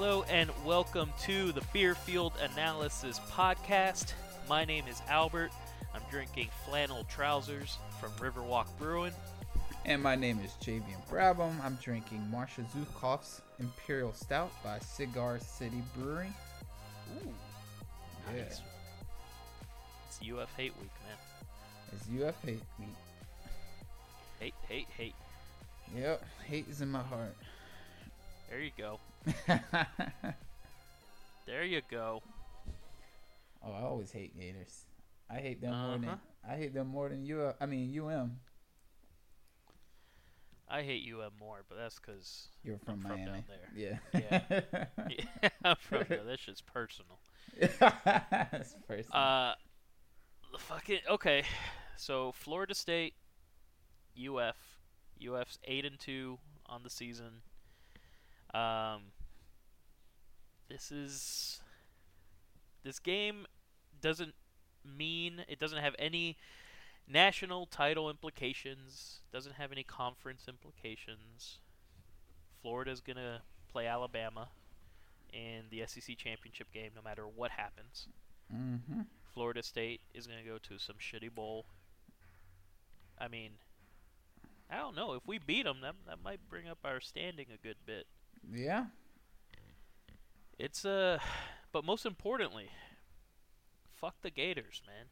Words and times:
Hello 0.00 0.22
and 0.30 0.48
welcome 0.64 1.12
to 1.22 1.50
the 1.50 1.60
Beer 1.72 1.96
Field 1.96 2.32
Analysis 2.52 3.18
Podcast. 3.32 4.12
My 4.48 4.64
name 4.64 4.84
is 4.88 5.02
Albert. 5.08 5.50
I'm 5.92 6.02
drinking 6.08 6.50
flannel 6.64 7.02
trousers 7.08 7.78
from 8.00 8.12
Riverwalk 8.12 8.68
Brewing. 8.78 9.10
And 9.84 10.00
my 10.00 10.14
name 10.14 10.38
is 10.44 10.52
Javian 10.62 11.04
Brabham. 11.10 11.60
I'm 11.64 11.76
drinking 11.82 12.24
Marshal 12.30 12.62
Zhukov's 12.72 13.42
Imperial 13.58 14.12
Stout 14.12 14.52
by 14.62 14.78
Cigar 14.78 15.40
City 15.40 15.82
Brewing. 15.96 16.32
Ooh, 17.24 17.34
Yeah. 18.32 18.44
nice. 18.44 18.62
It's 20.06 20.20
UF 20.22 20.48
Hate 20.56 20.74
Week, 20.80 20.92
man. 21.08 21.16
It's 21.92 22.06
UF 22.22 22.40
hate 22.44 22.62
week. 22.78 22.88
Hate, 24.38 24.54
hate, 24.68 24.86
hate. 24.96 25.14
Yep, 25.96 26.24
hate 26.46 26.68
is 26.68 26.82
in 26.82 26.88
my 26.88 27.02
heart. 27.02 27.34
There 28.48 28.60
you 28.60 28.70
go. 28.76 29.00
There 31.46 31.64
you 31.64 31.80
go. 31.90 32.22
oh, 33.64 33.72
I 33.72 33.80
always 33.80 34.10
hate 34.12 34.38
Gators. 34.38 34.84
I 35.30 35.36
hate 35.38 35.62
them 35.62 35.70
more 35.74 35.98
than 35.98 36.08
Uh-huh. 36.10 36.16
I 36.46 36.56
hate 36.56 36.74
them 36.74 36.88
more 36.88 37.08
than 37.08 37.24
UF. 37.30 37.54
I 37.58 37.64
mean 37.64 37.98
UM. 37.98 38.38
I 40.68 40.82
hate 40.82 41.10
UM 41.10 41.32
more, 41.40 41.60
but 41.66 41.78
that's 41.78 41.98
because 41.98 42.48
You're 42.62 42.76
from 42.78 43.00
I'm 43.06 43.16
Miami. 43.16 43.24
down 43.24 43.44
there. 43.74 44.00
Yeah. 44.12 44.62
yeah, 45.08 45.48
I'm 45.64 45.76
from 45.80 46.04
there. 46.06 46.20
That's 46.26 46.44
just 46.44 46.66
personal. 46.66 47.18
That's 47.58 48.76
first. 48.86 49.10
Uh, 49.14 49.54
the 50.52 50.58
fucking 50.58 50.98
okay. 51.08 51.44
So 51.96 52.32
Florida 52.32 52.74
State, 52.74 53.14
UF, 54.22 54.56
UF's 55.26 55.58
eight 55.64 55.86
and 55.86 55.98
two 55.98 56.38
on 56.66 56.82
the 56.82 56.90
season. 56.90 57.40
Um, 58.54 59.12
this 60.68 60.90
is 60.90 61.60
this 62.84 62.98
game 62.98 63.46
doesn't 64.00 64.34
mean 64.84 65.44
it 65.48 65.58
doesn't 65.58 65.78
have 65.78 65.94
any 65.98 66.36
national 67.06 67.66
title 67.66 68.08
implications. 68.10 69.20
Doesn't 69.32 69.54
have 69.54 69.72
any 69.72 69.82
conference 69.82 70.46
implications. 70.48 71.58
Florida's 72.62 73.00
gonna 73.00 73.42
play 73.70 73.86
Alabama 73.86 74.48
in 75.32 75.64
the 75.70 75.84
SEC 75.86 76.16
championship 76.16 76.72
game, 76.72 76.90
no 76.94 77.02
matter 77.02 77.26
what 77.26 77.50
happens. 77.52 78.08
mm-hmm. 78.54 79.02
Florida 79.32 79.62
State 79.62 80.00
is 80.14 80.26
going 80.26 80.42
to 80.42 80.48
go 80.48 80.58
to 80.58 80.78
some 80.78 80.96
shitty 80.96 81.32
bowl. 81.32 81.66
I 83.18 83.28
mean, 83.28 83.52
I 84.70 84.78
don't 84.78 84.96
know. 84.96 85.14
If 85.14 85.26
we 85.26 85.38
beat 85.38 85.64
them, 85.64 85.78
that, 85.82 85.94
that 86.06 86.22
might 86.24 86.40
bring 86.48 86.68
up 86.68 86.78
our 86.84 87.00
standing 87.00 87.46
a 87.52 87.66
good 87.66 87.76
bit. 87.86 88.06
Yeah. 88.52 88.86
It's, 90.58 90.84
uh, 90.84 91.18
but 91.72 91.84
most 91.84 92.04
importantly, 92.04 92.70
fuck 93.94 94.16
the 94.22 94.30
Gators, 94.30 94.82
man. 94.86 95.06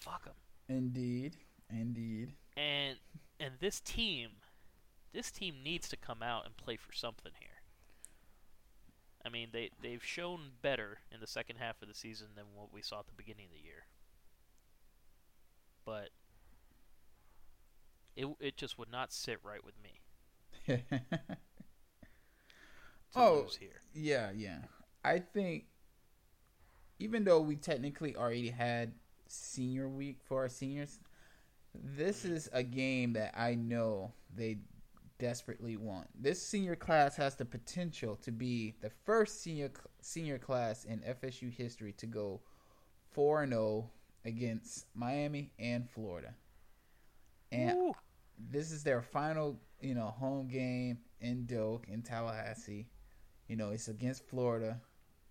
Fuck 0.00 0.24
them. 0.24 0.34
Indeed. 0.68 1.36
Indeed. 1.70 2.32
And, 2.56 2.98
and 3.38 3.54
this 3.60 3.80
team, 3.80 4.30
this 5.12 5.30
team 5.30 5.56
needs 5.62 5.88
to 5.90 5.96
come 5.96 6.22
out 6.22 6.44
and 6.44 6.56
play 6.56 6.76
for 6.76 6.92
something 6.92 7.32
here. 7.38 7.48
I 9.24 9.28
mean, 9.28 9.48
they, 9.52 9.70
they've 9.80 10.04
shown 10.04 10.50
better 10.60 10.98
in 11.12 11.20
the 11.20 11.28
second 11.28 11.56
half 11.56 11.80
of 11.80 11.88
the 11.88 11.94
season 11.94 12.28
than 12.34 12.46
what 12.54 12.72
we 12.72 12.82
saw 12.82 13.00
at 13.00 13.06
the 13.06 13.12
beginning 13.16 13.46
of 13.46 13.52
the 13.52 13.64
year. 13.64 13.86
But 15.84 16.10
it, 18.16 18.26
it 18.40 18.56
just 18.56 18.78
would 18.78 18.90
not 18.90 19.12
sit 19.12 19.38
right 19.44 19.64
with 19.64 19.80
me 19.82 20.00
Oh. 23.14 23.46
Yeah, 23.94 24.30
yeah. 24.34 24.58
I 25.04 25.18
think 25.18 25.64
even 26.98 27.24
though 27.24 27.40
we 27.40 27.56
technically 27.56 28.16
already 28.16 28.48
had 28.48 28.92
senior 29.28 29.88
week 29.88 30.20
for 30.24 30.42
our 30.42 30.48
seniors, 30.48 30.98
this 31.74 32.24
is 32.24 32.48
a 32.52 32.62
game 32.62 33.12
that 33.14 33.34
I 33.36 33.54
know 33.54 34.12
they 34.34 34.58
desperately 35.18 35.76
want. 35.76 36.08
This 36.20 36.40
senior 36.44 36.76
class 36.76 37.16
has 37.16 37.36
the 37.36 37.44
potential 37.44 38.16
to 38.16 38.32
be 38.32 38.74
the 38.80 38.90
first 39.04 39.42
senior 39.42 39.70
senior 40.00 40.38
class 40.38 40.84
in 40.84 41.00
FSU 41.00 41.52
history 41.52 41.92
to 41.92 42.06
go 42.06 42.40
4 43.10 43.42
and 43.44 43.52
0 43.52 43.90
against 44.24 44.86
Miami 44.94 45.52
and 45.58 45.88
Florida. 45.90 46.34
And 47.50 47.78
Woo. 47.78 47.92
This 48.50 48.72
is 48.72 48.82
their 48.82 49.02
final, 49.02 49.60
you 49.80 49.94
know, 49.94 50.06
home 50.06 50.48
game 50.48 50.98
in 51.20 51.46
Doak 51.46 51.86
in 51.88 52.02
Tallahassee. 52.02 52.88
You 53.48 53.56
know, 53.56 53.70
it's 53.70 53.88
against 53.88 54.26
Florida, 54.28 54.80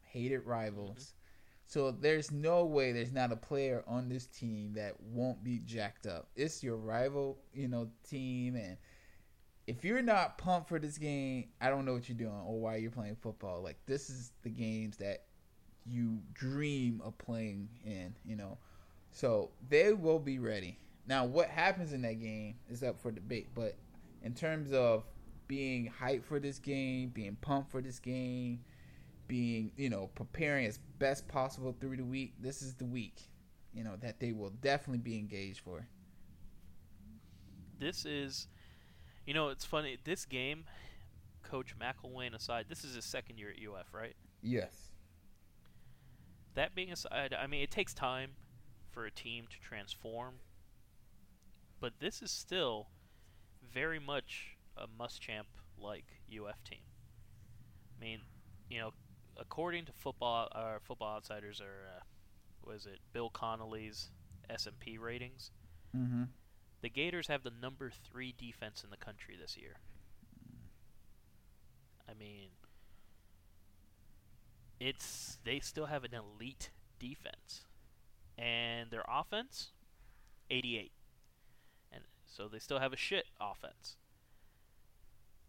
hated 0.01 0.45
rivals. 0.45 0.97
Mm-hmm. 0.97 1.17
So 1.65 1.91
there's 1.91 2.31
no 2.31 2.65
way 2.65 2.91
there's 2.91 3.13
not 3.13 3.31
a 3.31 3.37
player 3.37 3.83
on 3.87 4.09
this 4.09 4.25
team 4.27 4.73
that 4.73 4.99
won't 4.99 5.41
be 5.43 5.59
jacked 5.59 6.05
up. 6.05 6.27
It's 6.35 6.61
your 6.61 6.75
rival, 6.75 7.37
you 7.53 7.69
know, 7.69 7.89
team 8.07 8.55
and 8.55 8.77
if 9.67 9.85
you're 9.85 10.01
not 10.01 10.37
pumped 10.37 10.67
for 10.67 10.79
this 10.79 10.97
game, 10.97 11.47
I 11.61 11.69
don't 11.69 11.85
know 11.85 11.93
what 11.93 12.09
you're 12.09 12.17
doing 12.17 12.41
or 12.45 12.59
why 12.59 12.75
you're 12.77 12.91
playing 12.91 13.15
football. 13.21 13.61
Like 13.63 13.77
this 13.85 14.09
is 14.09 14.31
the 14.43 14.49
games 14.49 14.97
that 14.97 15.23
you 15.85 16.19
dream 16.33 17.01
of 17.03 17.17
playing 17.17 17.69
in, 17.85 18.15
you 18.25 18.35
know. 18.35 18.57
So 19.11 19.51
they 19.69 19.93
will 19.93 20.19
be 20.19 20.39
ready. 20.39 20.77
Now, 21.07 21.25
what 21.25 21.47
happens 21.47 21.93
in 21.93 22.01
that 22.03 22.21
game 22.21 22.55
is 22.69 22.83
up 22.83 22.99
for 23.01 23.11
debate. 23.11 23.49
But 23.53 23.75
in 24.23 24.33
terms 24.33 24.71
of 24.71 25.03
being 25.47 25.91
hyped 26.01 26.23
for 26.23 26.39
this 26.39 26.59
game, 26.59 27.09
being 27.09 27.35
pumped 27.41 27.71
for 27.71 27.81
this 27.81 27.99
game, 27.99 28.63
being 29.27 29.71
you 29.77 29.89
know 29.89 30.09
preparing 30.15 30.65
as 30.65 30.79
best 30.99 31.27
possible 31.27 31.75
through 31.79 31.97
the 31.97 32.03
week, 32.03 32.33
this 32.39 32.61
is 32.61 32.75
the 32.75 32.85
week, 32.85 33.29
you 33.73 33.83
know 33.83 33.95
that 34.01 34.19
they 34.19 34.31
will 34.31 34.51
definitely 34.61 34.99
be 34.99 35.17
engaged 35.17 35.59
for. 35.59 35.87
This 37.79 38.05
is, 38.05 38.47
you 39.25 39.33
know, 39.33 39.49
it's 39.49 39.65
funny. 39.65 39.97
This 40.03 40.25
game, 40.25 40.65
Coach 41.41 41.73
McElwain 41.79 42.35
aside, 42.35 42.67
this 42.69 42.83
is 42.83 42.93
his 42.93 43.05
second 43.05 43.39
year 43.39 43.49
at 43.49 43.57
UF, 43.57 43.91
right? 43.91 44.13
Yes. 44.43 44.91
That 46.53 46.75
being 46.75 46.91
aside, 46.91 47.33
I 47.33 47.47
mean, 47.47 47.63
it 47.63 47.71
takes 47.71 47.93
time 47.93 48.31
for 48.91 49.05
a 49.05 49.11
team 49.11 49.45
to 49.49 49.59
transform, 49.59 50.35
but 51.81 51.93
this 51.99 52.21
is 52.21 52.31
still 52.31 52.87
very 53.73 53.99
much 53.99 54.55
a 54.77 54.87
Muschamp 54.87 55.47
like 55.77 56.21
UF 56.31 56.63
team. 56.63 56.79
I 57.97 58.05
mean, 58.05 58.19
you 58.69 58.79
know, 58.79 58.91
according 59.35 59.85
to 59.85 59.91
football, 59.91 60.47
uh, 60.53 60.77
football 60.81 61.15
outsiders 61.15 61.59
or 61.59 61.87
uh, 61.97 62.03
was 62.63 62.85
it 62.85 62.99
Bill 63.11 63.29
Connelly's 63.29 64.11
S 64.49 64.67
and 64.67 64.79
P 64.79 64.97
ratings? 64.97 65.51
Mm-hmm. 65.97 66.23
The 66.81 66.89
Gators 66.89 67.27
have 67.27 67.43
the 67.43 67.51
number 67.61 67.91
three 67.91 68.33
defense 68.37 68.83
in 68.83 68.91
the 68.91 68.97
country 68.97 69.35
this 69.39 69.57
year. 69.57 69.77
I 72.07 72.13
mean, 72.13 72.49
it's 74.79 75.39
they 75.43 75.59
still 75.59 75.85
have 75.85 76.03
an 76.03 76.11
elite 76.13 76.71
defense, 76.99 77.65
and 78.37 78.89
their 78.89 79.05
offense, 79.07 79.69
88, 80.49 80.79
and 80.81 81.00
so 82.35 82.47
they 82.47 82.59
still 82.59 82.79
have 82.79 82.93
a 82.93 82.97
shit 82.97 83.25
offense. 83.39 83.95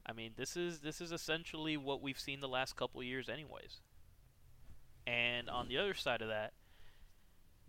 I 0.05 0.13
mean, 0.13 0.33
this 0.37 0.57
is 0.57 0.81
this 0.81 1.01
is 1.01 1.13
essentially 1.13 1.77
what 1.77 2.03
we've 2.03 2.19
seen 2.19 2.41
the 2.41 2.49
last 2.49 2.75
couple 2.77 3.01
of 3.01 3.07
years, 3.07 3.29
anyways. 3.29 3.81
And 5.07 5.49
on 5.49 5.69
the 5.69 5.79
other 5.79 5.95
side 5.95 6.23
of 6.23 6.29
that, 6.29 6.53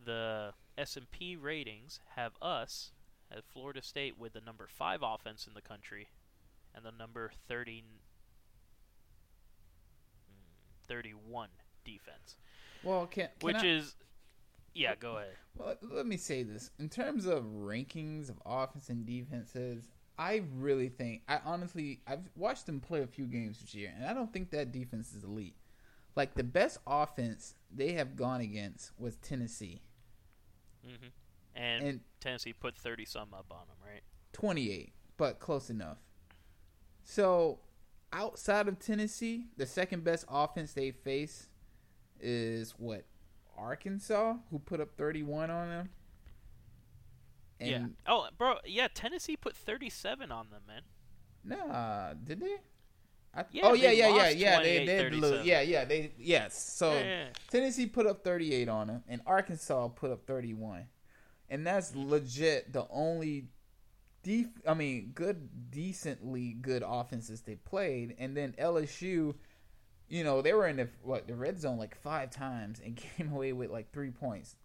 the 0.04 0.54
S&P 0.78 1.36
ratings 1.36 2.00
have 2.16 2.34
us 2.42 2.92
at 3.32 3.44
Florida 3.46 3.82
State 3.82 4.18
with 4.20 4.34
the 4.34 4.42
number 4.42 4.68
5 4.68 5.02
offense 5.04 5.48
in 5.48 5.54
the 5.54 5.62
country 5.62 6.10
and 6.76 6.84
the 6.86 6.92
number 6.92 7.32
30 7.48 7.82
mm, 7.82 7.84
31 10.88 11.50
defense, 11.86 12.36
Well, 12.84 13.06
can, 13.08 13.30
can 13.40 13.46
which 13.48 13.64
I- 13.64 13.66
is 13.68 13.96
yeah, 14.74 14.96
go 14.96 15.18
ahead. 15.18 15.36
Well, 15.56 15.76
let 15.82 16.06
me 16.06 16.18
say 16.18 16.44
this. 16.44 16.72
In 16.80 16.90
terms 16.90 17.26
of 17.26 17.44
rankings 17.44 18.30
of 18.30 18.42
offense 18.46 18.90
and 18.90 19.06
defenses, 19.06 19.88
I 20.18 20.44
really 20.56 20.90
think 20.90 21.24
I 21.28 21.40
honestly 21.46 22.02
I've 22.08 22.30
watched 22.36 22.66
them 22.66 22.80
play 22.80 23.02
a 23.02 23.08
few 23.08 23.26
games 23.26 23.60
this 23.60 23.74
year, 23.76 23.94
and 23.96 24.06
I 24.06 24.14
don't 24.14 24.32
think 24.32 24.52
that 24.52 24.72
defense 24.72 25.14
is 25.14 25.24
elite. 25.24 25.56
Like 26.16 26.36
the 26.36 26.44
best 26.44 26.78
offense 26.86 27.56
they 27.74 27.94
have 27.94 28.16
gone 28.16 28.42
against 28.42 28.92
was 29.00 29.16
Tennessee, 29.18 29.82
hmm 30.84 31.08
And, 31.56 31.84
and 31.88 32.00
Tennessee 32.20 32.54
put 32.54 32.78
30 32.78 33.06
some 33.06 33.34
up 33.34 33.46
on 33.52 33.68
them, 33.68 33.78
right? 33.86 34.02
28, 34.34 34.94
but 35.18 35.40
close 35.40 35.70
enough. 35.70 35.98
So, 37.04 37.60
outside 38.12 38.68
of 38.68 38.80
Tennessee, 38.80 39.48
the 39.58 39.66
second 39.66 40.04
best 40.04 40.26
offense 40.30 40.74
they 40.74 40.92
face 40.92 41.48
is 42.20 42.72
what 42.78 43.04
Arkansas, 43.58 44.36
who 44.50 44.60
put 44.60 44.80
up 44.80 44.96
31 44.98 45.50
on 45.50 45.70
them. 45.70 45.90
And 47.60 47.70
yeah. 47.70 47.86
Oh, 48.08 48.28
bro, 48.38 48.56
yeah, 48.66 48.88
Tennessee 48.94 49.38
put 49.38 49.56
37 49.56 50.32
on 50.32 50.50
them, 50.50 50.62
man. 50.68 50.82
Nah, 51.44 52.14
did 52.14 52.40
they? 52.40 52.58
I, 53.36 53.46
Yeah, 53.52 53.62
oh 53.66 53.74
yeah, 53.74 53.92
yeah, 53.92 54.10
yeah, 54.10 54.30
yeah. 54.30 54.62
They 54.62 54.86
did 54.86 55.16
lose. 55.16 55.46
Yeah, 55.46 55.62
yeah. 55.62 55.86
They 55.86 56.12
yes. 56.18 56.62
So 56.62 56.94
Yeah, 56.94 57.00
yeah. 57.04 57.26
Tennessee 57.50 57.88
put 57.88 58.06
up 58.06 58.24
38 58.24 58.70
on 58.70 58.88
them, 58.88 59.04
and 59.08 59.22
Arkansas 59.26 59.88
put 59.90 60.12
up 60.12 60.26
31, 60.26 60.86
and 61.50 61.66
that's 61.66 61.96
legit 61.96 62.72
the 62.74 62.86
only. 62.90 63.48
Def- 64.22 64.62
I 64.66 64.74
mean, 64.74 65.12
good, 65.14 65.70
decently 65.70 66.54
good 66.54 66.82
offenses 66.86 67.42
they 67.42 67.56
played, 67.56 68.16
and 68.20 68.38
then 68.38 68.54
LSU, 68.58 69.36
you 70.14 70.24
know, 70.24 70.44
they 70.44 70.54
were 70.54 70.68
in 70.68 70.76
the 70.78 70.88
what 71.02 71.28
the 71.28 71.34
red 71.34 71.60
zone 71.60 71.80
like 71.80 71.96
five 71.96 72.30
times 72.30 72.80
and 72.86 72.96
came 73.18 73.32
away 73.34 73.52
with 73.52 73.72
like 73.72 73.92
three 73.92 74.12
points. 74.12 74.56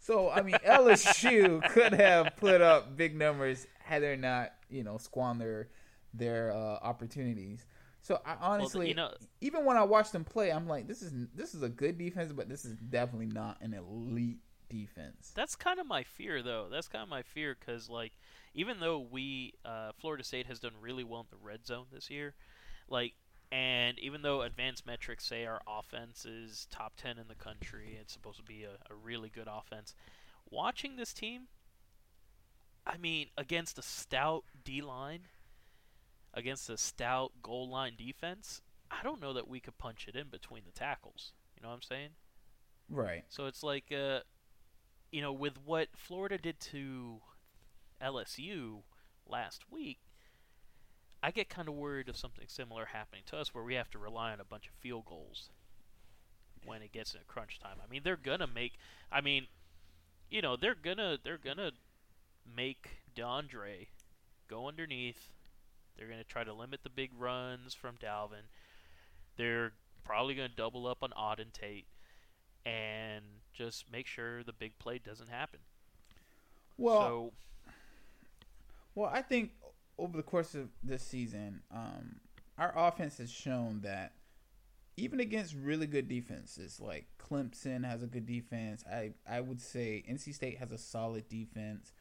So 0.00 0.30
I 0.30 0.42
mean, 0.42 0.56
LSU 0.66 1.66
could 1.70 1.92
have 1.92 2.36
put 2.36 2.60
up 2.60 2.96
big 2.96 3.14
numbers 3.16 3.68
had 3.78 4.02
they 4.02 4.16
not, 4.16 4.52
you 4.68 4.82
know, 4.82 4.98
squander 4.98 5.68
their 6.12 6.52
uh, 6.52 6.78
opportunities. 6.82 7.64
So 8.02 8.20
I 8.26 8.34
honestly, 8.40 8.88
you 8.88 8.94
know- 8.94 9.14
even 9.40 9.64
when 9.64 9.76
I 9.76 9.84
watch 9.84 10.10
them 10.10 10.24
play, 10.24 10.50
I'm 10.50 10.66
like, 10.66 10.88
this 10.88 11.02
is 11.02 11.12
this 11.34 11.54
is 11.54 11.62
a 11.62 11.68
good 11.68 11.98
defense, 11.98 12.32
but 12.32 12.48
this 12.48 12.64
is 12.64 12.76
definitely 12.76 13.26
not 13.26 13.58
an 13.60 13.74
elite 13.74 14.38
defense. 14.68 15.32
That's 15.36 15.54
kind 15.54 15.78
of 15.78 15.86
my 15.86 16.02
fear, 16.02 16.42
though. 16.42 16.66
That's 16.68 16.88
kind 16.88 17.02
of 17.02 17.08
my 17.08 17.22
fear 17.22 17.56
because, 17.58 17.88
like, 17.88 18.12
even 18.54 18.80
though 18.80 18.98
we, 18.98 19.54
uh, 19.64 19.92
Florida 20.00 20.24
State 20.24 20.46
has 20.46 20.58
done 20.58 20.72
really 20.80 21.04
well 21.04 21.20
in 21.20 21.26
the 21.30 21.44
red 21.44 21.64
zone 21.64 21.86
this 21.92 22.10
year, 22.10 22.34
like, 22.88 23.14
and 23.52 23.98
even 23.98 24.22
though 24.22 24.42
advanced 24.42 24.86
metrics 24.86 25.24
say 25.24 25.46
our 25.46 25.60
offense 25.66 26.24
is 26.24 26.66
top 26.70 26.94
10 26.96 27.18
in 27.18 27.28
the 27.28 27.34
country, 27.34 27.96
it's 28.00 28.12
supposed 28.12 28.38
to 28.38 28.44
be 28.44 28.64
a, 28.64 28.92
a 28.92 28.94
really 28.94 29.28
good 29.28 29.48
offense. 29.50 29.94
Watching 30.50 30.96
this 30.96 31.12
team, 31.12 31.42
I 32.86 32.96
mean, 32.96 33.28
against 33.36 33.78
a 33.78 33.82
stout 33.82 34.44
D 34.64 34.80
line, 34.80 35.22
against 36.34 36.68
a 36.70 36.76
stout 36.76 37.32
goal 37.42 37.68
line 37.68 37.94
defense, 37.96 38.60
I 38.90 39.02
don't 39.02 39.20
know 39.20 39.32
that 39.32 39.48
we 39.48 39.60
could 39.60 39.78
punch 39.78 40.06
it 40.08 40.16
in 40.16 40.28
between 40.28 40.62
the 40.64 40.72
tackles. 40.72 41.32
You 41.56 41.62
know 41.62 41.68
what 41.68 41.76
I'm 41.76 41.82
saying? 41.82 42.10
Right. 42.88 43.24
So 43.28 43.46
it's 43.46 43.62
like, 43.62 43.92
uh, 43.92 44.20
you 45.10 45.22
know, 45.22 45.32
with 45.32 45.54
what 45.64 45.88
Florida 45.96 46.38
did 46.38 46.60
to 46.60 47.20
LSU 48.02 48.82
last 49.26 49.64
week, 49.70 49.98
I 51.26 51.32
get 51.32 51.48
kind 51.48 51.66
of 51.66 51.74
worried 51.74 52.08
of 52.08 52.16
something 52.16 52.44
similar 52.46 52.84
happening 52.84 53.22
to 53.26 53.36
us 53.36 53.52
where 53.52 53.64
we 53.64 53.74
have 53.74 53.90
to 53.90 53.98
rely 53.98 54.30
on 54.30 54.38
a 54.38 54.44
bunch 54.44 54.68
of 54.68 54.74
field 54.74 55.06
goals 55.06 55.50
when 56.64 56.82
it 56.82 56.92
gets 56.92 57.14
in 57.14 57.20
crunch 57.26 57.58
time. 57.58 57.78
I 57.84 57.90
mean, 57.90 58.02
they're 58.04 58.16
gonna 58.16 58.46
make. 58.46 58.74
I 59.10 59.20
mean, 59.20 59.48
you 60.30 60.40
know, 60.40 60.54
they're 60.54 60.76
gonna 60.76 61.18
they're 61.20 61.36
gonna 61.36 61.72
make 62.56 62.98
Deondre 63.16 63.88
go 64.46 64.68
underneath. 64.68 65.32
They're 65.98 66.06
gonna 66.06 66.22
try 66.22 66.44
to 66.44 66.52
limit 66.52 66.84
the 66.84 66.90
big 66.90 67.10
runs 67.18 67.74
from 67.74 67.96
Dalvin. 67.96 68.46
They're 69.36 69.72
probably 70.04 70.36
gonna 70.36 70.48
double 70.48 70.86
up 70.86 70.98
on 71.02 71.10
Auden 71.10 71.52
Tate 71.52 71.88
and 72.64 73.24
just 73.52 73.90
make 73.90 74.06
sure 74.06 74.44
the 74.44 74.52
big 74.52 74.78
play 74.78 75.00
doesn't 75.00 75.28
happen. 75.28 75.58
Well, 76.78 77.00
so 77.00 77.32
Well, 78.94 79.10
I 79.12 79.22
think 79.22 79.50
over 79.98 80.16
the 80.16 80.22
course 80.22 80.54
of 80.54 80.68
this 80.82 81.02
season, 81.02 81.62
um, 81.70 82.16
our 82.58 82.72
offense 82.76 83.18
has 83.18 83.30
shown 83.30 83.80
that 83.82 84.12
even 84.96 85.20
against 85.20 85.54
really 85.54 85.86
good 85.86 86.08
defenses, 86.08 86.80
like 86.80 87.06
Clemson 87.18 87.84
has 87.84 88.02
a 88.02 88.06
good 88.06 88.26
defense. 88.26 88.84
I 88.90 89.12
I 89.28 89.40
would 89.40 89.60
say 89.60 90.04
NC 90.08 90.34
State 90.34 90.58
has 90.58 90.72
a 90.72 90.78
solid 90.78 91.28
defense. 91.28 91.92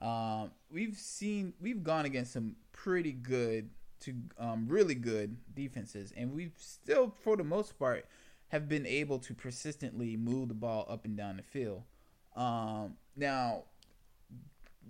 Um, 0.00 0.50
we've 0.70 0.96
seen 0.96 1.54
we've 1.60 1.82
gone 1.82 2.04
against 2.04 2.32
some 2.32 2.56
pretty 2.72 3.12
good 3.12 3.70
to 4.00 4.14
um, 4.38 4.66
really 4.68 4.94
good 4.94 5.36
defenses, 5.54 6.12
and 6.16 6.32
we've 6.32 6.56
still, 6.58 7.14
for 7.22 7.36
the 7.36 7.44
most 7.44 7.78
part, 7.78 8.06
have 8.48 8.68
been 8.68 8.86
able 8.86 9.18
to 9.20 9.34
persistently 9.34 10.16
move 10.16 10.48
the 10.48 10.54
ball 10.54 10.86
up 10.88 11.04
and 11.04 11.16
down 11.16 11.36
the 11.36 11.42
field. 11.42 11.84
Um, 12.36 12.96
now, 13.16 13.64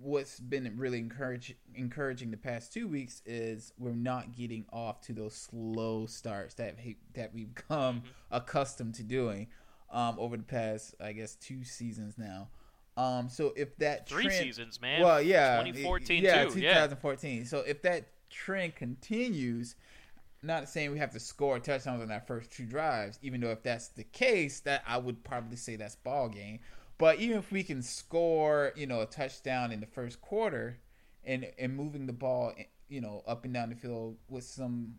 what's 0.01 0.39
been 0.39 0.71
really 0.77 0.99
encourage, 0.99 1.55
encouraging 1.75 2.31
the 2.31 2.37
past 2.37 2.73
two 2.73 2.87
weeks 2.87 3.21
is 3.25 3.73
we're 3.77 3.91
not 3.91 4.35
getting 4.35 4.65
off 4.71 5.01
to 5.01 5.13
those 5.13 5.35
slow 5.35 6.05
starts 6.05 6.55
that 6.55 6.79
he- 6.79 6.97
that 7.13 7.33
we've 7.33 7.53
come 7.69 8.03
accustomed 8.31 8.95
to 8.95 9.03
doing 9.03 9.47
um, 9.91 10.15
over 10.19 10.37
the 10.37 10.43
past, 10.43 10.95
I 10.99 11.13
guess, 11.13 11.35
two 11.35 11.63
seasons 11.63 12.17
now. 12.17 12.49
Um, 12.95 13.29
so 13.29 13.53
if 13.55 13.75
that 13.77 14.07
three 14.07 14.25
trend, 14.25 14.43
seasons, 14.43 14.81
man. 14.81 15.01
well, 15.01 15.21
yeah, 15.21 15.57
2014 15.57 16.23
yeah, 16.23 16.45
too. 16.45 16.59
Yeah. 16.59 16.73
2014. 16.73 17.45
So 17.45 17.59
if 17.59 17.81
that 17.83 18.07
trend 18.29 18.75
continues, 18.75 19.75
not 20.43 20.69
saying 20.69 20.91
we 20.91 20.99
have 20.99 21.11
to 21.11 21.19
score 21.19 21.57
touchdowns 21.59 22.01
on 22.01 22.11
our 22.11 22.21
first 22.21 22.51
two 22.51 22.65
drives, 22.65 23.17
even 23.21 23.41
though 23.41 23.51
if 23.51 23.63
that's 23.63 23.87
the 23.89 24.03
case, 24.03 24.59
that 24.61 24.83
I 24.87 24.97
would 24.97 25.23
probably 25.23 25.57
say 25.57 25.75
that's 25.75 25.95
ball 25.95 26.29
game. 26.29 26.59
But 26.97 27.19
even 27.19 27.37
if 27.37 27.51
we 27.51 27.63
can 27.63 27.81
score, 27.81 28.71
you 28.75 28.87
know, 28.87 29.01
a 29.01 29.05
touchdown 29.05 29.71
in 29.71 29.79
the 29.79 29.87
first 29.87 30.21
quarter, 30.21 30.79
and 31.23 31.47
and 31.57 31.75
moving 31.75 32.05
the 32.05 32.13
ball, 32.13 32.53
you 32.89 33.01
know, 33.01 33.23
up 33.27 33.45
and 33.45 33.53
down 33.53 33.69
the 33.69 33.75
field 33.75 34.17
with 34.29 34.43
some, 34.43 34.95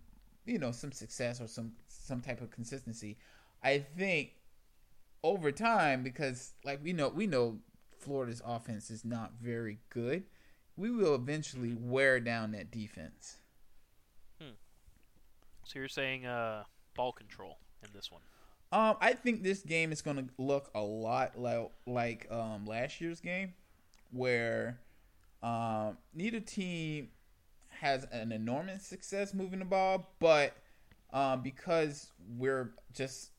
you 0.46 0.58
know, 0.58 0.72
some 0.72 0.92
success 0.92 1.40
or 1.40 1.46
some 1.46 1.72
some 1.88 2.20
type 2.20 2.40
of 2.40 2.50
consistency, 2.50 3.16
I 3.62 3.78
think 3.78 4.32
over 5.22 5.52
time 5.52 6.02
because 6.02 6.52
like 6.64 6.80
we 6.82 6.92
know 6.92 7.08
we 7.08 7.26
know 7.26 7.58
Florida's 7.98 8.42
offense 8.44 8.90
is 8.90 9.04
not 9.04 9.32
very 9.40 9.78
good. 9.88 10.24
We 10.76 10.90
will 10.90 11.14
eventually 11.14 11.74
wear 11.78 12.18
down 12.18 12.50
that 12.52 12.70
defense. 12.70 13.36
So 15.66 15.78
you're 15.78 15.88
saying 15.88 16.26
uh, 16.26 16.64
ball 16.94 17.12
control 17.12 17.58
in 17.82 17.88
this 17.94 18.10
one? 18.12 18.20
Um, 18.74 18.96
I 19.00 19.12
think 19.12 19.44
this 19.44 19.60
game 19.60 19.92
is 19.92 20.02
going 20.02 20.16
to 20.16 20.24
look 20.36 20.68
a 20.74 20.80
lot 20.80 21.38
like 21.38 21.70
like 21.86 22.26
um, 22.28 22.66
last 22.66 23.00
year's 23.00 23.20
game, 23.20 23.54
where 24.10 24.80
um, 25.44 25.96
neither 26.12 26.40
team 26.40 27.10
has 27.68 28.04
an 28.10 28.32
enormous 28.32 28.84
success 28.84 29.32
moving 29.32 29.60
the 29.60 29.64
ball, 29.64 30.10
but 30.18 30.56
um, 31.12 31.40
because 31.40 32.10
we're 32.36 32.72
just 32.92 33.30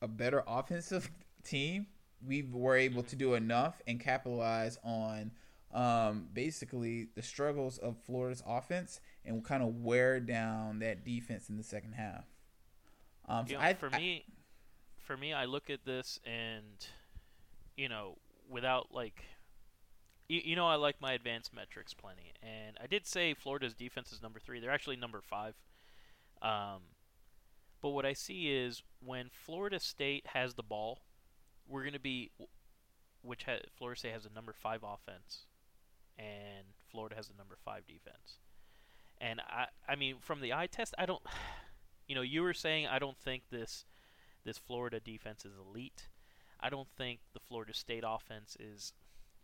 a 0.00 0.06
better 0.06 0.44
offensive 0.46 1.10
team, 1.44 1.88
we 2.24 2.42
were 2.42 2.76
able 2.76 3.02
to 3.02 3.16
do 3.16 3.34
enough 3.34 3.82
and 3.88 3.98
capitalize 3.98 4.78
on 4.84 5.32
um, 5.74 6.28
basically 6.32 7.08
the 7.16 7.22
struggles 7.22 7.78
of 7.78 7.96
Florida's 8.06 8.44
offense 8.46 9.00
and 9.24 9.44
kind 9.44 9.64
of 9.64 9.74
wear 9.82 10.20
down 10.20 10.78
that 10.78 11.04
defense 11.04 11.48
in 11.48 11.56
the 11.56 11.64
second 11.64 11.94
half. 11.94 12.26
Um, 13.28 13.46
so 13.46 13.54
You 13.54 13.58
know, 13.58 13.64
I, 13.64 13.74
for 13.74 13.88
I- 13.92 13.98
me, 13.98 14.24
for 15.02 15.16
me, 15.16 15.32
I 15.32 15.44
look 15.44 15.68
at 15.70 15.84
this 15.84 16.18
and 16.24 16.86
you 17.76 17.88
know, 17.88 18.18
without 18.48 18.88
like, 18.92 19.24
you, 20.28 20.40
you 20.44 20.56
know, 20.56 20.66
I 20.66 20.76
like 20.76 21.00
my 21.00 21.12
advanced 21.12 21.54
metrics 21.54 21.94
plenty, 21.94 22.32
and 22.42 22.76
I 22.82 22.86
did 22.86 23.06
say 23.06 23.34
Florida's 23.34 23.74
defense 23.74 24.12
is 24.12 24.22
number 24.22 24.38
three. 24.38 24.60
They're 24.60 24.70
actually 24.70 24.96
number 24.96 25.20
five. 25.20 25.54
Um, 26.40 26.82
but 27.80 27.90
what 27.90 28.06
I 28.06 28.12
see 28.12 28.48
is 28.48 28.82
when 29.04 29.30
Florida 29.32 29.80
State 29.80 30.26
has 30.34 30.54
the 30.54 30.62
ball, 30.62 31.00
we're 31.68 31.82
going 31.82 31.92
to 31.92 32.00
be, 32.00 32.30
which 33.22 33.44
ha- 33.44 33.64
Florida 33.76 33.98
State 33.98 34.12
has 34.12 34.26
a 34.26 34.34
number 34.34 34.52
five 34.52 34.82
offense, 34.82 35.46
and 36.18 36.66
Florida 36.90 37.16
has 37.16 37.30
a 37.30 37.36
number 37.36 37.56
five 37.64 37.86
defense. 37.86 38.38
And 39.20 39.40
I, 39.40 39.66
I 39.88 39.96
mean, 39.96 40.16
from 40.20 40.40
the 40.40 40.52
eye 40.52 40.66
test, 40.66 40.94
I 40.98 41.06
don't, 41.06 41.22
you 42.08 42.14
know, 42.14 42.22
you 42.22 42.42
were 42.42 42.54
saying 42.54 42.86
I 42.86 42.98
don't 42.98 43.18
think 43.18 43.44
this, 43.50 43.84
this 44.44 44.58
Florida 44.58 45.00
defense 45.00 45.44
is 45.44 45.52
elite. 45.56 46.08
I 46.60 46.70
don't 46.70 46.88
think 46.96 47.20
the 47.32 47.40
Florida 47.40 47.74
State 47.74 48.04
offense 48.06 48.56
is. 48.58 48.92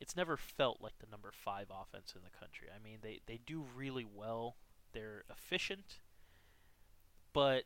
It's 0.00 0.16
never 0.16 0.36
felt 0.36 0.80
like 0.80 0.98
the 1.00 1.10
number 1.10 1.32
five 1.32 1.66
offense 1.70 2.14
in 2.14 2.22
the 2.22 2.38
country. 2.38 2.68
I 2.74 2.82
mean, 2.82 2.98
they 3.02 3.20
they 3.26 3.40
do 3.44 3.64
really 3.74 4.04
well. 4.04 4.56
They're 4.92 5.24
efficient, 5.30 5.98
but 7.32 7.64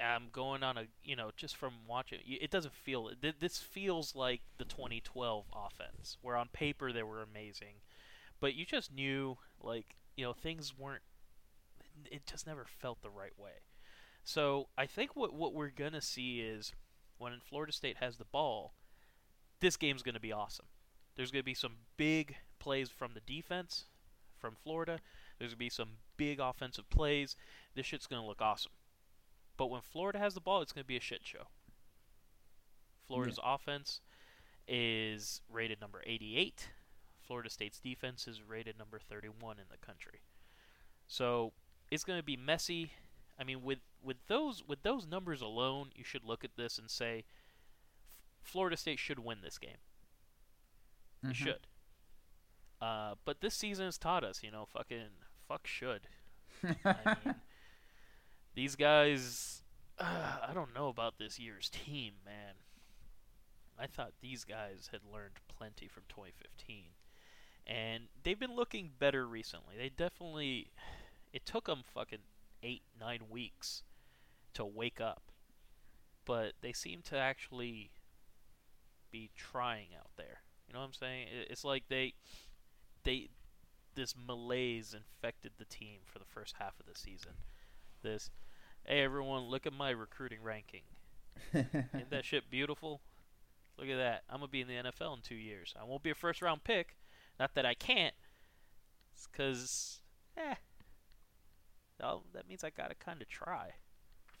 I'm 0.00 0.28
going 0.32 0.62
on 0.62 0.78
a 0.78 0.84
you 1.04 1.16
know 1.16 1.30
just 1.36 1.56
from 1.56 1.72
watching 1.86 2.20
it 2.24 2.50
doesn't 2.50 2.74
feel 2.74 3.10
this 3.20 3.58
feels 3.58 4.14
like 4.14 4.40
the 4.58 4.64
2012 4.64 5.44
offense 5.54 6.16
where 6.22 6.36
on 6.36 6.48
paper 6.48 6.92
they 6.92 7.02
were 7.02 7.22
amazing, 7.22 7.82
but 8.40 8.54
you 8.54 8.64
just 8.64 8.92
knew 8.92 9.38
like 9.60 9.96
you 10.16 10.24
know 10.24 10.32
things 10.32 10.76
weren't. 10.76 11.02
It 12.10 12.26
just 12.26 12.46
never 12.46 12.64
felt 12.64 13.02
the 13.02 13.10
right 13.10 13.38
way. 13.38 13.60
So 14.24 14.68
I 14.76 14.86
think 14.86 15.16
what 15.16 15.32
what 15.32 15.54
we're 15.54 15.70
gonna 15.70 16.00
see 16.00 16.40
is 16.40 16.72
when 17.18 17.32
Florida 17.40 17.72
State 17.72 17.98
has 17.98 18.16
the 18.16 18.24
ball, 18.24 18.74
this 19.60 19.76
game's 19.76 20.02
gonna 20.02 20.20
be 20.20 20.32
awesome. 20.32 20.66
There's 21.16 21.30
gonna 21.30 21.42
be 21.42 21.54
some 21.54 21.76
big 21.96 22.36
plays 22.58 22.90
from 22.90 23.12
the 23.14 23.20
defense 23.20 23.84
from 24.38 24.56
Florida. 24.62 25.00
There's 25.38 25.52
gonna 25.52 25.58
be 25.58 25.70
some 25.70 25.98
big 26.16 26.40
offensive 26.40 26.88
plays. 26.90 27.36
This 27.74 27.86
shit's 27.86 28.06
gonna 28.06 28.26
look 28.26 28.40
awesome. 28.40 28.72
But 29.56 29.70
when 29.70 29.82
Florida 29.82 30.18
has 30.18 30.34
the 30.34 30.40
ball, 30.40 30.62
it's 30.62 30.72
gonna 30.72 30.84
be 30.84 30.96
a 30.96 31.00
shit 31.00 31.20
show. 31.24 31.48
Florida's 33.06 33.40
offense 33.42 34.00
is 34.68 35.42
rated 35.50 35.80
number 35.80 36.00
88. 36.06 36.68
Florida 37.30 37.50
State's 37.50 37.80
defense 37.80 38.28
is 38.28 38.42
rated 38.42 38.78
number 38.78 38.98
31 38.98 39.58
in 39.58 39.64
the 39.70 39.76
country. 39.76 40.20
So 41.06 41.52
it's 41.90 42.04
going 42.04 42.18
to 42.18 42.24
be 42.24 42.36
messy. 42.36 42.92
I 43.40 43.44
mean, 43.44 43.62
with 43.62 43.80
with 44.02 44.18
those 44.28 44.62
with 44.66 44.82
those 44.82 45.06
numbers 45.06 45.40
alone, 45.40 45.90
you 45.96 46.04
should 46.04 46.24
look 46.24 46.44
at 46.44 46.56
this 46.56 46.78
and 46.78 46.90
say, 46.90 47.24
Florida 48.42 48.76
State 48.76 48.98
should 48.98 49.18
win 49.20 49.38
this 49.42 49.58
game. 49.58 49.78
You 51.22 51.30
Mhm. 51.30 51.34
should. 51.34 51.66
Uh, 52.80 53.14
but 53.24 53.40
this 53.40 53.54
season 53.54 53.86
has 53.86 53.98
taught 53.98 54.24
us, 54.24 54.42
you 54.42 54.50
know, 54.50 54.66
fucking 54.66 55.10
fuck 55.46 55.66
should. 55.66 56.08
I 56.84 57.16
mean, 57.24 57.34
these 58.54 58.74
guys, 58.76 59.62
uh, 59.98 60.38
I 60.48 60.52
don't 60.54 60.74
know 60.74 60.88
about 60.88 61.18
this 61.18 61.38
year's 61.38 61.68
team, 61.70 62.14
man. 62.24 62.54
I 63.78 63.86
thought 63.86 64.12
these 64.20 64.44
guys 64.44 64.88
had 64.92 65.00
learned 65.04 65.40
plenty 65.48 65.88
from 65.88 66.04
2015, 66.08 66.94
and 67.66 68.08
they've 68.22 68.38
been 68.38 68.54
looking 68.56 68.92
better 68.98 69.26
recently. 69.26 69.76
They 69.76 69.88
definitely, 69.90 70.70
it 71.32 71.46
took 71.46 71.66
them 71.66 71.82
fucking 71.82 72.20
eight, 72.62 72.82
nine 72.98 73.20
weeks 73.30 73.82
to 74.54 74.64
wake 74.64 75.00
up, 75.00 75.22
but 76.24 76.52
they 76.60 76.72
seem 76.72 77.02
to 77.02 77.16
actually 77.16 77.90
be 79.10 79.30
trying 79.36 79.88
out 79.98 80.10
there. 80.16 80.42
You 80.66 80.74
know 80.74 80.80
what 80.80 80.86
I'm 80.86 80.94
saying? 80.94 81.26
It's 81.48 81.64
like 81.64 81.84
they, 81.88 82.14
they, 83.04 83.28
this 83.94 84.14
malaise 84.16 84.94
infected 84.94 85.52
the 85.58 85.64
team 85.64 85.98
for 86.04 86.18
the 86.18 86.24
first 86.24 86.56
half 86.58 86.74
of 86.78 86.86
the 86.86 86.98
season. 86.98 87.32
This, 88.02 88.30
hey 88.84 89.02
everyone, 89.02 89.44
look 89.44 89.66
at 89.66 89.72
my 89.72 89.90
recruiting 89.90 90.42
ranking. 90.42 90.82
Ain't 91.54 92.10
that 92.10 92.24
shit 92.24 92.50
beautiful? 92.50 93.00
Look 93.78 93.88
at 93.88 93.96
that. 93.96 94.22
I'm 94.28 94.38
gonna 94.40 94.48
be 94.48 94.60
in 94.60 94.68
the 94.68 94.74
NFL 94.74 95.16
in 95.16 95.22
two 95.22 95.34
years. 95.34 95.74
I 95.80 95.84
won't 95.84 96.02
be 96.02 96.10
a 96.10 96.14
first 96.14 96.42
round 96.42 96.64
pick. 96.64 96.96
Not 97.38 97.54
that 97.54 97.64
I 97.64 97.74
can't. 97.74 98.14
It's 99.14 99.26
cause, 99.26 100.00
eh. 100.36 100.54
Oh, 102.02 102.22
that 102.32 102.48
means 102.48 102.64
I 102.64 102.70
gotta 102.70 102.94
kind 102.94 103.20
of 103.22 103.28
try. 103.28 103.72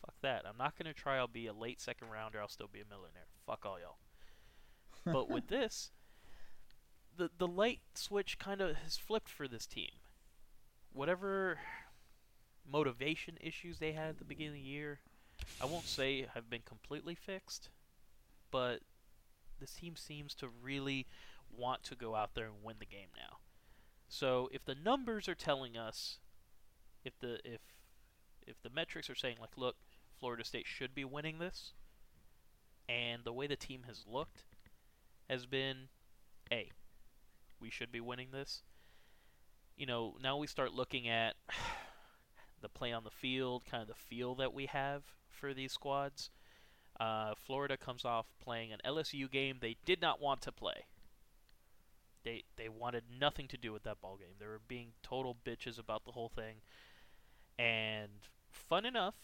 Fuck 0.00 0.14
that. 0.22 0.44
I'm 0.46 0.56
not 0.58 0.76
gonna 0.78 0.94
try. 0.94 1.16
I'll 1.16 1.28
be 1.28 1.46
a 1.46 1.52
late 1.52 1.80
second 1.80 2.08
rounder. 2.10 2.40
I'll 2.40 2.48
still 2.48 2.70
be 2.72 2.80
a 2.80 2.88
millionaire. 2.88 3.26
Fuck 3.46 3.64
all 3.66 3.78
y'all. 3.78 3.98
But 5.12 5.30
with 5.30 5.48
this, 5.48 5.92
the 7.16 7.30
the 7.38 7.48
light 7.48 7.80
switch 7.94 8.38
kind 8.38 8.60
of 8.60 8.76
has 8.76 8.96
flipped 8.96 9.30
for 9.30 9.48
this 9.48 9.66
team. 9.66 9.92
Whatever 10.92 11.58
motivation 12.70 13.38
issues 13.40 13.78
they 13.78 13.92
had 13.92 14.10
at 14.10 14.18
the 14.18 14.24
beginning 14.24 14.52
of 14.52 14.62
the 14.62 14.68
year, 14.68 15.00
I 15.60 15.66
won't 15.66 15.86
say 15.86 16.26
have 16.34 16.50
been 16.50 16.62
completely 16.64 17.14
fixed, 17.14 17.70
but 18.50 18.80
this 19.58 19.72
team 19.72 19.96
seems 19.96 20.34
to 20.36 20.48
really 20.48 21.06
want 21.50 21.82
to 21.84 21.94
go 21.94 22.14
out 22.14 22.34
there 22.34 22.46
and 22.46 22.62
win 22.62 22.76
the 22.78 22.86
game 22.86 23.08
now. 23.16 23.38
So 24.08 24.48
if 24.52 24.64
the 24.64 24.74
numbers 24.74 25.28
are 25.28 25.34
telling 25.34 25.76
us, 25.76 26.18
if 27.04 27.18
the 27.20 27.38
if 27.44 27.60
if 28.46 28.60
the 28.62 28.70
metrics 28.70 29.10
are 29.10 29.14
saying 29.14 29.36
like, 29.40 29.56
look, 29.56 29.76
Florida 30.18 30.44
State 30.44 30.66
should 30.66 30.94
be 30.94 31.04
winning 31.04 31.38
this, 31.38 31.72
and 32.88 33.22
the 33.24 33.32
way 33.32 33.46
the 33.46 33.56
team 33.56 33.84
has 33.86 34.04
looked 34.06 34.44
has 35.28 35.46
been, 35.46 35.88
a, 36.52 36.70
we 37.60 37.70
should 37.70 37.92
be 37.92 38.00
winning 38.00 38.28
this. 38.32 38.62
You 39.76 39.86
know, 39.86 40.16
now 40.22 40.36
we 40.36 40.46
start 40.46 40.74
looking 40.74 41.08
at 41.08 41.36
the 42.60 42.68
play 42.68 42.92
on 42.92 43.04
the 43.04 43.10
field, 43.10 43.64
kind 43.64 43.80
of 43.80 43.88
the 43.88 43.94
feel 43.94 44.34
that 44.36 44.52
we 44.52 44.66
have 44.66 45.02
for 45.28 45.54
these 45.54 45.72
squads. 45.72 46.30
Uh, 46.98 47.34
Florida 47.34 47.76
comes 47.76 48.04
off 48.04 48.26
playing 48.42 48.72
an 48.72 48.80
LSU 48.84 49.30
game 49.30 49.56
they 49.60 49.76
did 49.86 50.02
not 50.02 50.20
want 50.20 50.42
to 50.42 50.52
play. 50.52 50.84
They 52.24 52.44
they 52.56 52.68
wanted 52.68 53.04
nothing 53.18 53.48
to 53.48 53.56
do 53.56 53.72
with 53.72 53.84
that 53.84 54.00
ball 54.02 54.18
game. 54.18 54.34
They 54.38 54.46
were 54.46 54.60
being 54.68 54.92
total 55.02 55.36
bitches 55.46 55.78
about 55.78 56.04
the 56.04 56.12
whole 56.12 56.28
thing. 56.28 56.56
And 57.60 58.10
fun 58.50 58.86
enough, 58.86 59.14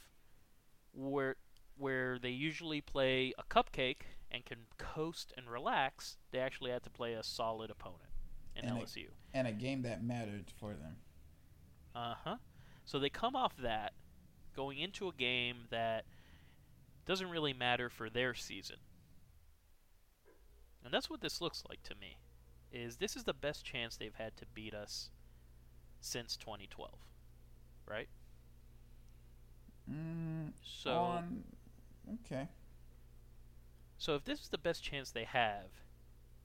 where 0.92 1.36
where 1.78 2.18
they 2.18 2.30
usually 2.30 2.80
play 2.80 3.32
a 3.38 3.42
cupcake 3.44 4.02
and 4.30 4.44
can 4.44 4.58
coast 4.78 5.32
and 5.36 5.48
relax, 5.50 6.16
they 6.32 6.38
actually 6.38 6.70
had 6.70 6.82
to 6.82 6.90
play 6.90 7.12
a 7.14 7.22
solid 7.22 7.70
opponent 7.70 8.10
in 8.54 8.64
And 8.66 8.78
a- 8.78 8.80
LSU. 8.82 9.06
and 9.34 9.46
a 9.46 9.52
game 9.52 9.82
that 9.82 10.02
mattered 10.02 10.50
for 10.58 10.74
them. 10.74 10.96
Uh 11.94 12.14
huh. 12.24 12.36
So 12.84 12.98
they 12.98 13.08
come 13.10 13.34
off 13.36 13.56
that, 13.58 13.92
going 14.54 14.78
into 14.78 15.08
a 15.08 15.12
game 15.12 15.64
that 15.70 16.04
doesn't 17.06 17.30
really 17.30 17.52
matter 17.52 17.88
for 17.90 18.08
their 18.10 18.34
season. 18.34 18.76
And 20.84 20.92
that's 20.92 21.10
what 21.10 21.20
this 21.20 21.40
looks 21.40 21.62
like 21.68 21.82
to 21.84 21.94
me. 21.94 22.18
Is 22.72 22.96
this 22.96 23.16
is 23.16 23.24
the 23.24 23.34
best 23.34 23.64
chance 23.64 23.96
they've 23.96 24.14
had 24.14 24.36
to 24.36 24.46
beat 24.54 24.74
us 24.74 25.10
since 26.00 26.36
2012, 26.36 26.92
right? 27.88 28.08
Mm, 29.90 30.52
So 30.62 30.90
on, 30.94 31.44
okay. 32.24 32.48
So 33.98 34.14
if 34.14 34.24
this 34.24 34.40
is 34.42 34.48
the 34.48 34.58
best 34.58 34.82
chance 34.82 35.10
they 35.10 35.24
have, 35.24 35.70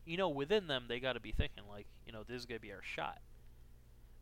you 0.05 0.17
know, 0.17 0.29
within 0.29 0.67
them 0.67 0.85
they 0.87 0.99
got 0.99 1.13
to 1.13 1.19
be 1.19 1.31
thinking 1.31 1.63
like, 1.67 1.87
you 2.05 2.11
know, 2.11 2.23
this 2.23 2.37
is 2.37 2.45
gonna 2.45 2.59
be 2.59 2.71
our 2.71 2.81
shot. 2.83 3.21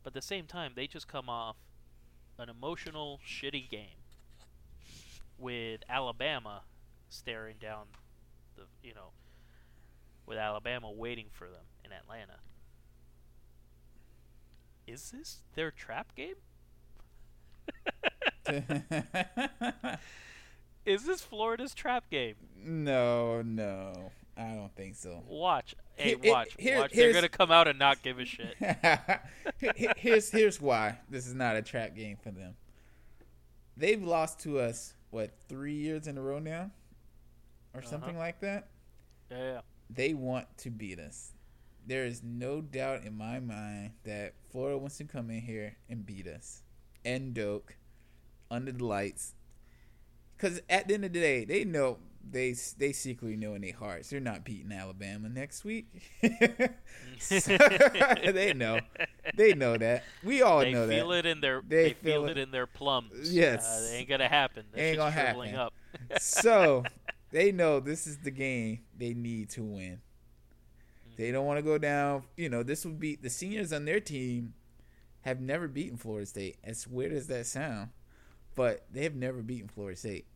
But 0.02 0.10
at 0.10 0.14
the 0.14 0.22
same 0.22 0.46
time, 0.46 0.72
they 0.74 0.86
just 0.86 1.08
come 1.08 1.28
off 1.28 1.56
an 2.38 2.48
emotional, 2.48 3.20
shitty 3.24 3.68
game 3.70 4.02
with 5.38 5.82
Alabama 5.88 6.62
staring 7.08 7.56
down 7.58 7.86
the, 8.56 8.64
you 8.82 8.94
know, 8.94 9.12
with 10.26 10.38
Alabama 10.38 10.90
waiting 10.90 11.28
for 11.30 11.48
them 11.50 11.64
in 11.84 11.92
Atlanta. 11.92 12.40
Is 14.86 15.10
this 15.10 15.42
their 15.54 15.70
trap 15.70 16.14
game? 16.14 16.36
Is 20.86 21.04
this 21.04 21.20
Florida's 21.20 21.74
trap 21.74 22.08
game? 22.10 22.34
no, 22.62 23.42
no, 23.42 24.10
I 24.36 24.54
don't 24.54 24.74
think 24.74 24.94
so. 24.96 25.22
Watch. 25.26 25.74
Hey, 25.96 26.16
Here- 26.22 26.32
watch. 26.32 26.56
here- 26.58 26.78
watch. 26.78 26.92
They're 26.92 27.12
gonna 27.12 27.28
come 27.28 27.50
out 27.52 27.68
and 27.68 27.78
not 27.78 28.02
give 28.02 28.18
a 28.18 28.24
shit. 28.24 28.54
Here- 29.58 29.72
here- 29.76 29.92
here's 29.96 30.30
here's 30.30 30.60
why 30.60 30.98
this 31.10 31.26
is 31.26 31.34
not 31.34 31.56
a 31.56 31.62
trap 31.62 31.94
game 31.94 32.16
for 32.22 32.30
them. 32.30 32.54
They've 33.76 34.02
lost 34.02 34.40
to 34.40 34.58
us 34.58 34.94
what 35.10 35.30
three 35.48 35.74
years 35.74 36.06
in 36.06 36.16
a 36.18 36.22
row 36.22 36.38
now, 36.38 36.70
or 37.74 37.80
Uh-huh. 37.80 37.88
something 37.90 38.16
like 38.18 38.40
that. 38.40 38.68
Yeah. 39.30 39.60
They 39.90 40.14
want 40.14 40.46
to 40.58 40.70
beat 40.70 40.98
us. 40.98 41.32
There 41.86 42.04
is 42.04 42.22
no 42.22 42.60
doubt 42.60 43.04
in 43.04 43.16
my 43.16 43.40
mind 43.40 43.92
that 44.04 44.34
Florida 44.50 44.78
wants 44.78 44.96
to 44.98 45.04
come 45.04 45.30
in 45.30 45.40
here 45.40 45.76
and 45.88 46.04
beat 46.06 46.26
us. 46.26 46.62
And 47.04 47.32
Doak 47.34 47.74
under 48.50 48.72
the 48.72 48.84
lights. 48.84 49.34
Because 50.36 50.60
at 50.70 50.88
the 50.88 50.94
end 50.94 51.04
of 51.04 51.12
the 51.12 51.20
day, 51.20 51.44
they 51.44 51.64
know 51.64 51.98
they 52.28 52.54
they 52.78 52.92
secretly 52.92 53.36
know 53.36 53.54
in 53.54 53.62
their 53.62 53.72
hearts 53.74 54.10
they're 54.10 54.20
not 54.20 54.44
beating 54.44 54.72
Alabama 54.72 55.28
next 55.28 55.64
week. 55.64 55.86
So- 57.18 57.38
they 58.32 58.54
know, 58.54 58.80
they 59.36 59.52
know 59.52 59.76
that. 59.76 60.04
We 60.24 60.40
all 60.40 60.60
they 60.60 60.72
know 60.72 60.88
feel 60.88 61.12
it 61.12 61.26
in 61.26 61.40
their. 61.42 61.60
They 61.66 61.82
They, 61.88 61.92
feel 61.94 62.22
feel 62.22 62.24
it. 62.26 62.30
it 62.32 62.38
in 62.38 62.50
their 62.50 62.66
plums. 62.66 63.30
Yes. 63.32 63.66
Uh, 63.66 63.80
they 63.90 63.96
ain't 63.98 64.08
gonna 64.08 64.28
happen. 64.28 64.64
That 64.72 64.80
Ain't 64.80 64.96
gonna 64.96 65.10
happen. 65.10 65.54
up. 65.54 65.74
so 66.20 66.82
they 67.30 67.52
know 67.52 67.78
this 67.80 68.06
is 68.06 68.16
the 68.18 68.30
game 68.30 68.80
they 68.96 69.12
need 69.12 69.50
to 69.50 69.62
win. 69.62 70.00
They 71.18 71.30
don't 71.30 71.44
want 71.44 71.58
to 71.58 71.62
go 71.62 71.76
down. 71.76 72.22
You 72.38 72.48
know, 72.48 72.62
this 72.62 72.86
would 72.86 72.98
be 72.98 73.16
the 73.16 73.28
seniors 73.28 73.70
on 73.72 73.84
their 73.84 74.00
team 74.00 74.54
have 75.22 75.40
never 75.40 75.68
beaten 75.68 75.98
Florida 75.98 76.24
State. 76.26 76.56
As 76.64 76.88
weird 76.88 77.12
as 77.12 77.26
that 77.26 77.46
sound, 77.46 77.90
but 78.54 78.86
they 78.92 79.04
have 79.04 79.14
never 79.14 79.42
beaten 79.42 79.68
Florida 79.68 79.96
State. 79.96 80.26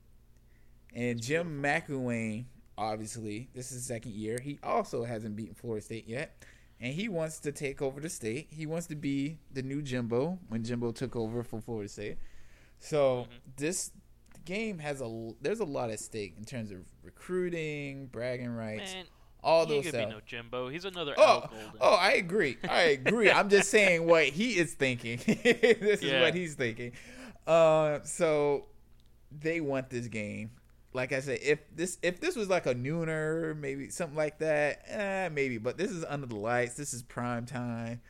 And 0.94 1.21
Jim 1.21 1.62
McElwain, 1.62 2.44
obviously, 2.78 3.49
this 3.54 3.71
is 3.71 3.78
his 3.78 3.87
second 3.87 4.12
year. 4.14 4.38
He 4.42 4.59
also 4.62 5.04
hasn't 5.04 5.37
beaten 5.37 5.54
Florida 5.54 5.85
State 5.85 6.09
yet. 6.09 6.42
And 6.80 6.92
he 6.92 7.09
wants 7.09 7.38
to 7.40 7.52
take 7.52 7.80
over 7.80 8.00
the 8.00 8.09
state. 8.09 8.49
He 8.50 8.66
wants 8.66 8.87
to 8.88 8.97
be 8.97 9.38
the 9.52 9.62
new 9.62 9.80
Jimbo 9.80 10.38
when 10.49 10.64
Jimbo 10.64 10.92
took 10.92 11.16
over 11.16 11.42
for 11.42 11.61
Florida 11.61 11.88
State. 11.88 12.18
So 12.78 13.23
mm-hmm. 13.23 13.33
this 13.56 13.92
game 14.44 14.78
has 14.78 15.00
a 15.00 15.30
there's 15.40 15.61
a 15.61 15.64
lot 15.64 15.90
at 15.90 16.00
stake 16.00 16.35
in 16.37 16.44
terms 16.44 16.71
of 16.71 16.78
recruiting, 17.02 18.06
bragging 18.06 18.50
rights, 18.50 18.92
Man, 18.92 19.04
all 19.42 19.66
he 19.66 19.75
those 19.75 19.85
could 19.85 19.94
stuff. 19.94 20.09
be 20.09 20.14
no 20.14 20.21
Jimbo. 20.26 20.68
He's 20.68 20.85
another 20.85 21.14
Oh, 21.16 21.44
oh, 21.80 21.94
I 21.94 22.12
agree. 22.12 22.56
I 22.68 22.83
agree. 22.83 23.30
I'm 23.30 23.49
just 23.49 23.71
saying 23.71 24.06
what 24.06 24.25
he 24.25 24.59
is 24.59 24.75
thinking. 24.75 25.18
this 25.26 26.02
is 26.02 26.21
what 26.21 26.35
he's 26.35 26.54
thinking. 26.54 26.92
Uh, 27.46 28.00
so 28.04 28.66
they 29.30 29.60
want 29.60 29.90
this 29.90 30.06
game. 30.08 30.50
Like 30.92 31.12
I 31.12 31.20
said, 31.20 31.40
if 31.42 31.58
this 31.74 31.98
if 32.02 32.20
this 32.20 32.36
was 32.36 32.48
like 32.48 32.66
a 32.66 32.74
nooner, 32.74 33.56
maybe 33.58 33.90
something 33.90 34.16
like 34.16 34.38
that, 34.38 34.82
eh, 34.86 35.28
maybe. 35.32 35.58
But 35.58 35.76
this 35.76 35.90
is 35.90 36.04
under 36.04 36.26
the 36.26 36.36
lights. 36.36 36.74
This 36.74 36.94
is 36.94 37.02
prime 37.02 37.46
time. 37.46 38.00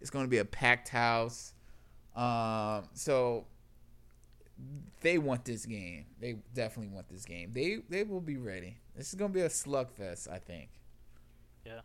It's 0.00 0.10
going 0.10 0.24
to 0.24 0.30
be 0.30 0.38
a 0.38 0.44
packed 0.44 0.88
house. 0.88 1.52
Um, 2.16 2.88
so 2.94 3.44
they 5.02 5.18
want 5.18 5.44
this 5.44 5.66
game. 5.66 6.06
They 6.18 6.36
definitely 6.54 6.94
want 6.94 7.10
this 7.10 7.26
game. 7.26 7.50
They 7.52 7.82
they 7.90 8.04
will 8.04 8.22
be 8.22 8.38
ready. 8.38 8.78
This 8.96 9.08
is 9.08 9.14
going 9.14 9.32
to 9.32 9.34
be 9.34 9.42
a 9.42 9.48
slugfest, 9.48 10.30
I 10.30 10.38
think. 10.38 10.70
Yeah. 11.66 11.80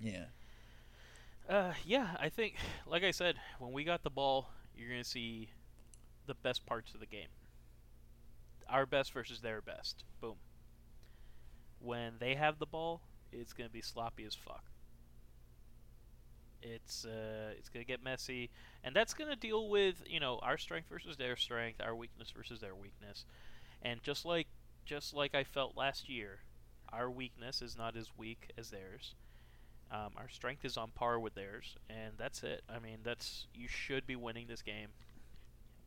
Yeah. 0.00 0.24
Uh, 1.48 1.72
yeah, 1.84 2.08
I 2.18 2.28
think, 2.28 2.56
like 2.86 3.04
I 3.04 3.12
said, 3.12 3.36
when 3.60 3.72
we 3.72 3.84
got 3.84 4.02
the 4.02 4.10
ball, 4.10 4.48
you're 4.76 4.90
gonna 4.90 5.04
see 5.04 5.48
the 6.26 6.34
best 6.34 6.66
parts 6.66 6.94
of 6.94 7.00
the 7.00 7.06
game. 7.06 7.28
our 8.68 8.86
best 8.86 9.12
versus 9.12 9.40
their 9.40 9.60
best. 9.60 10.04
Boom. 10.20 10.36
When 11.78 12.18
they 12.18 12.34
have 12.34 12.58
the 12.58 12.66
ball, 12.66 13.00
it's 13.32 13.54
gonna 13.54 13.70
be 13.70 13.80
sloppy 13.80 14.24
as 14.24 14.34
fuck. 14.34 14.64
It's 16.62 17.04
uh, 17.04 17.54
it's 17.56 17.68
gonna 17.68 17.84
get 17.84 18.02
messy, 18.02 18.50
and 18.82 18.94
that's 18.96 19.14
gonna 19.14 19.36
deal 19.36 19.68
with 19.68 20.02
you 20.06 20.18
know 20.20 20.38
our 20.42 20.58
strength 20.58 20.88
versus 20.88 21.16
their 21.16 21.36
strength, 21.36 21.80
our 21.80 21.94
weakness 21.94 22.30
versus 22.30 22.60
their 22.60 22.74
weakness, 22.74 23.24
and 23.82 24.02
just 24.02 24.24
like 24.24 24.48
just 24.86 25.14
like 25.14 25.34
I 25.34 25.44
felt 25.44 25.76
last 25.76 26.08
year, 26.08 26.40
our 26.92 27.10
weakness 27.10 27.62
is 27.62 27.76
not 27.76 27.96
as 27.96 28.10
weak 28.16 28.50
as 28.58 28.70
theirs. 28.70 29.14
Um, 29.90 30.12
our 30.16 30.28
strength 30.30 30.64
is 30.64 30.76
on 30.78 30.90
par 30.92 31.20
with 31.20 31.34
theirs, 31.34 31.76
and 31.90 32.14
that's 32.18 32.42
it. 32.44 32.62
I 32.68 32.78
mean, 32.80 33.00
that's 33.04 33.48
you 33.54 33.68
should 33.68 34.06
be 34.06 34.16
winning 34.16 34.46
this 34.48 34.62
game. 34.62 34.90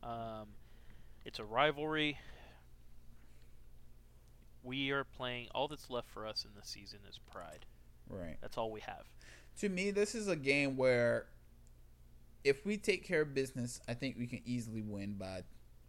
Um, 0.02 0.48
it's 1.24 1.38
a 1.38 1.44
rivalry. 1.44 2.18
We 4.62 4.90
are 4.90 5.04
playing. 5.04 5.48
All 5.54 5.68
that's 5.68 5.90
left 5.90 6.08
for 6.10 6.26
us 6.26 6.44
in 6.44 6.50
the 6.58 6.66
season 6.66 7.00
is 7.08 7.18
pride. 7.18 7.66
Right. 8.08 8.36
That's 8.40 8.58
all 8.58 8.70
we 8.70 8.80
have. 8.80 9.04
To 9.60 9.68
me, 9.68 9.90
this 9.90 10.14
is 10.14 10.28
a 10.28 10.36
game 10.36 10.76
where 10.76 11.26
if 12.44 12.64
we 12.64 12.76
take 12.76 13.04
care 13.04 13.22
of 13.22 13.34
business, 13.34 13.80
I 13.88 13.94
think 13.94 14.16
we 14.18 14.26
can 14.26 14.40
easily 14.44 14.82
win 14.82 15.14
by 15.14 15.42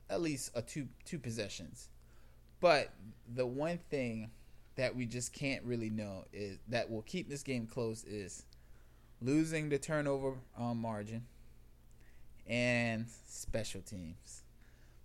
at 0.10 0.22
least 0.22 0.52
a 0.56 0.62
two 0.62 0.88
two 1.06 1.20
possessions. 1.20 1.90
But 2.60 2.94
the 3.34 3.48
one 3.48 3.80
thing 3.90 4.32
that 4.76 4.96
we 4.96 5.06
just 5.06 5.34
can't 5.34 5.64
really 5.64 5.90
know 5.90 6.26
is 6.32 6.60
that 6.68 6.90
will 6.90 7.02
keep 7.02 7.30
this 7.30 7.44
game 7.44 7.66
close 7.66 8.04
is 8.04 8.46
losing 9.22 9.70
the 9.70 9.78
turnover 9.78 10.36
um, 10.58 10.80
margin 10.80 11.26
and 12.48 13.08
special 13.28 13.82
teams. 13.82 14.44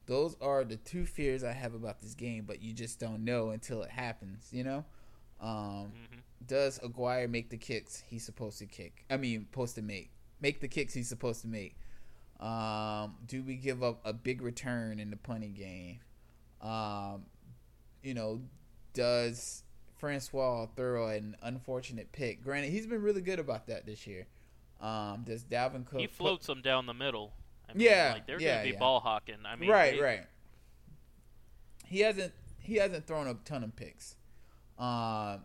Those 0.07 0.37
are 0.41 0.65
the 0.65 0.77
two 0.77 1.05
fears 1.05 1.43
I 1.43 1.53
have 1.53 1.75
about 1.75 2.01
this 2.01 2.15
game, 2.15 2.45
but 2.47 2.63
you 2.63 2.73
just 2.73 3.01
don't 3.01 3.25
know 3.25 3.51
until 3.51 3.83
it 3.83 3.91
happens, 3.91 4.49
you 4.53 4.65
know? 4.65 4.85
Um, 5.41 5.93
hmm 6.11 6.21
does 6.45 6.79
Aguayo 6.81 7.29
make 7.29 7.51
the 7.51 7.57
kicks 7.57 8.05
he's 8.09 8.25
supposed 8.25 8.59
to 8.59 8.67
kick? 8.67 9.05
I 9.11 9.17
mean, 9.17 9.47
supposed 9.51 9.75
to 9.77 9.83
make. 9.83 10.11
Make 10.41 10.61
the 10.61 10.69
kicks 10.69 10.95
he's 10.95 11.09
supposed 11.09 11.41
to 11.43 11.49
make. 11.49 11.77
Um, 12.41 13.15
do 13.27 13.43
we 13.43 13.57
give 13.57 13.83
up 13.83 14.01
a 14.05 14.13
big 14.13 14.43
return 14.43 15.01
in 15.01 15.11
the 15.11 15.17
punting 15.17 15.55
game? 15.55 16.01
Um, 16.61 17.25
you 18.03 18.15
know, 18.15 18.43
does 18.93 19.63
Francois 19.99 20.67
throw 20.77 21.09
an 21.09 21.37
unfortunate 21.43 22.13
pick? 22.13 22.43
Granted, 22.43 22.71
he's 22.71 22.87
been 22.87 23.03
really 23.03 23.23
good 23.23 23.39
about 23.39 23.67
that 23.69 23.87
this 23.87 24.07
year. 24.07 24.27
Um, 24.81 25.23
does 25.25 25.45
Dalvin 25.45 25.87
Cook 25.87 26.01
He 26.01 26.07
put- 26.07 26.17
floats 26.17 26.47
them 26.47 26.61
down 26.63 26.87
the 26.87 26.95
middle. 26.95 27.33
I 27.69 27.73
mean, 27.75 27.87
Yeah, 27.87 28.13
like 28.15 28.27
they're 28.27 28.41
yeah, 28.41 28.57
gonna 28.57 28.65
be 28.69 28.73
yeah. 28.73 28.79
ball 28.79 29.01
hawking. 29.01 29.37
I 29.45 29.57
mean, 29.57 29.71
right, 29.71 29.95
they- 29.95 30.01
right. 30.01 30.27
He 31.87 32.01
hasn't 32.01 32.33
he 32.59 32.77
hasn't 32.77 33.07
thrown 33.07 33.27
a 33.29 33.35
ton 33.35 33.63
of 33.63 33.75
picks. 33.77 34.17
Um, 34.79 35.45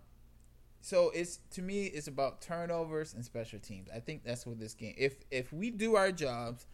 so 0.82 1.12
it's 1.12 1.38
to 1.52 1.62
me 1.62 1.86
it's 1.86 2.08
about 2.08 2.42
turnovers 2.42 3.14
and 3.14 3.24
special 3.24 3.60
teams. 3.60 3.90
I 3.94 4.00
think 4.00 4.24
that's 4.24 4.46
what 4.46 4.60
this 4.60 4.74
game. 4.74 4.96
If 4.98 5.16
if 5.30 5.54
we 5.54 5.70
do 5.70 5.96
our 5.96 6.12
jobs, 6.12 6.66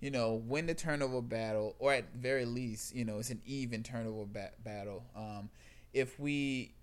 you 0.00 0.10
know, 0.10 0.34
win 0.34 0.66
the 0.66 0.74
turnover 0.74 1.22
battle, 1.22 1.76
or 1.78 1.92
at 1.94 2.12
very 2.14 2.44
least, 2.44 2.94
you 2.94 3.04
know, 3.04 3.18
it's 3.18 3.30
an 3.30 3.40
even 3.46 3.82
turnover 3.82 4.26
ba- 4.26 4.52
battle. 4.62 5.04
Um, 5.14 5.50
if 5.92 6.18
we 6.18 6.74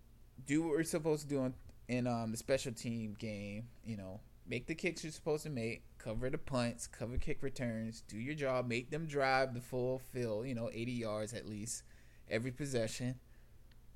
do 0.46 0.64
what 0.64 0.72
we're 0.72 0.84
supposed 0.84 1.24
to 1.24 1.28
do 1.28 1.44
in, 1.44 1.54
in 1.90 2.08
um, 2.08 2.32
the 2.32 2.38
special 2.38 2.72
team 2.72 3.16
game, 3.20 3.68
you 3.86 3.98
know, 3.98 4.20
make 4.48 4.68
the 4.68 4.76
kicks 4.76 5.04
you're 5.04 5.12
supposed 5.12 5.44
to 5.44 5.50
make, 5.50 5.84
cover 5.98 6.30
the 6.30 6.38
punts, 6.38 6.88
cover 6.88 7.18
kick 7.18 7.42
returns, 7.42 8.02
do 8.08 8.18
your 8.18 8.36
job, 8.36 8.68
make 8.68 8.90
them 8.90 9.06
drive 9.06 9.54
the 9.54 9.62
full 9.62 10.00
field, 10.00 10.48
you 10.48 10.56
know, 10.56 10.70
80 10.74 10.92
yards 10.92 11.34
at 11.34 11.48
least 11.48 11.84
every 12.30 12.52
possession, 12.52 13.16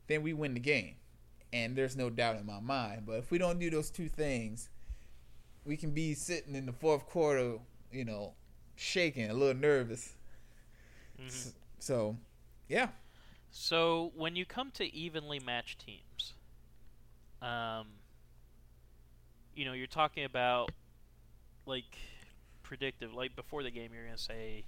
then 0.07 0.21
we 0.21 0.33
win 0.33 0.53
the 0.53 0.59
game. 0.59 0.95
And 1.51 1.75
there's 1.75 1.95
no 1.95 2.09
doubt 2.09 2.37
in 2.37 2.45
my 2.45 2.59
mind. 2.59 3.05
But 3.05 3.13
if 3.13 3.31
we 3.31 3.37
don't 3.37 3.59
do 3.59 3.69
those 3.69 3.89
two 3.89 4.09
things, 4.09 4.69
we 5.65 5.77
can 5.77 5.91
be 5.91 6.13
sitting 6.13 6.55
in 6.55 6.65
the 6.65 6.73
fourth 6.73 7.05
quarter, 7.05 7.57
you 7.91 8.05
know, 8.05 8.33
shaking, 8.75 9.29
a 9.29 9.33
little 9.33 9.59
nervous. 9.59 10.15
Mhm. 11.19 11.53
So, 11.79 12.17
yeah. 12.67 12.89
So 13.49 14.11
when 14.15 14.35
you 14.35 14.45
come 14.45 14.71
to 14.71 14.85
evenly 14.93 15.39
matched 15.39 15.79
teams, 15.79 16.33
um, 17.41 17.87
you 19.57 19.65
know, 19.65 19.73
you're 19.73 19.87
talking 19.87 20.23
about 20.23 20.71
like 21.65 21.97
predictive, 22.63 23.13
like 23.13 23.35
before 23.35 23.63
the 23.63 23.71
game, 23.71 23.91
you're 23.93 24.05
gonna 24.05 24.17
say 24.17 24.65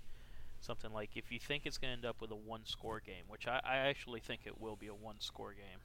something 0.60 0.92
like, 0.92 1.12
if 1.16 1.32
you 1.32 1.40
think 1.40 1.66
it's 1.66 1.78
gonna 1.78 1.94
end 1.94 2.06
up 2.06 2.20
with 2.20 2.32
a 2.32 2.36
one-score 2.36 3.00
game, 3.00 3.24
which 3.28 3.48
I, 3.48 3.62
I 3.64 3.78
actually 3.78 4.20
think 4.20 4.42
it 4.46 4.60
will 4.60 4.76
be 4.76 4.88
a 4.88 4.94
one-score 4.96 5.54
game. 5.54 5.80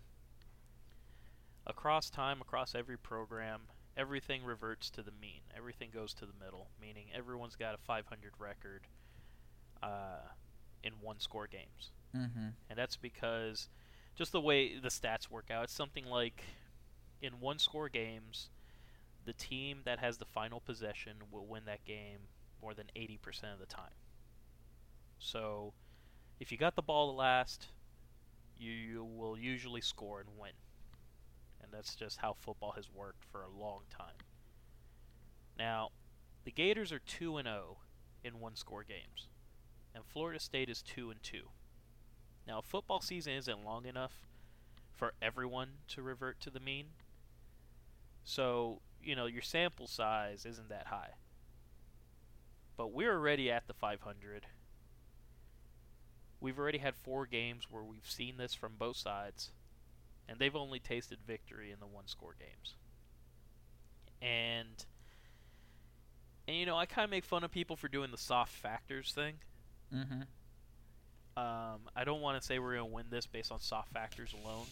Across 1.66 2.10
time, 2.10 2.40
across 2.40 2.74
every 2.74 2.98
program, 2.98 3.60
everything 3.96 4.44
reverts 4.44 4.90
to 4.90 5.02
the 5.02 5.12
mean. 5.20 5.40
Everything 5.56 5.90
goes 5.92 6.12
to 6.14 6.26
the 6.26 6.32
middle, 6.42 6.68
meaning 6.80 7.06
everyone's 7.14 7.56
got 7.56 7.74
a 7.74 7.78
500 7.78 8.32
record 8.38 8.82
uh, 9.82 10.28
in 10.82 10.92
one-score 11.00 11.46
games 11.46 11.90
Mm-hmm. 12.16 12.50
and 12.70 12.78
that's 12.78 12.96
because 12.96 13.68
just 14.14 14.30
the 14.30 14.40
way 14.40 14.78
the 14.78 14.88
stats 14.88 15.28
work 15.28 15.50
out, 15.50 15.64
it's 15.64 15.72
something 15.72 16.06
like 16.06 16.44
in 17.20 17.40
one 17.40 17.58
score 17.58 17.88
games, 17.88 18.50
the 19.24 19.32
team 19.32 19.80
that 19.84 19.98
has 19.98 20.18
the 20.18 20.24
final 20.24 20.60
possession 20.60 21.14
will 21.30 21.46
win 21.46 21.64
that 21.66 21.84
game 21.84 22.28
more 22.60 22.74
than 22.74 22.86
80% 22.96 23.52
of 23.52 23.58
the 23.60 23.66
time. 23.66 23.94
So, 25.18 25.72
if 26.40 26.50
you 26.50 26.58
got 26.58 26.76
the 26.76 26.82
ball 26.82 27.06
the 27.08 27.18
last, 27.18 27.68
you, 28.58 28.70
you 28.70 29.04
will 29.04 29.38
usually 29.38 29.80
score 29.80 30.20
and 30.20 30.28
win. 30.38 30.52
And 31.62 31.72
that's 31.72 31.94
just 31.94 32.18
how 32.18 32.36
football 32.38 32.72
has 32.72 32.88
worked 32.92 33.24
for 33.24 33.42
a 33.42 33.48
long 33.48 33.82
time. 33.90 34.16
Now, 35.58 35.90
the 36.44 36.50
Gators 36.50 36.92
are 36.92 36.98
2 36.98 37.36
and 37.38 37.46
0 37.46 37.78
in 38.22 38.40
one 38.40 38.56
score 38.56 38.84
games, 38.84 39.28
and 39.94 40.04
Florida 40.04 40.40
State 40.40 40.68
is 40.68 40.82
2 40.82 41.10
and 41.10 41.22
2. 41.22 41.42
Now, 42.46 42.60
football 42.60 43.00
season 43.00 43.34
isn't 43.34 43.64
long 43.64 43.86
enough 43.86 44.26
for 44.92 45.14
everyone 45.22 45.68
to 45.88 46.02
revert 46.02 46.40
to 46.40 46.50
the 46.50 46.60
mean. 46.60 46.86
So, 48.24 48.80
you 49.04 49.16
know, 49.16 49.26
your 49.26 49.42
sample 49.42 49.86
size 49.86 50.46
isn't 50.46 50.68
that 50.68 50.86
high. 50.86 51.12
But 52.76 52.92
we're 52.92 53.12
already 53.12 53.50
at 53.50 53.66
the 53.66 53.74
500. 53.74 54.46
We've 56.40 56.58
already 56.58 56.78
had 56.78 56.94
four 56.96 57.26
games 57.26 57.68
where 57.70 57.82
we've 57.82 58.08
seen 58.08 58.36
this 58.36 58.52
from 58.52 58.72
both 58.78 58.96
sides, 58.96 59.52
and 60.28 60.38
they've 60.38 60.54
only 60.56 60.78
tasted 60.78 61.18
victory 61.26 61.70
in 61.70 61.80
the 61.80 61.86
one 61.86 62.06
score 62.06 62.34
games. 62.38 62.74
And, 64.20 64.84
and 66.48 66.56
you 66.56 66.66
know, 66.66 66.76
I 66.76 66.86
kind 66.86 67.04
of 67.04 67.10
make 67.10 67.24
fun 67.24 67.44
of 67.44 67.50
people 67.50 67.76
for 67.76 67.88
doing 67.88 68.10
the 68.10 68.18
soft 68.18 68.52
factors 68.52 69.12
thing. 69.12 69.34
Mm-hmm. 69.94 70.22
Um, 71.36 71.80
I 71.96 72.04
don't 72.04 72.20
want 72.20 72.40
to 72.40 72.46
say 72.46 72.58
we're 72.58 72.76
going 72.76 72.88
to 72.88 72.94
win 72.94 73.06
this 73.10 73.26
based 73.26 73.50
on 73.50 73.60
soft 73.60 73.92
factors 73.92 74.34
alone, 74.34 74.66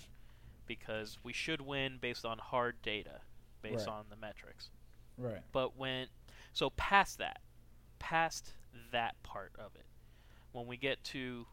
because 0.66 1.18
we 1.22 1.32
should 1.32 1.60
win 1.60 1.98
based 2.00 2.24
on 2.24 2.38
hard 2.38 2.80
data, 2.82 3.20
based 3.62 3.87
Right. 3.87 3.94
on 3.94 4.05
the 4.11 4.16
metrics. 4.16 4.70
Right. 5.16 5.42
But 5.53 5.77
when, 5.77 6.09
so 6.53 6.70
past 6.70 7.18
that, 7.18 7.40
past 7.98 8.55
that 8.90 9.22
part 9.22 9.53
of 9.59 9.75
it, 9.77 9.87
when 10.53 10.66
we 10.66 10.77
get 10.77 11.03
to, 11.05 11.46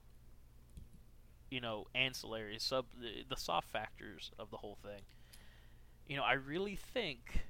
you 1.50 1.62
know, 1.62 1.86
ancillary 1.96 2.58
sub 2.60 2.86
the, 3.00 3.24
the 3.28 3.36
soft 3.36 3.70
factors 3.70 4.32
of 4.40 4.50
the 4.52 4.58
whole 4.58 4.78
thing, 4.84 5.02
you 6.08 6.18
know, 6.18 6.24
I 6.24 6.34
really 6.34 6.76
think 6.76 7.42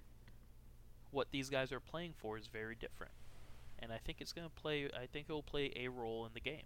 what 1.12 1.28
these 1.32 1.50
guys 1.50 1.72
are 1.72 1.80
playing 1.80 2.13
for 2.17 2.38
is 2.38 2.48
very 2.48 2.76
different, 2.76 3.13
and 3.80 3.91
I 3.91 3.98
think 3.98 4.22
it's 4.22 4.34
going 4.34 4.48
to 4.48 4.54
play. 4.62 4.86
I 4.93 5.06
think 5.08 5.28
it 5.30 5.34
will 5.34 5.41
play 5.43 5.72
a 5.76 5.88
role 5.88 6.26
in 6.26 6.34
the 6.34 6.39
game. 6.41 6.65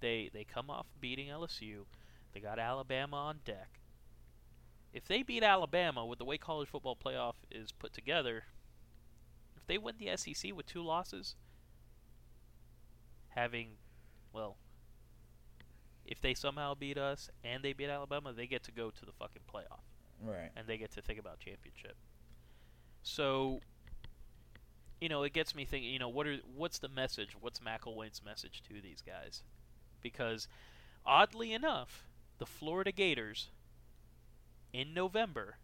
They 0.00 0.30
they 0.32 0.44
come 0.44 0.70
off 0.70 0.86
beating 1.00 1.28
LSU. 1.28 1.84
They 2.32 2.40
got 2.40 2.58
Alabama 2.58 3.16
on 3.16 3.40
deck. 3.44 3.78
If 4.92 5.06
they 5.06 5.22
beat 5.22 5.42
Alabama 5.42 6.04
with 6.04 6.18
the 6.18 6.24
way 6.24 6.36
college 6.38 6.68
football 6.68 6.96
playoff 6.96 7.34
is 7.50 7.72
put 7.72 7.92
together, 7.92 8.44
if 9.56 9.66
they 9.66 9.78
win 9.78 9.94
the 9.98 10.14
SEC 10.16 10.54
with 10.54 10.66
two 10.66 10.82
losses, 10.82 11.34
having, 13.28 13.70
well, 14.32 14.56
if 16.04 16.20
they 16.20 16.34
somehow 16.34 16.74
beat 16.74 16.98
us 16.98 17.30
and 17.42 17.62
they 17.62 17.72
beat 17.72 17.88
Alabama, 17.88 18.32
they 18.32 18.46
get 18.46 18.62
to 18.64 18.72
go 18.72 18.90
to 18.90 19.04
the 19.06 19.12
fucking 19.12 19.42
playoff 19.52 19.80
Right. 20.20 20.50
and 20.56 20.66
they 20.66 20.76
get 20.76 20.90
to 20.92 21.02
think 21.02 21.18
about 21.18 21.38
championship. 21.40 21.96
So, 23.02 23.60
you 25.00 25.08
know, 25.08 25.22
it 25.22 25.32
gets 25.32 25.54
me 25.54 25.64
thinking. 25.64 25.92
You 25.92 25.98
know, 25.98 26.08
what 26.08 26.26
are 26.26 26.36
what's 26.54 26.78
the 26.78 26.88
message? 26.88 27.30
What's 27.40 27.60
McElwain's 27.60 28.22
message 28.22 28.62
to 28.68 28.80
these 28.80 29.00
guys? 29.00 29.42
Because, 30.00 30.46
oddly 31.04 31.52
enough, 31.52 32.06
the 32.38 32.46
Florida 32.46 32.92
Gators 32.92 33.50
in 34.72 34.94
November, 34.94 35.56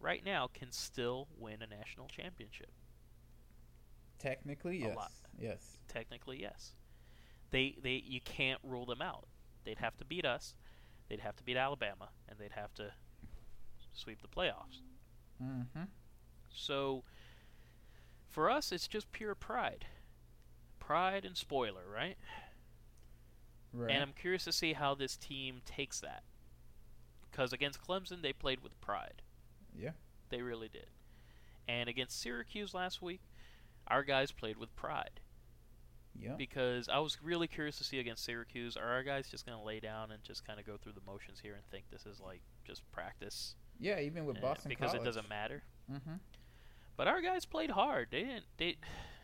right 0.00 0.24
now, 0.24 0.48
can 0.52 0.72
still 0.72 1.28
win 1.38 1.62
a 1.62 1.66
national 1.66 2.08
championship. 2.08 2.70
Technically, 4.18 4.82
A 4.82 4.88
yes. 4.88 4.96
lot. 4.96 5.12
Yes. 5.38 5.76
Technically, 5.88 6.40
yes. 6.40 6.72
they 7.50 7.76
they 7.82 8.02
you 8.04 8.20
can't 8.20 8.60
rule 8.62 8.86
them 8.86 9.02
out. 9.02 9.26
They'd 9.64 9.78
have 9.78 9.96
to 9.98 10.04
beat 10.04 10.24
us, 10.24 10.54
they'd 11.08 11.20
have 11.20 11.36
to 11.36 11.42
beat 11.44 11.56
Alabama, 11.56 12.08
and 12.28 12.38
they'd 12.38 12.52
have 12.52 12.72
to 12.74 12.92
sweep 13.92 14.20
the 14.22 14.28
playoffs. 14.28 14.80
Mm-hmm. 15.42 15.84
So 16.50 17.02
for 18.28 18.50
us, 18.50 18.72
it's 18.72 18.88
just 18.88 19.10
pure 19.12 19.34
pride, 19.34 19.86
pride 20.78 21.24
and 21.24 21.36
spoiler, 21.36 21.84
right? 21.92 22.16
Right. 23.72 23.90
And 23.90 24.02
I'm 24.02 24.12
curious 24.12 24.44
to 24.44 24.52
see 24.52 24.72
how 24.72 24.94
this 24.94 25.16
team 25.16 25.60
takes 25.66 26.00
that. 26.00 26.22
Because 27.34 27.52
against 27.52 27.82
Clemson, 27.82 28.22
they 28.22 28.32
played 28.32 28.60
with 28.62 28.80
pride. 28.80 29.20
Yeah. 29.76 29.90
They 30.28 30.40
really 30.40 30.68
did. 30.68 30.86
And 31.66 31.88
against 31.88 32.20
Syracuse 32.20 32.74
last 32.74 33.02
week, 33.02 33.22
our 33.88 34.04
guys 34.04 34.30
played 34.30 34.56
with 34.56 34.74
pride. 34.76 35.20
yeah. 36.16 36.34
Because 36.36 36.88
I 36.88 37.00
was 37.00 37.18
really 37.20 37.48
curious 37.48 37.76
to 37.78 37.84
see 37.84 37.98
against 37.98 38.24
Syracuse, 38.24 38.76
are 38.76 38.88
our 38.88 39.02
guys 39.02 39.26
just 39.28 39.44
going 39.44 39.58
to 39.58 39.64
lay 39.64 39.80
down 39.80 40.12
and 40.12 40.22
just 40.22 40.46
kind 40.46 40.60
of 40.60 40.66
go 40.66 40.76
through 40.76 40.92
the 40.92 41.00
motions 41.04 41.40
here 41.40 41.54
and 41.54 41.64
think 41.72 41.86
this 41.90 42.06
is 42.06 42.20
like 42.20 42.40
just 42.64 42.88
practice? 42.92 43.56
Yeah, 43.80 43.98
even 43.98 44.26
with 44.26 44.36
eh, 44.36 44.40
Boston 44.40 44.68
because 44.68 44.92
College. 44.92 45.02
it 45.02 45.04
doesn't 45.04 45.28
matter. 45.28 45.64
Mm-hmm. 45.92 46.14
But 46.96 47.08
our 47.08 47.20
guys 47.20 47.44
played 47.44 47.70
hard. 47.70 48.08
They 48.12 48.20
didn't 48.20 48.44
they 48.58 48.76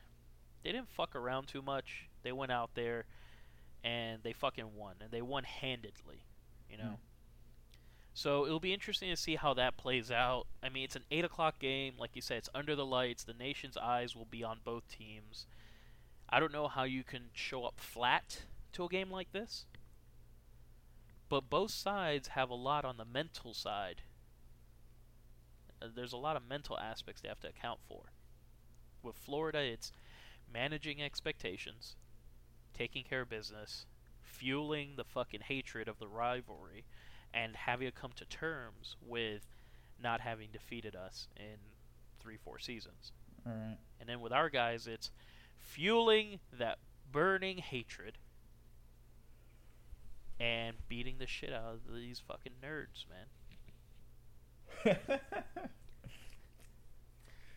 they 0.64 0.73
didn't 0.73 0.90
fuck 0.90 1.14
around 1.14 1.46
too 1.46 1.62
much. 1.62 2.09
They 2.25 2.33
went 2.33 2.51
out 2.51 2.70
there 2.75 3.05
and 3.85 4.20
they 4.25 4.33
fucking 4.33 4.75
won 4.75 4.96
and 5.01 5.12
they 5.12 5.23
won 5.23 5.44
handedly, 5.44 6.25
you 6.68 6.77
know. 6.77 6.85
Hmm. 6.85 6.94
So 8.21 8.45
it'll 8.45 8.61
be 8.61 8.75
interesting 8.75 9.09
to 9.09 9.17
see 9.17 9.37
how 9.37 9.55
that 9.55 9.79
plays 9.79 10.11
out. 10.11 10.47
I 10.63 10.69
mean, 10.69 10.85
it's 10.85 10.95
an 10.95 11.07
eight 11.11 11.25
o'clock 11.25 11.59
game, 11.59 11.95
like 11.99 12.11
you 12.13 12.21
said. 12.21 12.37
It's 12.37 12.51
under 12.55 12.77
the 12.77 12.85
lights. 12.85 13.25
The 13.25 13.33
nation's 13.33 13.79
eyes 13.79 14.15
will 14.15 14.27
be 14.27 14.45
on 14.45 14.59
both 14.63 14.87
teams. 14.89 15.47
I 16.29 16.39
don't 16.39 16.53
know 16.53 16.69
how 16.69 16.85
you 16.85 17.03
can 17.03 17.31
show 17.33 17.65
up 17.65 17.81
flat 17.81 18.43
to 18.73 18.85
a 18.85 18.91
game 18.91 19.11
like 19.11 19.33
this, 19.33 19.65
but 21.31 21.49
both 21.49 21.71
sides 21.71 22.29
have 22.29 22.51
a 22.51 22.55
lot 22.55 22.85
on 22.85 22.99
the 22.99 23.07
mental 23.07 23.55
side 23.55 24.03
uh, 25.81 25.87
there's 25.95 26.13
a 26.13 26.19
lot 26.19 26.37
of 26.37 26.47
mental 26.47 26.79
aspects 26.79 27.23
they 27.23 27.29
have 27.29 27.41
to 27.41 27.49
account 27.49 27.81
for. 27.89 28.13
With 29.03 29.17
Florida, 29.17 29.61
it's 29.61 29.93
managing 30.53 31.01
expectations, 31.01 31.97
taking 32.75 33.03
care 33.03 33.23
of 33.23 33.31
business, 33.31 33.87
fueling 34.21 34.97
the 34.97 35.05
fucking 35.05 35.41
hatred 35.49 35.89
of 35.89 35.99
the 35.99 36.07
rivalry, 36.07 36.85
and 37.33 37.55
having 37.57 37.87
to 37.88 37.93
come 37.93 38.11
to 38.16 38.25
terms 38.25 38.97
with 39.07 39.43
not 40.03 40.21
having 40.21 40.49
defeated 40.53 40.95
us 40.97 41.29
in 41.37 41.57
three, 42.21 42.37
four 42.43 42.59
seasons. 42.59 43.12
All 43.47 43.53
right. 43.53 43.77
And 44.01 44.09
then 44.09 44.21
with 44.21 44.33
our 44.33 44.49
guys, 44.51 44.87
it's 44.87 45.11
fueling 45.59 46.40
that 46.59 46.79
burning 47.12 47.59
hatred 47.59 48.19
and 50.38 50.77
beating 50.88 51.16
the 51.19 51.27
shit 51.27 51.53
out 51.53 51.75
of 51.88 51.95
these 51.95 52.21
fucking 52.27 52.53
nerds, 52.62 53.05
man. 53.09 54.99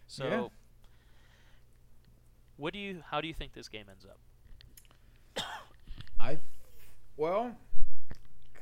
So, 0.05 0.25
Yeah. 0.27 0.47
what 2.57 2.73
do 2.73 2.79
you? 2.79 3.01
How 3.09 3.19
do 3.19 3.27
you 3.27 3.33
think 3.33 3.53
this 3.53 3.67
game 3.67 3.85
ends 3.89 4.05
up? 4.05 4.19
I, 6.19 6.37
well, 7.17 7.55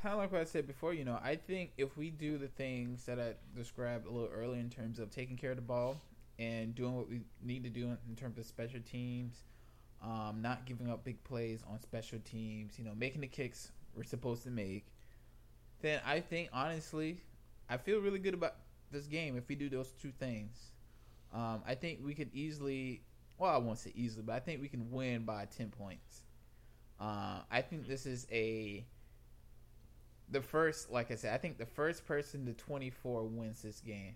kind 0.01 0.13
of 0.13 0.19
like 0.19 0.31
what 0.31 0.41
I 0.41 0.45
said 0.45 0.67
before. 0.67 0.93
You 0.93 1.05
know, 1.05 1.19
I 1.23 1.35
think 1.35 1.71
if 1.77 1.97
we 1.97 2.09
do 2.09 2.37
the 2.37 2.47
things 2.47 3.05
that 3.05 3.19
I 3.19 3.33
described 3.55 4.07
a 4.07 4.09
little 4.09 4.29
earlier 4.33 4.59
in 4.59 4.69
terms 4.69 4.99
of 4.99 5.11
taking 5.11 5.37
care 5.37 5.51
of 5.51 5.57
the 5.57 5.61
ball 5.61 5.97
and 6.39 6.73
doing 6.73 6.95
what 6.95 7.09
we 7.09 7.21
need 7.43 7.63
to 7.63 7.69
do 7.69 7.85
in, 7.85 7.97
in 8.09 8.15
terms 8.15 8.37
of 8.37 8.45
special 8.45 8.79
teams, 8.79 9.43
um, 10.03 10.39
not 10.41 10.65
giving 10.65 10.89
up 10.89 11.03
big 11.03 11.23
plays 11.23 11.61
on 11.69 11.79
special 11.79 12.19
teams, 12.19 12.79
you 12.79 12.85
know, 12.85 12.93
making 12.95 13.21
the 13.21 13.27
kicks 13.27 13.71
we're 13.95 14.03
supposed 14.03 14.43
to 14.43 14.49
make, 14.49 14.85
then 15.81 15.99
I 16.05 16.19
think 16.19 16.49
honestly, 16.51 17.21
I 17.69 17.77
feel 17.77 17.99
really 17.99 18.19
good 18.19 18.33
about 18.33 18.55
this 18.91 19.05
game 19.05 19.37
if 19.37 19.47
we 19.47 19.55
do 19.55 19.69
those 19.69 19.91
two 20.01 20.11
things. 20.11 20.71
Um, 21.33 21.61
I 21.65 21.75
think 21.75 21.99
we 22.03 22.13
could 22.13 22.29
easily, 22.33 23.03
well, 23.37 23.53
I 23.53 23.57
won't 23.57 23.77
say 23.77 23.91
easily, 23.95 24.23
but 24.25 24.33
I 24.33 24.39
think 24.39 24.61
we 24.61 24.67
can 24.67 24.91
win 24.91 25.23
by 25.23 25.45
ten 25.45 25.69
points. 25.69 26.23
Uh, 26.99 27.39
I 27.49 27.61
think 27.61 27.87
this 27.87 28.05
is 28.05 28.27
a 28.31 28.85
the 30.31 30.41
first, 30.41 30.89
like 30.91 31.11
I 31.11 31.15
said, 31.15 31.33
I 31.33 31.37
think 31.37 31.57
the 31.57 31.65
first 31.65 32.05
person 32.07 32.45
to 32.45 32.53
24 32.53 33.25
wins 33.25 33.61
this 33.61 33.81
game, 33.81 34.15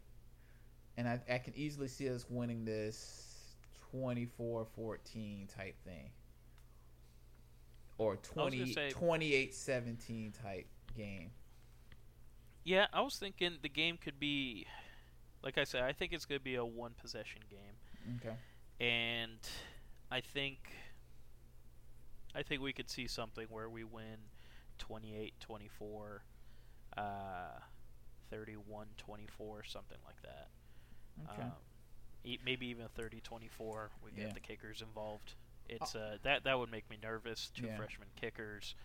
and 0.97 1.08
I, 1.08 1.19
I 1.30 1.38
can 1.39 1.54
easily 1.56 1.88
see 1.89 2.10
us 2.10 2.25
winning 2.30 2.63
this 2.65 3.56
24-14 3.93 5.54
type 5.56 5.75
thing, 5.84 6.10
or 7.97 8.13
I 8.13 8.17
20 8.21 8.73
say- 8.73 8.91
28-17 8.91 10.41
type 10.41 10.67
game. 10.95 11.32
Yeah, 12.63 12.88
I 12.93 13.01
was 13.01 13.17
thinking 13.17 13.58
the 13.62 13.69
game 13.69 13.97
could 13.97 14.19
be, 14.19 14.65
like 15.43 15.58
I 15.60 15.65
said, 15.65 15.84
I 15.84 15.93
think 15.93 16.13
it's 16.13 16.25
going 16.25 16.39
to 16.39 16.43
be 16.43 16.56
a 16.56 16.65
one 16.65 16.93
possession 16.99 17.41
game, 17.49 18.17
Okay. 18.17 18.36
and 18.80 19.38
I 20.10 20.21
think, 20.21 20.71
I 22.34 22.41
think 22.41 22.62
we 22.62 22.73
could 22.73 22.89
see 22.89 23.06
something 23.08 23.45
where 23.49 23.69
we 23.69 23.84
win 23.84 24.17
28-24, 24.79 26.19
uh, 26.97 27.01
31-24, 28.33 29.65
something 29.65 29.97
like 30.05 30.21
that. 30.23 30.47
Okay. 31.31 31.41
Um, 31.43 31.51
e- 32.23 32.39
maybe 32.45 32.67
even 32.67 32.88
30-24. 32.97 33.89
We 34.03 34.11
get 34.11 34.27
Yeah. 34.27 34.33
the 34.33 34.39
kickers 34.39 34.81
involved. 34.81 35.33
It's 35.67 35.95
uh, 35.95 36.17
that 36.23 36.43
that 36.43 36.59
would 36.59 36.69
make 36.69 36.88
me 36.91 36.97
nervous. 37.01 37.49
Two 37.55 37.65
Yeah. 37.65 37.77
freshman 37.77 38.09
kickers. 38.15 38.75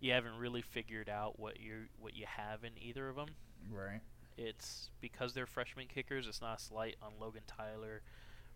You 0.00 0.12
haven't 0.12 0.36
really 0.36 0.62
figured 0.62 1.08
out 1.08 1.38
what 1.38 1.58
you 1.58 1.88
what 1.98 2.14
you 2.14 2.26
have 2.26 2.62
in 2.64 2.72
either 2.80 3.08
of 3.08 3.16
them. 3.16 3.28
right. 3.70 4.00
It's 4.38 4.88
because 5.00 5.34
they're 5.34 5.46
freshman 5.46 5.88
kickers. 5.88 6.26
It's 6.26 6.40
not 6.40 6.58
a 6.58 6.62
slight 6.62 6.96
on 7.02 7.12
Logan 7.20 7.42
Tyler 7.46 8.02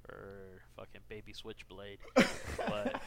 or 0.09 0.63
fucking 0.77 1.03
Baby 1.09 1.33
Switchblade, 1.35 1.99
but 2.57 3.03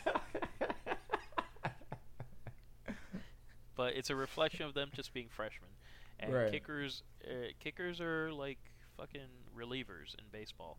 but 3.79 3.95
it's 3.95 4.09
a 4.09 4.15
reflection 4.15 4.65
of 4.65 4.73
them 4.73 4.89
just 4.93 5.13
being 5.13 5.29
freshmen. 5.29 5.69
And 6.19 6.33
Right. 6.33 6.51
kickers, 6.51 7.01
uh, 7.23 7.53
kickers 7.61 8.01
are 8.01 8.29
like 8.33 8.59
fucking 8.97 9.29
relievers 9.55 10.15
in 10.19 10.25
baseball. 10.33 10.77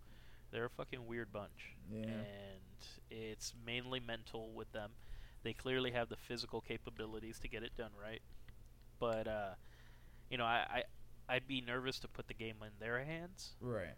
They're 0.51 0.67
a 0.67 0.71
fucking 0.71 1.07
weird 1.07 1.33
bunch, 1.33 1.77
Yeah. 1.91 2.03
and 2.11 2.61
it's 3.09 3.55
mainly 3.65 4.01
mental 4.01 4.53
with 4.53 4.71
them. 4.73 4.93
They 5.45 5.55
clearly 5.55 5.93
have 5.93 6.11
the 6.11 6.17
physical 6.19 6.61
capabilities 6.61 7.39
to 7.39 7.49
get 7.49 7.63
it 7.63 7.75
done 7.75 7.93
right, 7.97 8.21
but 8.99 9.27
uh, 9.27 9.55
you 10.29 10.37
know, 10.37 10.45
I, 10.45 10.85
I 11.29 11.35
I'd 11.37 11.47
be 11.47 11.63
nervous 11.63 11.99
to 12.01 12.09
put 12.09 12.27
the 12.29 12.35
game 12.35 12.57
in 12.63 12.73
their 12.79 13.03
hands. 13.03 13.57
Right. 13.61 13.97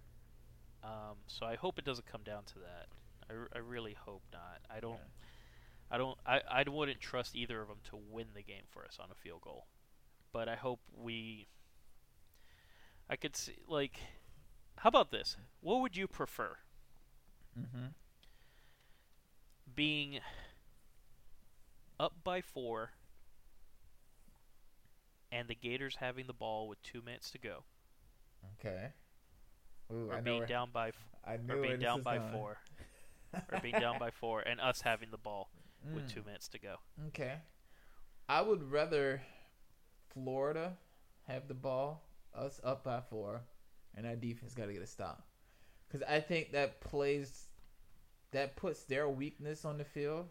Um, 0.85 1.17
so 1.27 1.45
I 1.45 1.57
hope 1.57 1.77
it 1.77 1.85
doesn't 1.85 2.07
come 2.07 2.23
down 2.23 2.45
to 2.45 2.59
that. 2.61 2.87
I, 3.29 3.35
r- 3.35 3.49
I 3.53 3.59
really 3.59 3.95
hope 3.95 4.23
not. 4.33 4.61
I 4.71 4.79
don't. 4.79 4.93
Yeah. 4.93 5.27
I 5.92 5.98
don't. 5.98 6.16
I, 6.26 6.40
I 6.50 6.64
wouldn't 6.66 7.00
trust 7.00 7.37
either 7.37 7.61
of 7.61 7.68
them 7.68 7.76
to 7.90 7.96
win 7.96 8.28
the 8.35 8.42
game 8.42 8.64
for 8.70 8.83
us 8.83 8.96
on 8.98 9.11
a 9.12 9.14
field 9.14 9.42
goal, 9.42 9.66
but 10.33 10.48
I 10.48 10.57
hope 10.57 10.81
we. 10.96 11.48
I 13.11 13.16
could 13.16 13.37
see 13.37 13.57
like, 13.68 14.00
how 14.78 14.88
about 14.88 15.11
this? 15.11 15.37
What 15.61 15.83
would 15.83 15.94
you 15.94 16.09
prefer? 16.09 16.57
Mm-hmm. 17.59 17.88
Being 19.74 20.20
up 22.00 22.14
by 22.24 22.40
four, 22.40 22.92
and 25.31 25.46
the 25.46 25.55
Gators 25.55 25.96
having 25.96 26.26
the 26.26 26.33
ball 26.33 26.68
with 26.68 26.83
two 26.83 27.02
minutes 27.02 27.31
to 27.33 27.38
go, 27.38 27.64
Okay. 28.59 28.88
Ooh, 29.92 30.09
or 30.11 30.16
I 30.16 30.20
being 30.20 30.46
down 30.46 30.70
by 30.72 30.88
f- 30.88 30.94
I 31.26 31.37
knew 31.37 31.55
or 31.55 31.62
being 31.62 31.78
down 31.78 32.02
by 32.02 32.16
going. 32.16 32.33
four, 32.33 32.59
or 33.52 33.61
being 33.61 33.78
down 33.78 33.98
by 33.98 34.11
four, 34.11 34.40
and 34.40 34.59
us 34.59 34.81
having 34.81 35.11
the 35.11 35.18
ball 35.18 35.50
with 35.95 36.05
Mm. 36.07 36.09
two 36.14 36.23
minutes 36.23 36.49
to 36.49 36.59
go. 36.59 36.77
Okay. 37.09 37.40
I 38.29 38.40
would 38.40 38.62
rather 38.71 39.23
Florida 40.09 40.77
have 41.27 41.49
the 41.49 41.55
ball, 41.55 42.03
us 42.35 42.61
up 42.64 42.85
by 42.85 43.01
four, 43.01 43.42
and 43.95 44.07
our 44.07 44.16
defense 44.16 44.55
got 44.55 44.66
to 44.66 44.73
get 44.73 44.83
a 44.83 44.87
stop. 44.87 45.27
Because 45.88 46.03
I 46.09 46.21
think 46.21 46.53
that 46.53 46.81
plays, 46.81 47.49
that 48.31 48.57
puts 48.57 48.85
their 48.85 49.09
weakness 49.09 49.64
on 49.64 49.77
the 49.79 49.85
field 49.85 50.29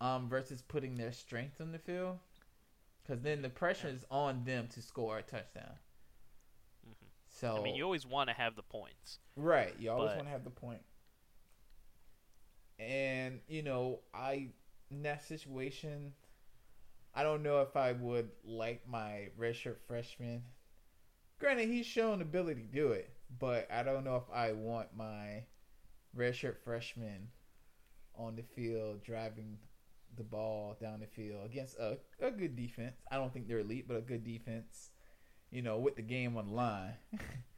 um, 0.00 0.28
versus 0.28 0.60
putting 0.62 0.96
their 0.96 1.12
strength 1.12 1.60
on 1.60 1.72
the 1.72 1.78
field. 1.78 2.18
Because 3.02 3.22
then 3.22 3.42
the 3.42 3.48
pressure 3.50 3.88
is 3.88 4.04
on 4.10 4.44
them 4.44 4.68
to 4.68 4.82
score 4.82 5.18
a 5.18 5.22
touchdown. 5.22 5.78
Mhm. 6.86 7.08
So, 7.28 7.56
I 7.58 7.62
mean, 7.62 7.74
you 7.74 7.84
always 7.84 8.06
want 8.06 8.28
to 8.28 8.34
have 8.34 8.56
the 8.56 8.62
points. 8.62 9.18
Right. 9.36 9.78
You 9.78 9.90
always 9.90 10.14
want 10.16 10.24
to 10.24 10.30
have 10.30 10.44
the 10.44 10.50
point. 10.50 10.82
And, 12.78 13.40
you 13.48 13.62
know, 13.62 14.00
I 14.12 14.48
in 14.90 15.02
that 15.02 15.24
situation 15.24 16.12
I 17.16 17.22
don't 17.22 17.44
know 17.44 17.60
if 17.60 17.76
I 17.76 17.92
would 17.92 18.30
like 18.44 18.82
my 18.88 19.28
redshirt 19.38 19.76
freshman. 19.86 20.42
Granted, 21.38 21.68
he's 21.68 21.86
shown 21.86 22.20
ability 22.20 22.62
to 22.62 22.66
do 22.66 22.88
it, 22.88 23.08
but 23.38 23.70
I 23.70 23.84
don't 23.84 24.04
know 24.04 24.16
if 24.16 24.34
I 24.34 24.52
want 24.52 24.88
my 24.96 25.44
redshirt 26.16 26.56
freshman 26.64 27.28
on 28.16 28.34
the 28.34 28.42
field 28.42 29.04
driving 29.04 29.58
the 30.16 30.24
ball 30.24 30.76
down 30.80 31.00
the 31.00 31.06
field 31.06 31.46
against 31.46 31.78
a, 31.78 31.98
a 32.20 32.32
good 32.32 32.56
defense. 32.56 32.96
I 33.10 33.16
don't 33.16 33.32
think 33.32 33.46
they're 33.46 33.60
elite, 33.60 33.86
but 33.86 33.96
a 33.98 34.00
good 34.00 34.24
defense. 34.24 34.90
You 35.52 35.62
know, 35.62 35.78
with 35.78 35.94
the 35.94 36.02
game 36.02 36.36
on 36.36 36.48
the 36.48 36.54
line. 36.54 36.94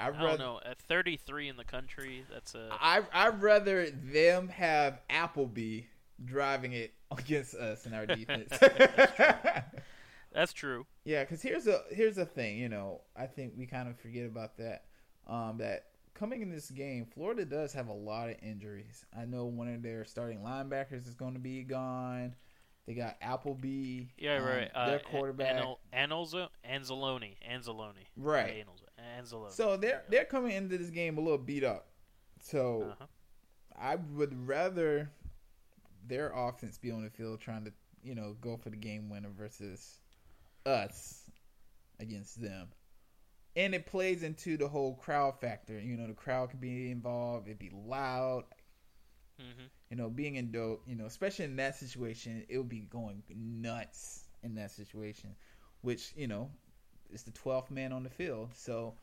I 0.00 0.10
don't 0.10 0.38
know. 0.38 0.60
At 0.64 0.78
33 0.78 1.48
in 1.48 1.56
the 1.56 1.64
country, 1.64 2.24
that's 2.32 2.54
a. 2.54 2.68
I 2.72 3.02
I'd 3.12 3.42
rather 3.42 3.90
them 3.90 4.48
have 4.48 5.00
Appleby 5.10 5.82
driving 6.24 6.72
it 6.72 6.92
against 7.16 7.54
us 7.54 7.86
in 7.86 7.94
our 7.94 8.06
defense. 8.06 8.50
that's, 8.60 9.12
true. 9.14 9.26
that's 10.32 10.52
true. 10.52 10.86
Yeah, 11.04 11.24
because 11.24 11.42
here's 11.42 11.66
a 11.66 11.82
here's 11.90 12.18
a 12.18 12.26
thing. 12.26 12.58
You 12.58 12.68
know, 12.68 13.02
I 13.16 13.26
think 13.26 13.54
we 13.56 13.66
kind 13.66 13.88
of 13.88 13.98
forget 13.98 14.26
about 14.26 14.56
that. 14.58 14.84
Um, 15.26 15.58
that 15.58 15.86
coming 16.14 16.42
in 16.42 16.50
this 16.50 16.70
game, 16.70 17.06
Florida 17.06 17.44
does 17.44 17.72
have 17.74 17.88
a 17.88 17.92
lot 17.92 18.30
of 18.30 18.36
injuries. 18.42 19.04
I 19.16 19.24
know 19.24 19.46
one 19.46 19.68
of 19.68 19.82
their 19.82 20.04
starting 20.04 20.40
linebackers 20.40 21.06
is 21.06 21.14
going 21.14 21.34
to 21.34 21.40
be 21.40 21.62
gone. 21.62 22.34
They 22.86 22.94
got 22.94 23.16
Appleby. 23.20 24.06
Yeah, 24.16 24.38
um, 24.38 24.44
right. 24.44 24.70
Their 24.72 24.96
uh, 24.96 25.10
quarterback. 25.10 25.62
Anelzo, 25.94 26.48
Anzalone. 26.66 27.34
Anzalone. 27.46 28.06
Right. 28.16 28.64
Anzalone. 28.64 28.87
So 29.50 29.76
they're 29.76 30.02
they're 30.08 30.24
coming 30.24 30.52
into 30.52 30.78
this 30.78 30.90
game 30.90 31.18
a 31.18 31.20
little 31.20 31.38
beat 31.38 31.64
up. 31.64 31.88
So 32.40 32.90
uh-huh. 32.92 33.06
I 33.80 33.96
would 33.96 34.46
rather 34.46 35.10
their 36.06 36.32
offense 36.34 36.78
be 36.78 36.90
on 36.90 37.02
the 37.02 37.10
field 37.10 37.40
trying 37.40 37.64
to, 37.64 37.72
you 38.02 38.14
know, 38.14 38.36
go 38.40 38.56
for 38.56 38.70
the 38.70 38.76
game 38.76 39.08
winner 39.08 39.30
versus 39.36 39.98
us 40.64 41.30
against 42.00 42.40
them 42.40 42.68
and 43.58 43.74
it 43.74 43.86
plays 43.86 44.22
into 44.22 44.56
the 44.56 44.68
whole 44.68 44.94
crowd 44.94 45.40
factor. 45.40 45.78
You 45.78 45.96
know, 45.96 46.06
the 46.06 46.14
crowd 46.14 46.50
can 46.50 46.60
be 46.60 46.92
involved. 46.92 47.48
It'd 47.48 47.58
be 47.58 47.72
loud. 47.74 48.44
Mm-hmm. 49.40 49.64
You 49.90 49.96
know, 49.96 50.08
being 50.08 50.36
in 50.36 50.52
Doak. 50.52 50.82
You 50.86 50.94
know, 50.94 51.06
especially 51.06 51.46
in 51.46 51.56
that 51.56 51.74
situation, 51.74 52.44
it 52.48 52.56
would 52.56 52.68
be 52.68 52.86
going 52.88 53.24
nuts 53.34 54.28
in 54.44 54.54
that 54.54 54.70
situation. 54.70 55.34
Which 55.80 56.12
you 56.16 56.28
know, 56.28 56.50
is 57.12 57.22
the 57.22 57.30
twelfth 57.30 57.70
man 57.70 57.92
on 57.92 58.02
the 58.02 58.10
field. 58.10 58.50
So, 58.54 58.94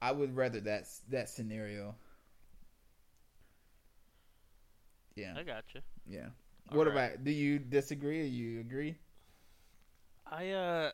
I 0.00 0.12
would 0.12 0.36
rather 0.36 0.60
that 0.60 0.84
that 1.10 1.28
scenario. 1.28 1.94
Yeah, 5.14 5.34
I 5.36 5.42
got 5.42 5.64
you. 5.74 5.80
Yeah. 6.06 6.26
All 6.70 6.78
what 6.78 6.86
right. 6.86 7.12
about? 7.12 7.24
Do 7.24 7.30
you 7.30 7.58
disagree? 7.58 8.20
Or 8.22 8.26
you 8.26 8.60
agree? 8.60 8.96
I 10.30 10.50
uh 10.50 10.90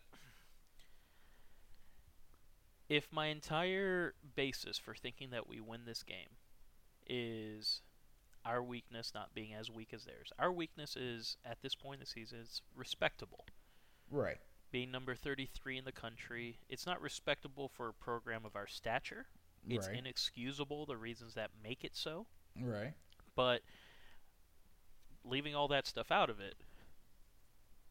if 2.88 3.08
my 3.10 3.26
entire 3.26 4.14
basis 4.36 4.78
for 4.78 4.94
thinking 4.94 5.30
that 5.30 5.48
we 5.48 5.60
win 5.60 5.80
this 5.86 6.02
game 6.02 6.36
is 7.06 7.80
our 8.44 8.62
weakness 8.62 9.12
not 9.14 9.34
being 9.34 9.54
as 9.54 9.70
weak 9.70 9.88
as 9.92 10.04
theirs, 10.04 10.32
our 10.38 10.52
weakness 10.52 10.96
is 10.96 11.36
at 11.44 11.60
this 11.62 11.74
point 11.74 11.94
in 11.94 12.00
the 12.00 12.06
season 12.06 12.38
is 12.40 12.62
respectable. 12.76 13.46
Right. 14.10 14.38
Being 14.74 14.90
number 14.90 15.14
33 15.14 15.78
in 15.78 15.84
the 15.84 15.92
country, 15.92 16.58
it's 16.68 16.84
not 16.84 17.00
respectable 17.00 17.68
for 17.68 17.88
a 17.88 17.92
program 17.92 18.44
of 18.44 18.56
our 18.56 18.66
stature. 18.66 19.26
It's 19.68 19.86
right. 19.86 19.98
inexcusable 19.98 20.84
the 20.86 20.96
reasons 20.96 21.34
that 21.34 21.50
make 21.62 21.84
it 21.84 21.94
so. 21.94 22.26
Right. 22.60 22.92
But 23.36 23.60
leaving 25.24 25.54
all 25.54 25.68
that 25.68 25.86
stuff 25.86 26.10
out 26.10 26.28
of 26.28 26.40
it, 26.40 26.56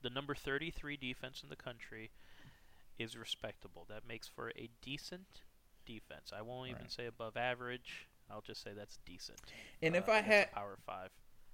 the 0.02 0.10
number 0.10 0.36
33 0.36 0.98
defense 0.98 1.42
in 1.42 1.48
the 1.48 1.56
country 1.56 2.12
is 3.00 3.16
respectable. 3.16 3.86
That 3.88 4.06
makes 4.06 4.28
for 4.28 4.50
a 4.50 4.70
decent 4.82 5.44
defense. 5.86 6.34
I 6.38 6.42
won't 6.42 6.68
even 6.68 6.82
right. 6.82 6.92
say 6.92 7.06
above 7.06 7.38
average. 7.38 8.10
I'll 8.30 8.42
just 8.42 8.62
say 8.62 8.72
that's 8.76 8.98
decent. 9.06 9.40
And 9.82 9.96
uh, 9.96 10.00
if 10.00 10.10
I 10.10 10.20
had 10.20 10.52
power 10.52 10.78
five, 10.86 11.12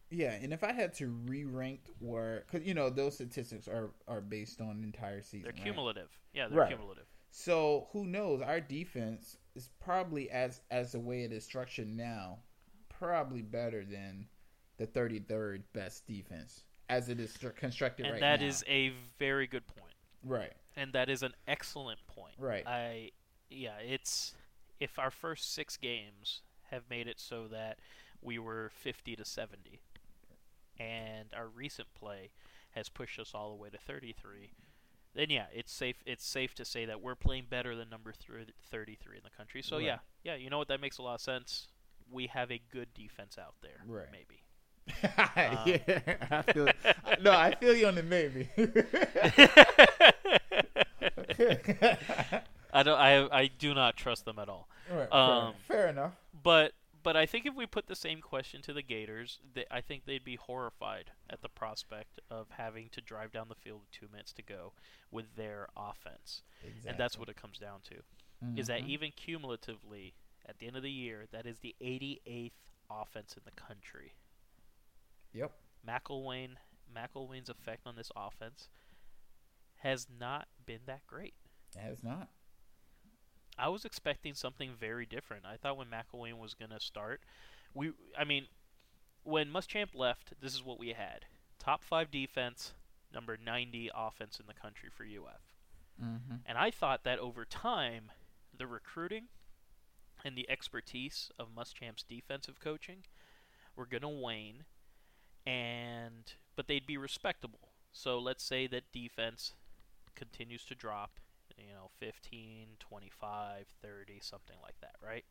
yeah, 0.09 0.31
and 0.31 0.53
if 0.53 0.63
I 0.63 0.71
had 0.71 0.93
to 0.95 1.07
re-rank 1.07 1.81
where, 1.99 2.43
because 2.45 2.67
you 2.67 2.73
know 2.73 2.89
those 2.89 3.15
statistics 3.15 3.67
are 3.67 3.91
are 4.07 4.21
based 4.21 4.61
on 4.61 4.83
entire 4.83 5.21
season. 5.21 5.43
They're 5.43 5.53
right? 5.53 5.63
cumulative. 5.63 6.09
Yeah, 6.33 6.47
they're 6.47 6.59
right. 6.59 6.69
cumulative. 6.69 7.05
So 7.31 7.87
who 7.91 8.05
knows? 8.05 8.41
Our 8.41 8.59
defense 8.59 9.37
is 9.55 9.69
probably 9.79 10.29
as 10.29 10.61
as 10.71 10.93
the 10.93 10.99
way 10.99 11.23
it 11.23 11.31
is 11.31 11.43
structured 11.43 11.87
now, 11.87 12.39
probably 12.89 13.41
better 13.41 13.83
than 13.83 14.27
the 14.77 14.87
33rd 14.87 15.63
best 15.73 16.07
defense 16.07 16.63
as 16.87 17.09
it 17.09 17.19
is 17.19 17.37
constructed 17.57 18.05
and 18.05 18.13
right 18.13 18.21
that 18.21 18.39
now. 18.39 18.47
is 18.47 18.63
a 18.67 18.93
very 19.19 19.45
good 19.45 19.67
point. 19.67 19.93
Right 20.23 20.53
and 20.79 20.93
that 20.93 21.09
is 21.09 21.23
an 21.23 21.33
excellent 21.47 21.99
point. 22.07 22.35
Right. 22.39 22.65
I 22.65 23.11
yeah, 23.49 23.77
it's 23.85 24.33
if 24.79 24.97
our 24.97 25.11
first 25.11 25.53
6 25.53 25.77
games 25.77 26.41
have 26.71 26.83
made 26.89 27.07
it 27.07 27.19
so 27.19 27.47
that 27.47 27.79
we 28.21 28.39
were 28.39 28.71
50 28.73 29.15
to 29.15 29.25
70 29.25 29.81
and 30.79 31.29
our 31.35 31.47
recent 31.47 31.87
play 31.93 32.29
has 32.71 32.89
pushed 32.89 33.19
us 33.19 33.31
all 33.33 33.49
the 33.49 33.55
way 33.55 33.69
to 33.69 33.77
33 33.77 34.51
then 35.15 35.29
yeah 35.29 35.45
it's 35.53 35.71
safe 35.71 35.97
it's 36.05 36.25
safe 36.25 36.53
to 36.53 36.63
say 36.63 36.85
that 36.85 37.01
we're 37.01 37.15
playing 37.15 37.45
better 37.49 37.75
than 37.75 37.89
number 37.89 38.13
33 38.13 39.17
in 39.17 39.23
the 39.23 39.29
country 39.35 39.61
so 39.61 39.77
right. 39.77 39.85
yeah 39.85 39.97
yeah 40.23 40.35
you 40.35 40.49
know 40.49 40.57
what 40.57 40.67
that 40.67 40.79
makes 40.79 40.97
a 40.97 41.01
lot 41.01 41.15
of 41.15 41.21
sense 41.21 41.67
we 42.11 42.27
have 42.27 42.51
a 42.51 42.61
good 42.71 42.93
defense 42.93 43.37
out 43.37 43.55
there 43.61 43.83
right 43.87 44.07
maybe 44.11 44.43
yeah, 45.03 46.15
I 46.31 46.41
feel, 46.51 46.67
no, 47.21 47.31
I 47.31 47.53
feel 47.53 47.75
you 47.75 47.87
on 47.87 47.93
the 47.93 48.01
maybe. 48.01 48.49
I 52.73 52.83
don't. 52.83 52.97
I 52.97 53.27
I 53.31 53.47
do 53.47 53.73
not 53.73 53.97
trust 53.97 54.25
them 54.25 54.39
at 54.39 54.49
all. 54.49 54.67
Right, 54.91 55.11
um, 55.11 55.53
fair, 55.67 55.77
fair, 55.77 55.87
enough. 55.87 56.13
But 56.43 56.73
but 57.03 57.15
I 57.15 57.25
think 57.25 57.45
if 57.45 57.55
we 57.55 57.65
put 57.65 57.87
the 57.87 57.95
same 57.95 58.21
question 58.21 58.61
to 58.63 58.73
the 58.73 58.81
Gators, 58.81 59.39
they, 59.53 59.65
I 59.71 59.81
think 59.81 60.05
they'd 60.05 60.23
be 60.23 60.35
horrified 60.35 61.11
at 61.29 61.41
the 61.41 61.49
prospect 61.49 62.19
of 62.29 62.47
having 62.51 62.89
to 62.89 63.01
drive 63.01 63.31
down 63.31 63.47
the 63.49 63.55
field 63.55 63.81
with 63.81 63.91
two 63.91 64.07
minutes 64.11 64.33
to 64.33 64.41
go 64.41 64.73
with 65.11 65.35
their 65.35 65.67
offense, 65.77 66.43
exactly. 66.61 66.89
and 66.89 66.99
that's 66.99 67.17
what 67.17 67.29
it 67.29 67.35
comes 67.35 67.57
down 67.57 67.79
to. 67.89 67.95
Mm-hmm. 67.95 68.57
Is 68.57 68.67
that 68.67 68.81
mm-hmm. 68.81 68.91
even 68.91 69.11
cumulatively 69.15 70.13
at 70.47 70.59
the 70.59 70.67
end 70.67 70.75
of 70.75 70.83
the 70.83 70.91
year, 70.91 71.25
that 71.31 71.45
is 71.45 71.59
the 71.59 71.75
88th 71.81 72.51
offense 72.89 73.35
in 73.35 73.43
the 73.45 73.51
country. 73.51 74.13
Yep. 75.33 75.51
McElwain 75.87 76.49
McElwain's 76.93 77.49
effect 77.49 77.85
on 77.85 77.95
this 77.95 78.11
offense 78.15 78.67
has 79.77 80.07
not 80.19 80.47
been 80.65 80.79
that 80.87 81.05
great. 81.07 81.35
It 81.75 81.81
has 81.81 82.03
not. 82.03 82.29
I 83.59 83.69
was 83.69 83.85
expecting 83.85 84.33
something 84.33 84.71
very 84.79 85.05
different. 85.05 85.45
I 85.45 85.57
thought 85.57 85.77
when 85.77 85.87
McElwain 85.87 86.39
was 86.39 86.53
going 86.53 86.71
to 86.71 86.79
start, 86.79 87.21
we 87.73 87.91
I 88.17 88.23
mean, 88.23 88.45
when 89.23 89.49
Muschamp 89.49 89.93
left, 89.93 90.33
this 90.41 90.53
is 90.53 90.63
what 90.63 90.79
we 90.79 90.89
had: 90.89 91.25
top 91.59 91.83
five 91.83 92.11
defense, 92.11 92.73
number 93.13 93.37
90 93.43 93.91
offense 93.95 94.39
in 94.39 94.45
the 94.47 94.53
country 94.53 94.89
for 94.89 95.03
UF. 95.03 95.41
Mm-hmm. 96.03 96.35
And 96.45 96.57
I 96.57 96.71
thought 96.71 97.03
that 97.03 97.19
over 97.19 97.45
time, 97.45 98.11
the 98.57 98.67
recruiting 98.67 99.25
and 100.23 100.35
the 100.35 100.49
expertise 100.49 101.31
of 101.37 101.55
Muschamp's 101.55 102.03
defensive 102.03 102.59
coaching 102.59 103.03
were 103.75 103.85
going 103.85 104.01
to 104.01 104.09
wane, 104.09 104.63
and 105.45 106.33
but 106.55 106.67
they'd 106.67 106.87
be 106.87 106.97
respectable. 106.97 107.69
So 107.91 108.19
let's 108.19 108.43
say 108.43 108.67
that 108.67 108.91
defense 108.91 109.53
continues 110.15 110.63
to 110.65 110.75
drop, 110.75 111.19
you 111.67 111.73
know, 111.73 111.89
15, 111.99 112.67
25, 112.79 113.65
30, 113.81 114.19
something 114.21 114.57
like 114.61 114.79
that, 114.81 114.95
right? 115.05 115.25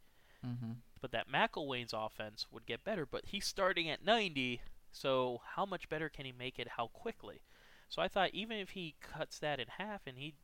Mm-hmm. 0.47 0.73
But 1.01 1.13
that 1.13 1.31
McElwain's 1.31 1.95
offense 1.95 2.47
would 2.51 2.67
get 2.67 2.85
better, 2.85 3.07
but 3.07 3.27
he's 3.27 3.47
starting 3.47 3.89
at 3.89 4.05
90, 4.05 4.61
so 4.93 5.41
how 5.55 5.65
much 5.65 5.89
better 5.89 6.09
can 6.09 6.25
he 6.25 6.33
make 6.33 6.59
it? 6.59 6.69
How 6.77 6.89
quickly? 6.89 7.41
So 7.89 8.03
I 8.03 8.09
thought 8.09 8.31
even 8.33 8.59
if 8.59 8.71
he 8.71 8.95
cuts 9.01 9.39
that 9.39 9.61
in 9.61 9.67
half 9.79 10.03
and 10.07 10.19
he 10.19 10.35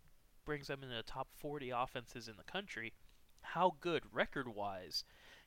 brings 0.45 0.69
them 0.69 0.83
into 0.83 0.95
the 0.95 1.03
top 1.03 1.29
40 1.39 1.71
offenses 1.71 2.29
in 2.29 2.37
the 2.37 2.45
country, 2.45 2.93
how 3.43 3.75
good 3.81 4.03
record-wise 4.13 5.05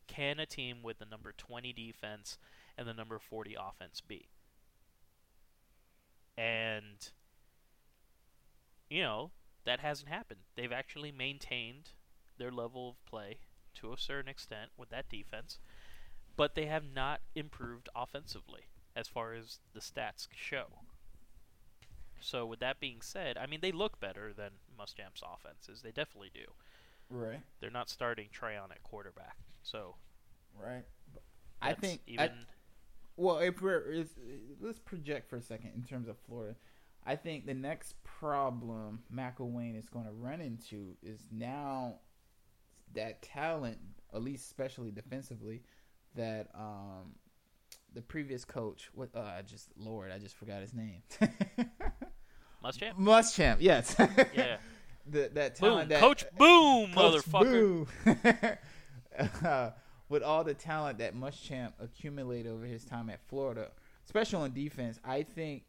can 0.08 0.40
a 0.40 0.46
team 0.46 0.84
with 0.84 1.00
the 1.00 1.06
number 1.06 1.34
20 1.36 1.74
defense 1.74 2.38
and 2.78 2.88
the 2.88 2.94
number 2.94 3.20
40 3.20 3.56
offense 3.60 4.02
be? 4.02 4.30
And 6.38 7.12
you 8.90 9.02
know, 9.02 9.32
that 9.68 9.82
hasn't 9.82 10.10
happened. 10.10 10.40
They've 10.56 10.72
actually 10.72 11.12
maintained 11.12 11.90
their 12.38 12.52
level 12.52 12.90
of 12.90 13.06
play 13.06 13.40
to 13.76 13.92
a 13.92 13.98
certain 13.98 14.30
extent 14.30 14.72
with 14.78 14.90
that 14.90 15.10
defense, 15.10 15.60
but 16.36 16.56
they 16.56 16.66
have 16.68 16.86
not 16.96 17.20
improved 17.36 17.90
offensively 17.94 18.62
as 18.96 19.08
far 19.08 19.34
as 19.34 19.60
the 19.74 19.82
stats 19.82 20.28
show. 20.34 20.68
So, 22.20 22.46
with 22.46 22.60
that 22.62 22.80
being 22.80 23.02
said, 23.02 23.38
I 23.38 23.46
mean, 23.46 23.60
they 23.62 23.72
look 23.72 24.00
better 24.00 24.34
than 24.34 24.52
Muschamp's 24.80 25.22
offenses. 25.22 25.82
They 25.84 25.92
definitely 25.92 26.32
do. 26.34 26.46
Right. 27.10 27.42
They're 27.60 27.70
not 27.70 27.90
starting 27.90 28.30
Treon 28.34 28.72
at 28.72 28.82
quarterback. 28.84 29.38
So, 29.62 29.96
right. 30.60 30.84
I 31.62 31.74
think 31.74 32.02
even. 32.08 32.30
I, 32.30 32.32
well, 33.18 33.40
if 33.40 33.62
we're 33.62 34.06
let's 34.62 34.80
project 34.80 35.30
for 35.30 35.36
a 35.36 35.42
second 35.42 35.72
in 35.76 35.84
terms 35.84 36.08
of 36.08 36.18
Florida. 36.26 36.56
I 37.08 37.16
think 37.16 37.46
the 37.46 37.54
next 37.54 37.96
problem 38.04 39.00
McElwain 39.14 39.80
is 39.80 39.88
going 39.88 40.06
to 40.06 40.12
run 40.12 40.42
into 40.42 40.98
is 41.02 41.22
now 41.32 42.00
that 42.94 43.22
talent, 43.22 43.78
at 44.14 44.22
least 44.22 44.46
especially 44.48 44.92
defensively, 44.92 45.64
that 46.16 46.50
um, 46.54 47.16
the 47.94 48.02
previous 48.02 48.44
coach. 48.44 48.90
What? 48.94 49.10
Uh, 49.16 49.22
I 49.22 49.42
just 49.42 49.70
Lord, 49.78 50.12
I 50.12 50.20
just 50.20 50.36
forgot 50.36 50.60
his 50.60 50.74
name. 50.74 51.02
Muschamp. 52.64 52.98
Muschamp. 53.00 53.58
Yes. 53.60 53.96
Yeah. 54.34 54.58
the, 55.10 55.32
that 55.34 55.58
Boom, 55.60 55.70
talent 55.70 55.90
that 55.90 56.02
Coach 56.02 56.26
Boom, 56.38 56.92
Coach 56.92 57.24
motherfucker. 57.24 57.88
Boo. 58.04 59.38
uh, 59.48 59.72
with 60.10 60.24
all 60.24 60.44
the 60.44 60.54
talent 60.54 60.98
that 60.98 61.16
Muschamp 61.16 61.72
accumulated 61.80 62.52
over 62.52 62.66
his 62.66 62.84
time 62.84 63.10
at 63.10 63.22
Florida, 63.28 63.70
especially 64.06 64.44
on 64.44 64.54
defense, 64.54 65.00
I 65.06 65.24
think, 65.24 65.64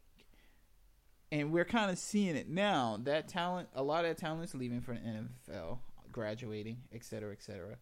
and 1.31 1.51
we're 1.51 1.65
kind 1.65 1.91
of 1.91 1.97
seeing 1.97 2.35
it 2.35 2.49
now. 2.49 2.99
That 3.03 3.27
talent, 3.27 3.69
a 3.73 3.83
lot 3.83 4.05
of 4.05 4.11
that 4.11 4.17
talent 4.17 4.43
is 4.43 4.55
leaving 4.55 4.81
for 4.81 4.93
the 4.93 4.99
NFL, 4.99 5.79
graduating, 6.11 6.77
et 6.93 7.03
cetera, 7.03 7.31
et 7.31 7.41
cetera. 7.43 7.77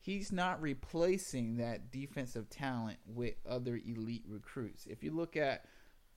He's 0.00 0.32
not 0.32 0.62
replacing 0.62 1.56
that 1.58 1.90
defensive 1.90 2.48
talent 2.48 2.98
with 3.06 3.34
other 3.48 3.76
elite 3.84 4.24
recruits. 4.28 4.86
If 4.86 5.02
you 5.02 5.10
look 5.10 5.36
at, 5.36 5.64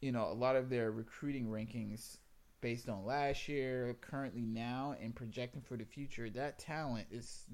you 0.02 0.12
know, 0.12 0.28
a 0.32 0.34
lot 0.34 0.56
of 0.56 0.70
their 0.70 0.92
recruiting 0.92 1.48
rankings 1.48 2.18
based 2.62 2.88
on 2.88 3.06
last 3.06 3.50
year, 3.50 3.96
currently 4.02 4.46
now, 4.46 4.96
and 5.02 5.14
projecting 5.16 5.62
for 5.62 5.76
the 5.78 5.84
future, 5.84 6.30
that 6.30 6.60
talent 6.60 7.08
is 7.12 7.46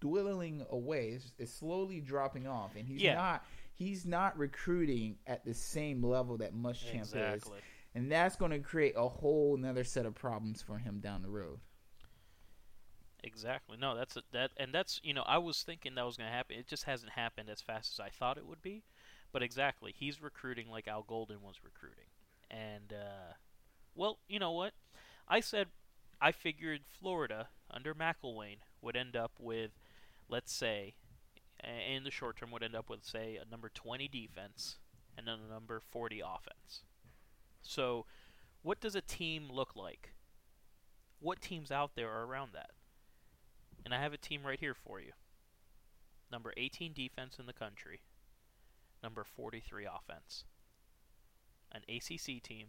dwindling 0.00 0.64
away. 0.70 1.08
It's, 1.10 1.32
it's 1.38 1.52
slowly 1.52 2.00
dropping 2.00 2.46
off, 2.46 2.76
and 2.76 2.86
he's 2.86 3.02
Yeah. 3.02 3.14
not 3.14 3.44
he's 3.72 4.04
not 4.04 4.36
recruiting 4.36 5.16
at 5.26 5.42
the 5.42 5.54
same 5.54 6.02
level 6.02 6.36
that 6.38 6.54
Muschamp 6.54 7.00
is, 7.02 7.14
Exactly. 7.14 7.58
And 7.94 8.10
that's 8.10 8.36
going 8.36 8.52
to 8.52 8.58
create 8.58 8.94
a 8.96 9.08
whole 9.08 9.56
another 9.56 9.84
set 9.84 10.06
of 10.06 10.14
problems 10.14 10.62
for 10.62 10.78
him 10.78 11.00
down 11.00 11.22
the 11.22 11.30
road. 11.30 11.60
Exactly. 13.22 13.76
No, 13.78 13.96
that's 13.96 14.16
a, 14.16 14.22
that, 14.32 14.50
and 14.56 14.72
that's 14.72 15.00
you 15.02 15.12
know 15.12 15.24
I 15.26 15.38
was 15.38 15.62
thinking 15.62 15.94
that 15.94 16.06
was 16.06 16.16
going 16.16 16.28
to 16.28 16.34
happen. 16.34 16.56
It 16.56 16.66
just 16.66 16.84
hasn't 16.84 17.12
happened 17.12 17.50
as 17.50 17.60
fast 17.60 17.92
as 17.94 18.00
I 18.00 18.08
thought 18.08 18.38
it 18.38 18.46
would 18.46 18.62
be. 18.62 18.82
But 19.32 19.42
exactly, 19.42 19.94
he's 19.96 20.22
recruiting 20.22 20.68
like 20.70 20.88
Al 20.88 21.02
Golden 21.02 21.42
was 21.42 21.56
recruiting, 21.62 22.06
and 22.50 22.92
uh, 22.92 23.34
well, 23.94 24.18
you 24.28 24.38
know 24.38 24.52
what? 24.52 24.72
I 25.28 25.40
said 25.40 25.68
I 26.20 26.32
figured 26.32 26.80
Florida 26.84 27.48
under 27.70 27.94
McElwain 27.94 28.56
would 28.82 28.96
end 28.96 29.16
up 29.16 29.32
with, 29.38 29.70
let's 30.28 30.52
say, 30.52 30.94
in 31.62 32.04
the 32.04 32.10
short 32.10 32.36
term 32.36 32.50
would 32.50 32.62
end 32.62 32.74
up 32.74 32.88
with 32.88 33.04
say 33.04 33.36
a 33.36 33.50
number 33.50 33.68
20 33.68 34.08
defense 34.08 34.78
and 35.16 35.26
then 35.26 35.38
a 35.46 35.52
number 35.52 35.80
40 35.90 36.20
offense. 36.20 36.82
So, 37.62 38.06
what 38.62 38.80
does 38.80 38.94
a 38.94 39.00
team 39.00 39.48
look 39.50 39.74
like? 39.76 40.12
What 41.20 41.40
teams 41.40 41.70
out 41.70 41.94
there 41.94 42.10
are 42.10 42.24
around 42.24 42.50
that? 42.54 42.70
And 43.84 43.94
I 43.94 44.00
have 44.00 44.12
a 44.12 44.18
team 44.18 44.42
right 44.44 44.60
here 44.60 44.74
for 44.74 45.00
you. 45.00 45.12
Number 46.30 46.52
18 46.56 46.92
defense 46.92 47.38
in 47.38 47.46
the 47.46 47.52
country. 47.52 48.00
Number 49.02 49.24
43 49.24 49.86
offense. 49.86 50.44
An 51.72 51.82
ACC 51.88 52.42
team. 52.42 52.68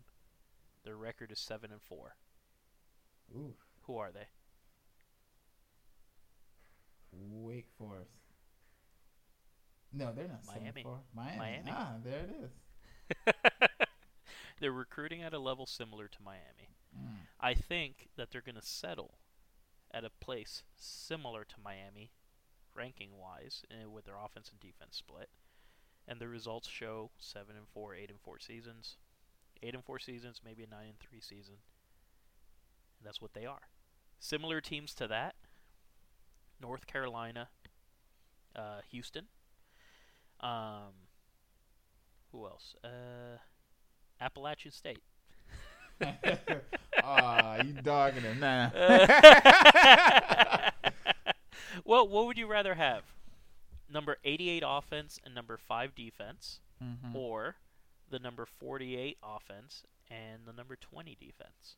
Their 0.84 0.96
record 0.96 1.32
is 1.32 1.40
7 1.40 1.72
and 1.72 1.82
4. 1.82 2.16
Ooh, 3.36 3.54
Who 3.84 3.98
are 3.98 4.12
they? 4.12 4.28
Wake 7.14 7.68
Forest. 7.78 8.10
No, 9.94 10.12
they're 10.16 10.28
not. 10.28 10.46
seven 10.46 10.62
Miami. 10.64 10.86
Miami. 11.14 11.38
Miami. 11.38 11.72
Ah, 11.72 11.94
there 12.04 12.20
it 12.20 12.36
is. 12.46 13.34
They're 14.62 14.72
recruiting 14.72 15.24
at 15.24 15.34
a 15.34 15.40
level 15.40 15.66
similar 15.66 16.08
to 16.08 16.18
Miami. 16.24 16.78
Mm. 16.96 17.26
I 17.40 17.56
think 17.56 18.10
that 18.16 18.30
they're 18.30 18.42
going 18.42 18.56
to 18.56 18.62
settle 18.62 19.16
at 19.92 20.06
a 20.06 20.12
place 20.22 20.62
similar 20.78 21.44
to 21.44 21.56
Miami, 21.64 22.12
ranking 22.76 23.10
wise, 23.20 23.64
uh, 23.72 23.90
with 23.90 24.06
their 24.06 24.18
offense 24.24 24.52
and 24.52 24.60
defense 24.60 24.98
split. 24.98 25.30
And 26.08 26.20
the 26.20 26.28
results 26.28 26.70
show 26.70 27.10
seven 27.20 27.56
and 27.58 27.68
four, 27.74 27.96
eight 27.96 28.12
and 28.12 28.20
four 28.22 28.38
seasons, 28.38 28.98
eight 29.64 29.74
and 29.74 29.84
four 29.84 29.98
seasons, 29.98 30.42
maybe 30.46 30.64
a 30.64 30.68
nine 30.68 30.90
and 30.90 31.00
three 31.00 31.22
season. 31.22 31.56
And 33.00 33.08
that's 33.08 33.22
what 33.22 33.34
they 33.34 33.48
are. 33.48 33.68
Similar 34.20 34.62
teams 34.62 34.94
to 34.96 35.08
that: 35.08 35.36
North 36.62 36.86
Carolina, 36.86 37.50
uh, 38.56 38.82
Houston. 38.92 39.26
Um, 40.40 41.10
who 42.32 42.46
else? 42.46 42.76
Uh, 42.84 43.38
Appalachian 44.22 44.72
State. 44.72 45.00
Ah, 47.04 47.62
you 47.64 47.74
dogging 47.74 48.22
him, 48.22 48.40
nah. 48.40 48.70
well, 51.86 52.08
what 52.08 52.26
would 52.28 52.38
you 52.38 52.48
rather 52.48 52.76
have? 52.76 53.04
Number 53.92 54.18
88 54.24 54.64
offense 54.66 55.20
and 55.26 55.34
number 55.34 55.58
5 55.58 55.96
defense, 55.96 56.60
Mhm. 56.84 57.16
or 57.16 57.56
the 58.10 58.20
number 58.20 58.46
48 58.46 59.18
offense 59.24 59.84
and 60.10 60.46
the 60.46 60.54
number 60.54 60.76
20 60.76 61.16
defense? 61.20 61.76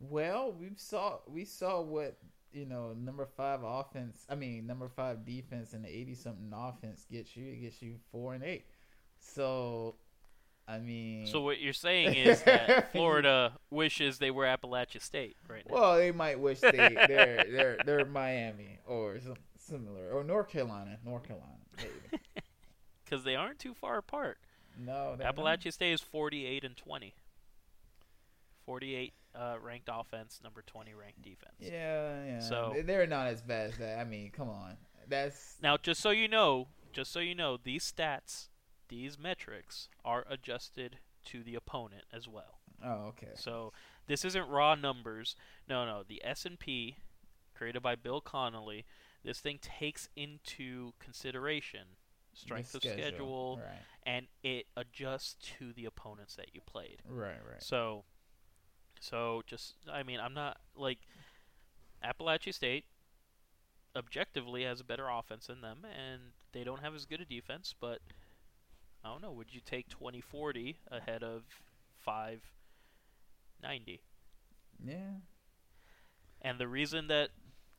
Well, 0.00 0.52
we 0.52 0.70
saw 0.76 1.18
we 1.26 1.44
saw 1.44 1.80
what 1.82 2.16
you 2.52 2.64
know 2.64 2.94
number 2.94 3.26
five 3.26 3.62
offense. 3.62 4.24
I 4.30 4.34
mean 4.34 4.66
number 4.66 4.88
five 4.88 5.26
defense 5.26 5.74
and 5.74 5.84
the 5.84 5.88
eighty 5.94 6.14
something 6.14 6.50
offense 6.54 7.04
gets 7.10 7.36
you. 7.36 7.52
It 7.52 7.60
gets 7.60 7.82
you 7.82 7.96
four 8.10 8.32
and 8.32 8.42
eight. 8.42 8.64
So, 9.18 9.96
I 10.70 10.78
mean, 10.78 11.26
So 11.26 11.40
what 11.40 11.60
you're 11.60 11.72
saying 11.72 12.14
is 12.14 12.42
that 12.44 12.92
Florida 12.92 13.52
wishes 13.70 14.18
they 14.18 14.30
were 14.30 14.44
Appalachia 14.44 15.00
State 15.02 15.36
right 15.48 15.64
now. 15.68 15.74
well, 15.74 15.96
they 15.96 16.12
might 16.12 16.38
wish 16.38 16.60
they 16.60 16.70
they're 17.08 17.44
they're 17.50 17.78
they're 17.84 18.04
Miami 18.04 18.78
or 18.86 19.18
similar 19.58 20.10
or 20.12 20.22
North 20.24 20.48
Carolina. 20.48 20.98
North 21.04 21.24
Carolina, 21.24 21.58
maybe. 21.76 22.22
Because 23.04 23.24
they 23.24 23.34
aren't 23.34 23.58
too 23.58 23.74
far 23.74 23.98
apart. 23.98 24.38
No, 24.78 25.16
they're 25.16 25.26
not. 25.26 25.34
Appalachia 25.34 25.72
State 25.72 25.92
is 25.94 26.00
48 26.00 26.62
and 26.62 26.76
20. 26.76 27.12
48 28.66 29.12
uh, 29.34 29.56
ranked 29.60 29.88
offense, 29.92 30.40
number 30.44 30.62
20 30.62 30.94
ranked 30.94 31.20
defense. 31.22 31.54
Yeah, 31.58 32.24
yeah. 32.24 32.38
So- 32.40 32.70
They- 32.74 32.82
they're 32.82 33.06
not 33.08 33.26
as 33.26 33.42
bad 33.42 33.70
as 33.70 33.78
that. 33.78 33.98
I 33.98 34.04
mean, 34.04 34.30
come 34.30 34.48
on. 34.48 34.76
That's 35.08 35.56
Now, 35.60 35.76
just 35.76 36.00
so 36.00 36.10
you 36.10 36.28
know, 36.28 36.68
just 36.92 37.10
so 37.10 37.18
you 37.18 37.34
know, 37.34 37.56
these 37.56 37.82
stats, 37.90 38.48
these 38.90 39.18
metrics 39.18 39.88
are 40.04 40.24
adjusted 40.28 40.98
to 41.24 41.42
the 41.42 41.54
opponent 41.54 42.04
as 42.12 42.28
well. 42.28 42.58
oh 42.84 43.06
okay. 43.08 43.32
So 43.34 43.72
this 44.06 44.24
isn't 44.24 44.48
raw 44.48 44.74
numbers. 44.74 45.34
No, 45.68 45.86
no. 45.86 46.02
The 46.06 46.20
S 46.24 46.44
and 46.44 46.58
P, 46.58 46.96
created 47.54 47.82
by 47.82 47.94
Bill 47.94 48.20
Connelly, 48.20 48.84
this 49.24 49.40
thing 49.40 49.58
takes 49.62 50.08
into 50.16 50.92
consideration 50.98 51.86
strength 52.34 52.72
The 52.72 52.78
of 52.78 52.82
schedule, 52.84 53.60
Right, 53.62 53.82
and 54.04 54.26
it 54.42 54.66
adjusts 54.76 55.34
to 55.58 55.72
the 55.72 55.84
opponents 55.84 56.36
that 56.36 56.54
you 56.54 56.60
played. 56.60 57.02
right, 57.08 57.36
right. 57.50 57.62
So, 57.62 58.04
so 59.00 59.42
just 59.46 59.74
I 59.90 60.02
mean, 60.02 60.20
I'm 60.20 60.34
not 60.34 60.58
like 60.76 60.98
Appalachian 62.02 62.52
State 62.52 62.84
objectively 63.96 64.62
has 64.64 64.80
a 64.80 64.84
better 64.84 65.08
offense 65.08 65.46
than 65.48 65.60
them, 65.60 65.78
and 65.84 66.20
they 66.52 66.64
don't 66.64 66.80
have 66.80 66.94
as 66.94 67.04
good 67.04 67.20
a 67.20 67.24
defense. 67.24 67.74
But 67.78 68.00
I 69.04 69.08
don't 69.08 69.22
know. 69.22 69.32
Would 69.32 69.54
you 69.54 69.60
take 69.64 69.88
2040 69.88 70.76
ahead 70.90 71.22
of 71.22 71.44
590? 72.04 74.00
Yeah. 74.84 74.94
And 76.42 76.58
the 76.58 76.68
reason 76.68 77.06
that 77.08 77.30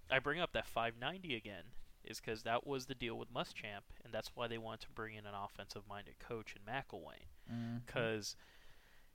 I 0.10 0.20
bring 0.20 0.40
up 0.40 0.52
that 0.54 0.66
590 0.68 1.36
again 1.36 1.64
is 2.04 2.20
because 2.20 2.44
that 2.44 2.66
was 2.66 2.88
the 2.88 2.96
deal 2.96 3.16
with 3.18 3.32
Muschamp, 3.34 3.84
and 4.04 4.12
that's 4.12 4.32
why 4.36 4.48
they 4.48 4.58
wanted 4.58 4.82
to 4.82 4.90
bring 4.90 5.16
in 5.16 5.26
an 5.28 5.36
offensive-minded 5.36 6.16
coach 6.20 6.56
in 6.56 6.62
McElwain 6.64 7.28
Mhm. 7.52 7.86
because 7.86 8.36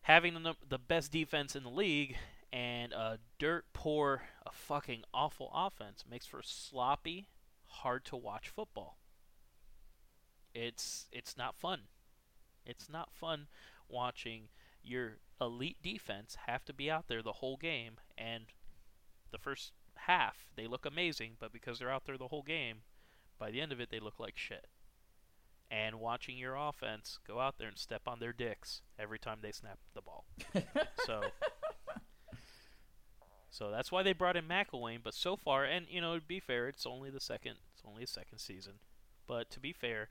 having 0.02 0.34
the 0.42 0.54
the 0.68 0.78
best 0.78 1.10
defense 1.10 1.56
in 1.56 1.64
the 1.64 1.70
league 1.70 2.16
and 2.52 2.92
a 2.92 3.18
dirt 3.38 3.64
poor, 3.72 4.28
a 4.44 4.52
fucking 4.52 5.02
awful 5.12 5.50
offense 5.52 6.04
makes 6.08 6.26
for 6.26 6.42
sloppy, 6.42 7.28
hard 7.66 8.04
to 8.04 8.16
watch 8.16 8.48
football. 8.48 8.98
It's 10.54 11.08
it's 11.12 11.36
not 11.36 11.56
fun. 11.56 11.88
It's 12.66 12.88
not 12.88 13.14
fun 13.14 13.46
watching 13.88 14.48
your 14.82 15.18
elite 15.40 15.76
defense 15.82 16.36
have 16.46 16.64
to 16.64 16.72
be 16.72 16.90
out 16.90 17.08
there 17.08 17.22
the 17.22 17.32
whole 17.32 17.56
game 17.56 17.94
and 18.16 18.44
the 19.32 19.38
first 19.38 19.72
half 19.94 20.36
they 20.56 20.66
look 20.66 20.86
amazing, 20.86 21.32
but 21.38 21.52
because 21.52 21.78
they're 21.78 21.90
out 21.90 22.04
there 22.04 22.18
the 22.18 22.28
whole 22.28 22.42
game, 22.42 22.78
by 23.38 23.50
the 23.50 23.60
end 23.60 23.72
of 23.72 23.80
it 23.80 23.90
they 23.90 24.00
look 24.00 24.18
like 24.18 24.36
shit 24.36 24.66
and 25.70 25.96
watching 25.96 26.36
your 26.38 26.54
offense 26.54 27.18
go 27.26 27.40
out 27.40 27.58
there 27.58 27.68
and 27.68 27.78
step 27.78 28.02
on 28.06 28.20
their 28.20 28.32
dicks 28.32 28.82
every 28.98 29.18
time 29.18 29.38
they 29.42 29.52
snap 29.52 29.78
the 29.94 30.00
ball. 30.00 30.24
So, 31.04 31.22
so 33.50 33.70
that's 33.70 33.90
why 33.90 34.02
they 34.02 34.12
brought 34.12 34.36
in 34.36 34.46
McElwain. 34.46 34.98
But 35.02 35.14
so 35.14 35.36
far, 35.36 35.64
and 35.64 35.86
you 35.90 36.00
know, 36.00 36.18
to 36.18 36.24
be 36.24 36.40
fair, 36.40 36.68
it's 36.68 36.86
only 36.86 37.10
the 37.10 37.20
second. 37.20 37.56
It's 37.74 37.82
only 37.86 38.04
a 38.04 38.08
second 38.08 38.38
season. 38.38 38.74
But 39.26 39.50
to 39.50 39.60
be 39.60 39.72
fair, 39.72 40.08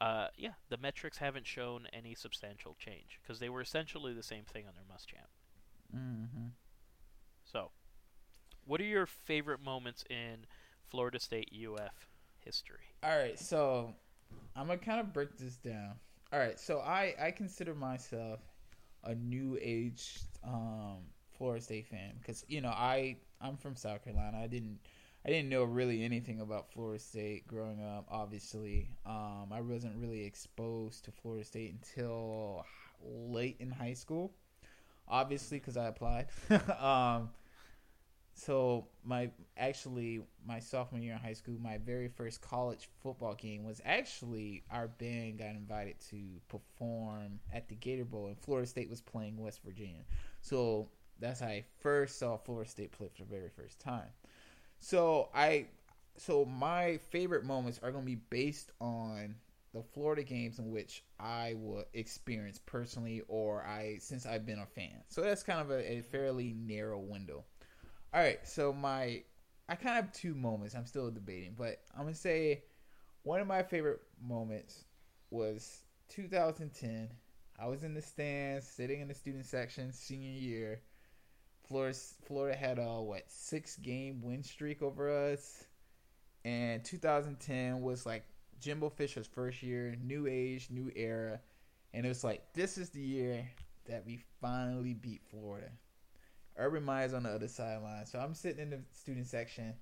uh, 0.00 0.28
yeah, 0.36 0.52
the 0.70 0.78
metrics 0.78 1.18
haven't 1.18 1.46
shown 1.46 1.86
any 1.92 2.14
substantial 2.14 2.74
change 2.78 3.20
because 3.22 3.38
they 3.38 3.48
were 3.48 3.60
essentially 3.60 4.14
the 4.14 4.22
same 4.22 4.44
thing 4.44 4.64
under 4.66 4.80
Muschamp. 4.80 5.28
Mm-hmm. 5.94 6.48
So, 7.44 7.70
what 8.64 8.80
are 8.80 8.84
your 8.84 9.06
favorite 9.06 9.62
moments 9.62 10.04
in 10.08 10.46
Florida 10.86 11.20
State 11.20 11.50
UF 11.52 12.08
history? 12.38 12.94
All 13.02 13.16
right, 13.16 13.38
so 13.38 13.94
I'm 14.56 14.66
gonna 14.68 14.78
kind 14.78 15.00
of 15.00 15.12
break 15.12 15.36
this 15.36 15.56
down. 15.56 15.94
All 16.32 16.38
right, 16.38 16.58
so 16.58 16.78
I 16.78 17.14
I 17.20 17.30
consider 17.30 17.74
myself 17.74 18.40
a 19.04 19.14
new 19.14 19.58
age 19.60 20.20
um, 20.44 20.98
Florida 21.36 21.62
State 21.62 21.88
fan 21.88 22.12
because 22.18 22.44
you 22.48 22.60
know 22.60 22.68
I 22.68 23.16
I'm 23.40 23.56
from 23.56 23.76
South 23.76 24.04
Carolina. 24.04 24.38
I 24.38 24.46
didn't 24.46 24.78
I 25.24 25.28
didn't 25.28 25.50
know 25.50 25.64
really 25.64 26.02
anything 26.02 26.40
about 26.40 26.72
Florida 26.72 26.98
State 26.98 27.46
growing 27.46 27.82
up. 27.82 28.06
Obviously, 28.10 28.88
um, 29.04 29.48
I 29.52 29.60
wasn't 29.60 29.96
really 29.96 30.24
exposed 30.24 31.04
to 31.04 31.12
Florida 31.12 31.44
State 31.44 31.72
until 31.72 32.64
late 33.02 33.56
in 33.60 33.70
high 33.70 33.92
school. 33.92 34.32
Obviously, 35.06 35.58
because 35.58 35.76
I 35.76 35.88
applied. 35.88 36.28
um, 36.80 37.30
so 38.32 38.86
my 39.04 39.30
actually 39.58 40.22
my 40.46 40.60
sophomore 40.60 41.00
year 41.02 41.12
in 41.12 41.18
high 41.18 41.34
school, 41.34 41.56
my 41.60 41.76
very 41.76 42.08
first 42.08 42.40
college 42.40 42.88
football 43.02 43.34
game 43.34 43.64
was 43.64 43.82
actually 43.84 44.62
our 44.70 44.88
band 44.88 45.38
got 45.38 45.50
invited 45.50 45.96
to 46.08 46.16
perform 46.48 47.40
at 47.52 47.68
the 47.68 47.74
Gator 47.74 48.06
Bowl, 48.06 48.28
and 48.28 48.38
Florida 48.38 48.66
State 48.66 48.88
was 48.88 49.02
playing 49.02 49.36
West 49.36 49.60
Virginia. 49.62 50.02
So 50.40 50.88
that's 51.18 51.40
how 51.40 51.48
I 51.48 51.64
first 51.80 52.18
saw 52.18 52.38
Florida 52.38 52.70
State 52.70 52.92
play 52.92 53.08
for 53.14 53.24
the 53.24 53.28
very 53.28 53.50
first 53.50 53.78
time. 53.78 54.08
So 54.80 55.28
I, 55.34 55.66
so 56.16 56.44
my 56.44 56.98
favorite 57.10 57.44
moments 57.44 57.80
are 57.82 57.92
going 57.92 58.04
to 58.04 58.10
be 58.10 58.20
based 58.30 58.72
on 58.80 59.36
the 59.72 59.82
Florida 59.82 60.22
games 60.22 60.58
in 60.58 60.70
which 60.70 61.04
I 61.18 61.54
will 61.56 61.84
experience 61.94 62.58
personally, 62.58 63.22
or 63.28 63.62
I 63.64 63.98
since 64.00 64.26
I've 64.26 64.44
been 64.44 64.58
a 64.58 64.66
fan. 64.66 65.02
So 65.08 65.20
that's 65.20 65.42
kind 65.42 65.60
of 65.60 65.70
a, 65.70 65.92
a 65.92 66.02
fairly 66.02 66.54
narrow 66.58 66.98
window. 66.98 67.44
All 68.12 68.20
right, 68.20 68.40
so 68.46 68.72
my 68.72 69.22
I 69.68 69.76
kind 69.76 69.98
of 69.98 70.04
have 70.06 70.12
two 70.12 70.34
moments. 70.34 70.74
I'm 70.74 70.86
still 70.86 71.10
debating, 71.10 71.54
but 71.56 71.82
I'm 71.94 72.02
gonna 72.02 72.14
say 72.14 72.64
one 73.22 73.40
of 73.40 73.46
my 73.46 73.62
favorite 73.62 74.00
moments 74.20 74.84
was 75.30 75.82
2010. 76.08 77.08
I 77.58 77.66
was 77.68 77.84
in 77.84 77.94
the 77.94 78.02
stands, 78.02 78.66
sitting 78.66 79.00
in 79.00 79.08
the 79.08 79.14
student 79.14 79.46
section, 79.46 79.92
senior 79.92 80.30
year. 80.30 80.80
Florida, 81.70 81.96
Florida 82.26 82.58
had 82.58 82.80
a 82.80 83.00
what 83.00 83.22
six 83.28 83.76
game 83.76 84.20
win 84.22 84.42
streak 84.42 84.82
over 84.82 85.08
us, 85.30 85.66
and 86.44 86.84
2010 86.84 87.80
was 87.80 88.04
like 88.04 88.24
Jimbo 88.60 88.88
Fisher's 88.90 89.28
first 89.28 89.62
year, 89.62 89.96
new 90.02 90.26
age, 90.26 90.66
new 90.68 90.90
era, 90.96 91.38
and 91.94 92.04
it 92.04 92.08
was 92.08 92.24
like 92.24 92.42
this 92.54 92.76
is 92.76 92.90
the 92.90 93.00
year 93.00 93.48
that 93.86 94.04
we 94.04 94.18
finally 94.40 94.94
beat 94.94 95.20
Florida. 95.30 95.70
Urban 96.56 96.84
Meyer's 96.84 97.14
on 97.14 97.22
the 97.22 97.30
other 97.30 97.46
sideline. 97.46 98.04
So 98.04 98.18
I'm 98.18 98.34
sitting 98.34 98.60
in 98.60 98.70
the 98.70 98.80
student 98.90 99.28
section, 99.28 99.72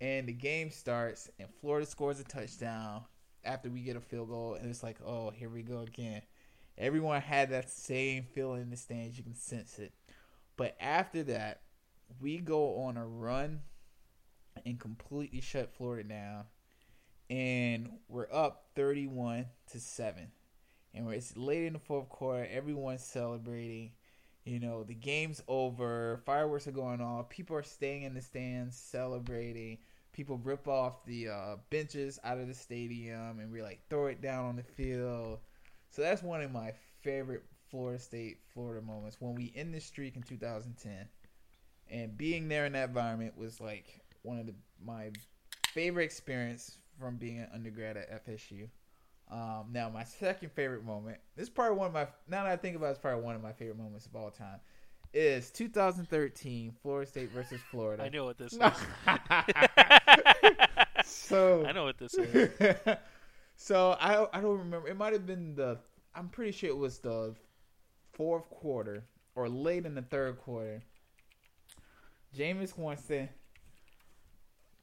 and 0.00 0.28
the 0.28 0.32
game 0.32 0.70
starts, 0.70 1.28
and 1.40 1.48
Florida 1.60 1.86
scores 1.86 2.20
a 2.20 2.24
touchdown 2.24 3.02
after 3.42 3.68
we 3.68 3.80
get 3.80 3.96
a 3.96 4.00
field 4.00 4.28
goal, 4.28 4.54
and 4.54 4.70
it's 4.70 4.84
like, 4.84 4.98
oh, 5.04 5.30
here 5.30 5.50
we 5.50 5.62
go 5.62 5.80
again. 5.80 6.22
Everyone 6.78 7.20
had 7.20 7.50
that 7.50 7.68
same 7.68 8.22
feeling 8.32 8.62
in 8.62 8.70
the 8.70 8.76
stands. 8.76 9.18
You 9.18 9.24
can 9.24 9.34
sense 9.34 9.80
it. 9.80 9.92
But 10.62 10.76
after 10.78 11.24
that, 11.24 11.62
we 12.20 12.38
go 12.38 12.82
on 12.82 12.96
a 12.96 13.04
run 13.04 13.62
and 14.64 14.78
completely 14.78 15.40
shut 15.40 15.74
Florida 15.74 16.08
down, 16.08 16.44
and 17.28 17.90
we're 18.06 18.28
up 18.32 18.66
31 18.76 19.46
to 19.72 19.80
seven. 19.80 20.30
And 20.94 21.04
we're 21.04 21.14
it's 21.14 21.36
late 21.36 21.64
in 21.64 21.72
the 21.72 21.80
fourth 21.80 22.08
quarter. 22.08 22.46
Everyone's 22.48 23.02
celebrating 23.02 23.90
you 24.44 24.60
know, 24.60 24.84
the 24.84 24.94
game's 24.94 25.42
over, 25.48 26.22
fireworks 26.24 26.68
are 26.68 26.70
going 26.70 27.00
off, 27.00 27.28
people 27.28 27.56
are 27.56 27.64
staying 27.64 28.04
in 28.04 28.14
the 28.14 28.22
stands 28.22 28.76
celebrating. 28.76 29.78
People 30.12 30.38
rip 30.44 30.68
off 30.68 31.04
the 31.06 31.28
uh, 31.28 31.56
benches 31.70 32.20
out 32.22 32.38
of 32.38 32.46
the 32.46 32.54
stadium 32.54 33.40
and 33.40 33.50
we 33.50 33.62
like 33.62 33.80
throw 33.90 34.06
it 34.06 34.22
down 34.22 34.44
on 34.44 34.54
the 34.54 34.62
field. 34.62 35.40
So 35.90 36.02
that's 36.02 36.22
one 36.22 36.40
of 36.40 36.52
my 36.52 36.72
favorite 37.00 37.42
Florida 37.72 37.98
State, 37.98 38.36
Florida 38.52 38.84
moments 38.84 39.16
when 39.18 39.34
we 39.34 39.50
end 39.56 39.74
the 39.74 39.80
streak 39.80 40.14
in 40.14 40.22
2010. 40.22 41.08
And 41.90 42.16
being 42.16 42.46
there 42.46 42.66
in 42.66 42.72
that 42.74 42.90
environment 42.90 43.36
was 43.36 43.60
like 43.60 43.86
one 44.22 44.38
of 44.38 44.46
the, 44.46 44.54
my 44.84 45.10
favorite 45.72 46.04
experience 46.04 46.76
from 47.00 47.16
being 47.16 47.38
an 47.38 47.48
undergrad 47.52 47.96
at 47.96 48.26
FSU. 48.26 48.68
Um, 49.30 49.68
now, 49.72 49.88
my 49.88 50.04
second 50.04 50.52
favorite 50.52 50.84
moment. 50.84 51.16
This 51.34 51.44
is 51.44 51.50
probably 51.50 51.78
one 51.78 51.86
of 51.86 51.94
my. 51.94 52.06
Now 52.28 52.44
that 52.44 52.52
I 52.52 52.56
think 52.56 52.76
about, 52.76 52.88
it, 52.88 52.90
it's 52.90 52.98
probably 52.98 53.24
one 53.24 53.34
of 53.34 53.42
my 53.42 53.52
favorite 53.52 53.78
moments 53.78 54.04
of 54.04 54.14
all 54.14 54.30
time. 54.30 54.60
Is 55.14 55.50
2013 55.50 56.74
Florida 56.82 57.10
State 57.10 57.30
versus 57.30 57.60
Florida. 57.70 58.02
I 58.02 58.10
know 58.10 58.24
what 58.24 58.36
this 58.36 58.52
is. 58.52 58.60
so 61.06 61.64
I 61.66 61.72
know 61.72 61.84
what 61.84 61.98
this 61.98 62.14
is. 62.14 62.50
so 63.56 63.96
I 63.98 64.26
I 64.32 64.40
don't 64.42 64.58
remember. 64.58 64.88
It 64.88 64.98
might 64.98 65.14
have 65.14 65.26
been 65.26 65.54
the. 65.54 65.78
I'm 66.14 66.28
pretty 66.28 66.52
sure 66.52 66.68
it 66.68 66.76
was 66.76 66.98
the 66.98 67.34
fourth 68.12 68.48
quarter 68.50 69.04
or 69.34 69.48
late 69.48 69.86
in 69.86 69.94
the 69.94 70.02
third 70.02 70.38
quarter. 70.38 70.82
Jameis 72.36 72.76
Winston. 72.76 73.28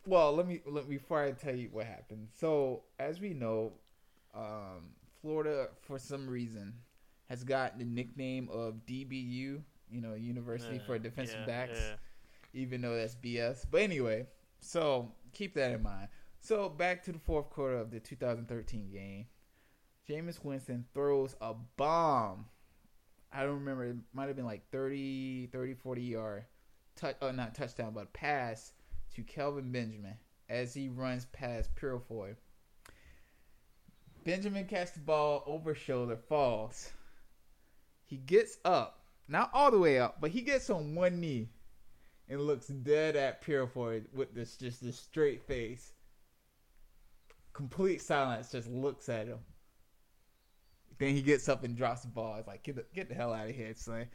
Well, 0.06 0.36
let 0.36 0.48
me 0.48 0.62
let 0.66 0.88
me 0.88 0.98
before 0.98 1.24
I 1.24 1.32
tell 1.32 1.56
you 1.56 1.70
what 1.72 1.86
happened. 1.86 2.30
So 2.36 2.84
as 3.00 3.20
we 3.20 3.34
know, 3.34 3.74
um, 4.34 4.92
Florida, 5.22 5.70
for 5.82 6.00
some 6.00 6.28
reason, 6.28 6.74
has 7.28 7.44
got 7.44 7.78
the 7.78 7.86
nickname 7.86 8.50
of 8.52 8.86
DBU, 8.88 9.62
you 9.92 10.02
know, 10.02 10.14
University 10.14 10.80
for 10.86 10.98
Defensive 10.98 11.40
yeah, 11.42 11.46
Backs, 11.46 11.80
yeah. 11.80 12.62
even 12.62 12.82
though 12.82 12.96
that's 12.96 13.16
BS. 13.16 13.66
But 13.70 13.82
anyway, 13.82 14.26
so 14.60 15.12
keep 15.34 15.54
that 15.56 15.72
in 15.72 15.84
mind. 15.84 16.08
So 16.42 16.70
back 16.70 17.04
to 17.04 17.12
the 17.12 17.20
fourth 17.20 17.50
quarter 17.50 17.78
of 17.78 17.92
the 17.92 18.00
2013 18.00 18.90
game. 18.92 19.26
Jameis 20.10 20.44
Winston 20.44 20.86
throws 20.94 21.36
a 21.42 21.54
bomb. 21.78 22.46
I 23.32 23.44
don't 23.44 23.60
remember. 23.60 23.86
It 23.86 23.98
might 24.14 24.28
have 24.28 24.36
been 24.36 24.46
like 24.46 24.70
30, 24.72 25.48
30, 25.48 25.74
40 25.76 26.02
yard 26.02 26.46
touch, 27.00 27.16
uh, 27.22 27.28
oh, 27.28 27.32
not 27.32 27.56
touchdown, 27.56 27.94
but 27.94 28.14
pass 28.14 28.74
to 29.16 29.24
Kelvin 29.24 29.72
Benjamin 29.72 30.16
as 30.50 30.74
he 30.74 30.90
runs 30.90 31.26
past 31.26 31.74
Purifoy. 31.76 32.36
Benjamin 34.26 34.66
catches 34.66 34.92
the 34.92 35.00
ball 35.00 35.44
over 35.46 35.74
shoulder, 35.74 36.18
falls. 36.18 36.92
He 38.06 38.18
gets 38.18 38.58
up, 38.66 39.02
not 39.28 39.50
all 39.54 39.72
the 39.72 39.80
way 39.80 40.00
up, 40.00 40.20
but 40.20 40.32
he 40.32 40.42
gets 40.42 40.70
on 40.70 40.96
one 40.96 41.20
knee 41.20 41.50
and 42.28 42.42
looks 42.42 42.68
dead 42.68 43.16
at 43.16 43.44
Purifoy 43.44 44.04
with 44.14 44.34
this 44.34 44.58
just 44.58 44.84
this 44.84 45.00
straight 45.00 45.42
face. 45.48 45.94
Complete 47.54 48.02
silence, 48.02 48.52
just 48.52 48.70
looks 48.70 49.10
at 49.10 49.28
him. 49.28 49.40
Then 51.00 51.16
he 51.16 51.22
gets 51.22 51.50
up 51.50 51.64
and 51.64 51.76
drops 51.76 52.02
the 52.02 52.10
ball. 52.10 52.36
It's 52.38 52.48
like 52.48 52.64
get 52.64 52.76
the, 52.76 52.86
get 52.94 53.10
the 53.10 53.16
hell 53.16 53.34
out 53.34 53.50
of 53.50 53.56
here, 53.56 53.74
son. 53.74 54.06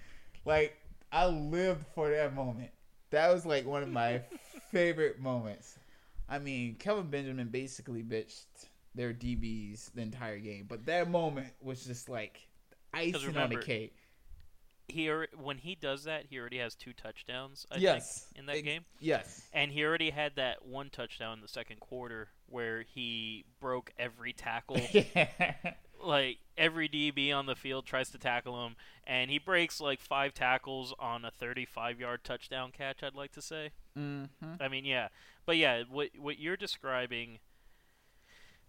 Like 0.44 0.76
I 1.10 1.26
lived 1.26 1.84
for 1.94 2.10
that 2.10 2.34
moment. 2.34 2.70
That 3.10 3.32
was 3.32 3.46
like 3.46 3.66
one 3.66 3.82
of 3.82 3.88
my 3.88 4.20
favorite 4.70 5.18
moments. 5.18 5.78
I 6.28 6.38
mean, 6.38 6.76
Kevin 6.76 7.06
Benjamin 7.06 7.48
basically 7.48 8.02
bitched 8.02 8.46
their 8.94 9.12
DBs 9.12 9.92
the 9.94 10.02
entire 10.02 10.38
game, 10.38 10.66
but 10.68 10.86
that 10.86 11.10
moment 11.10 11.48
was 11.62 11.84
just 11.84 12.08
like 12.08 12.46
icing 12.92 13.14
on 13.14 13.20
the 13.20 13.28
remember, 13.28 13.62
cake. 13.62 13.94
He 14.88 15.10
when 15.36 15.56
he 15.56 15.74
does 15.74 16.04
that, 16.04 16.26
he 16.28 16.38
already 16.38 16.58
has 16.58 16.74
two 16.74 16.92
touchdowns. 16.92 17.66
I 17.72 17.78
yes, 17.78 18.26
think, 18.28 18.40
in 18.40 18.46
that 18.46 18.56
Ex- 18.56 18.64
game, 18.64 18.84
Yes, 19.00 19.42
and 19.52 19.70
he 19.70 19.84
already 19.84 20.10
had 20.10 20.36
that 20.36 20.66
one 20.66 20.90
touchdown 20.90 21.38
in 21.38 21.40
the 21.40 21.48
second 21.48 21.80
quarter 21.80 22.28
where 22.46 22.82
he 22.82 23.44
broke 23.60 23.92
every 23.98 24.32
tackle. 24.34 24.80
like 26.04 26.38
every 26.56 26.88
DB 26.88 27.34
on 27.34 27.46
the 27.46 27.54
field 27.56 27.86
tries 27.86 28.10
to 28.10 28.18
tackle 28.18 28.64
him, 28.66 28.76
and 29.06 29.30
he 29.30 29.38
breaks 29.38 29.80
like 29.80 30.00
five 30.00 30.34
tackles 30.34 30.94
on 30.98 31.24
a 31.24 31.30
35-yard 31.30 32.22
touchdown 32.24 32.70
catch. 32.76 33.02
I'd 33.02 33.14
like 33.14 33.32
to 33.32 33.42
say. 33.42 33.70
hmm 33.96 34.24
I 34.60 34.68
mean, 34.68 34.84
yeah, 34.84 35.08
but 35.46 35.56
yeah, 35.56 35.82
what 35.90 36.10
what 36.18 36.38
you're 36.38 36.56
describing. 36.56 37.38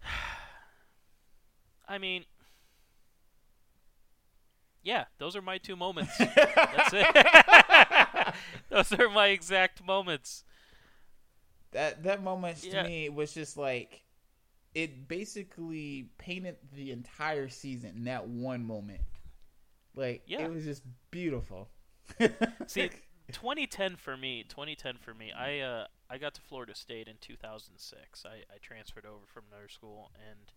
I 1.88 1.98
mean, 1.98 2.24
yeah, 4.82 5.04
those 5.18 5.36
are 5.36 5.42
my 5.42 5.58
two 5.58 5.76
moments. 5.76 6.16
That's 6.18 6.90
it. 6.92 8.34
those 8.70 8.92
are 8.92 9.08
my 9.08 9.28
exact 9.28 9.84
moments. 9.84 10.44
that 11.72 12.02
that 12.04 12.22
moment 12.22 12.64
Yeah. 12.64 12.82
to 12.82 12.88
me 12.88 13.08
was 13.08 13.32
just 13.34 13.56
like 13.56 14.02
it 14.76 15.08
basically 15.08 16.10
painted 16.18 16.56
the 16.74 16.92
entire 16.92 17.48
season 17.48 17.94
in 17.96 18.04
that 18.04 18.28
one 18.28 18.62
moment. 18.62 19.00
Like 19.94 20.22
Yeah. 20.26 20.42
it 20.44 20.52
was 20.52 20.64
just 20.64 20.82
beautiful. 21.10 21.70
See, 22.66 22.90
2010 23.32 23.96
for 23.96 24.18
me. 24.18 24.44
2010 24.46 24.98
for 24.98 25.14
me. 25.14 25.32
I 25.32 25.60
uh 25.60 25.86
I 26.10 26.18
got 26.18 26.34
to 26.34 26.42
Florida 26.42 26.74
State 26.74 27.08
in 27.08 27.14
2006. 27.22 28.26
I 28.26 28.44
I 28.54 28.58
transferred 28.60 29.06
over 29.06 29.24
from 29.26 29.44
another 29.50 29.70
school 29.70 30.10
and 30.30 30.52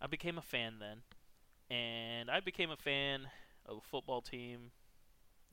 I 0.00 0.08
became 0.08 0.36
a 0.36 0.42
fan 0.42 0.80
then. 0.80 1.02
And 1.70 2.28
I 2.28 2.40
became 2.40 2.70
a 2.70 2.76
fan 2.76 3.28
of 3.64 3.76
a 3.76 3.80
football 3.80 4.22
team. 4.22 4.72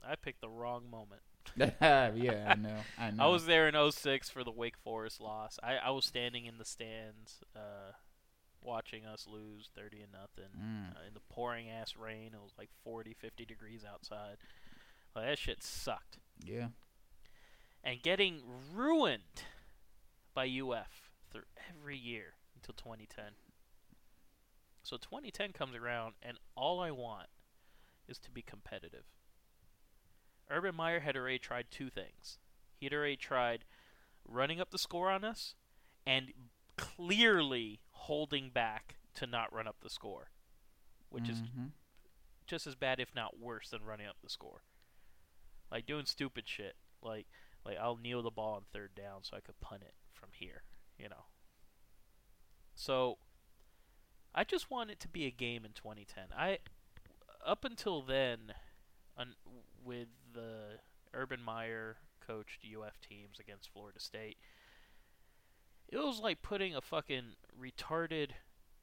I 0.04 0.16
picked 0.16 0.42
the 0.42 0.50
wrong 0.50 0.90
moment. 0.90 1.22
yeah, 1.58 2.46
I 2.48 2.56
know. 2.56 2.78
I 2.98 3.12
know. 3.12 3.24
I 3.24 3.28
was 3.28 3.46
there 3.46 3.68
in 3.68 3.92
06 3.92 4.30
for 4.30 4.44
the 4.44 4.52
Wake 4.52 4.78
Forest 4.78 5.22
loss. 5.22 5.58
I, 5.64 5.76
I 5.78 5.90
was 5.92 6.06
standing 6.06 6.46
in 6.46 6.58
the 6.58 6.66
stands 6.66 7.42
uh, 7.56 7.94
watching 8.62 9.06
us 9.06 9.28
lose 9.32 9.70
30 9.76 10.02
and 10.02 10.12
nothing 10.12 10.52
Mm. 10.60 10.92
uh, 10.96 11.08
in 11.08 11.14
the 11.14 11.20
pouring 11.30 11.70
ass 11.70 11.96
rain. 11.98 12.32
It 12.34 12.42
was 12.42 12.54
like 12.58 12.70
40, 12.84 13.14
50 13.14 13.46
degrees 13.46 13.84
outside. 13.90 14.38
Like, 15.16 15.26
that 15.28 15.38
shit 15.40 15.64
sucked. 15.64 16.18
Yeah. 16.44 16.68
And 17.84 18.02
getting 18.02 18.42
ruined 18.74 19.44
by 20.34 20.46
UF 20.48 21.12
through 21.32 21.44
every 21.70 21.98
year 21.98 22.34
until 22.56 22.74
2010. 22.74 23.26
So 24.84 24.98
2010 24.98 25.52
comes 25.52 25.76
around, 25.76 26.14
and 26.22 26.38
all 26.56 26.80
I 26.80 26.92
want 26.92 27.28
is 28.08 28.18
to 28.20 28.32
be 28.32 28.42
competitive. 28.42 29.06
Urban 30.50 30.76
Meyer 30.76 31.00
had 31.00 31.16
already 31.16 31.40
tried 31.40 31.72
two 31.72 31.90
things. 31.90 32.38
He 32.78 32.86
had 32.86 32.94
already 32.94 33.18
tried 33.18 33.66
running 34.28 34.60
up 34.62 34.72
the 34.72 34.78
score 34.78 35.10
on 35.10 35.24
us 35.24 35.56
and 36.06 36.34
clearly 36.78 37.80
holding 37.92 38.50
back 38.50 38.98
to 39.16 39.26
not 39.26 39.52
run 39.54 39.68
up 39.68 39.78
the 39.82 39.90
score, 39.90 40.30
which 41.10 41.30
is 41.30 41.42
Mhm. 41.42 41.72
just 42.46 42.68
as 42.68 42.76
bad, 42.76 43.00
if 43.00 43.16
not 43.16 43.38
worse, 43.40 43.70
than 43.70 43.84
running 43.84 44.08
up 44.08 44.20
the 44.22 44.30
score. 44.30 44.64
Like 45.72 45.86
doing 45.86 46.06
stupid 46.06 46.48
shit. 46.48 46.76
Like 47.02 47.28
like 47.64 47.78
I'll 47.78 47.98
kneel 47.98 48.22
the 48.22 48.30
ball 48.30 48.54
on 48.56 48.66
third 48.66 48.94
down 48.94 49.24
so 49.24 49.36
I 49.36 49.42
could 49.42 49.60
punt 49.60 49.82
it 49.82 49.96
from 50.14 50.32
here, 50.34 50.64
you 51.00 51.10
know. 51.10 51.26
So 52.76 53.18
I 54.34 54.44
just 54.44 54.70
want 54.70 54.92
it 54.92 55.00
to 55.00 55.08
be 55.08 55.26
a 55.26 55.32
game 55.32 55.66
in 55.66 55.74
2010. 55.74 56.32
I 56.34 56.60
up 57.44 57.64
until 57.64 58.02
then, 58.02 58.54
un, 59.18 59.36
with 59.84 60.10
the 60.36 60.80
Urban 61.14 61.42
Meyer 61.42 61.98
coached 62.26 62.60
UF 62.66 63.00
teams 63.02 63.40
against 63.40 63.72
Florida 63.72 64.00
State, 64.00 64.38
it 65.90 65.98
was 65.98 66.20
like 66.20 66.42
putting 66.42 66.76
a 66.76 66.82
fucking 66.82 67.34
retarded 67.60 68.32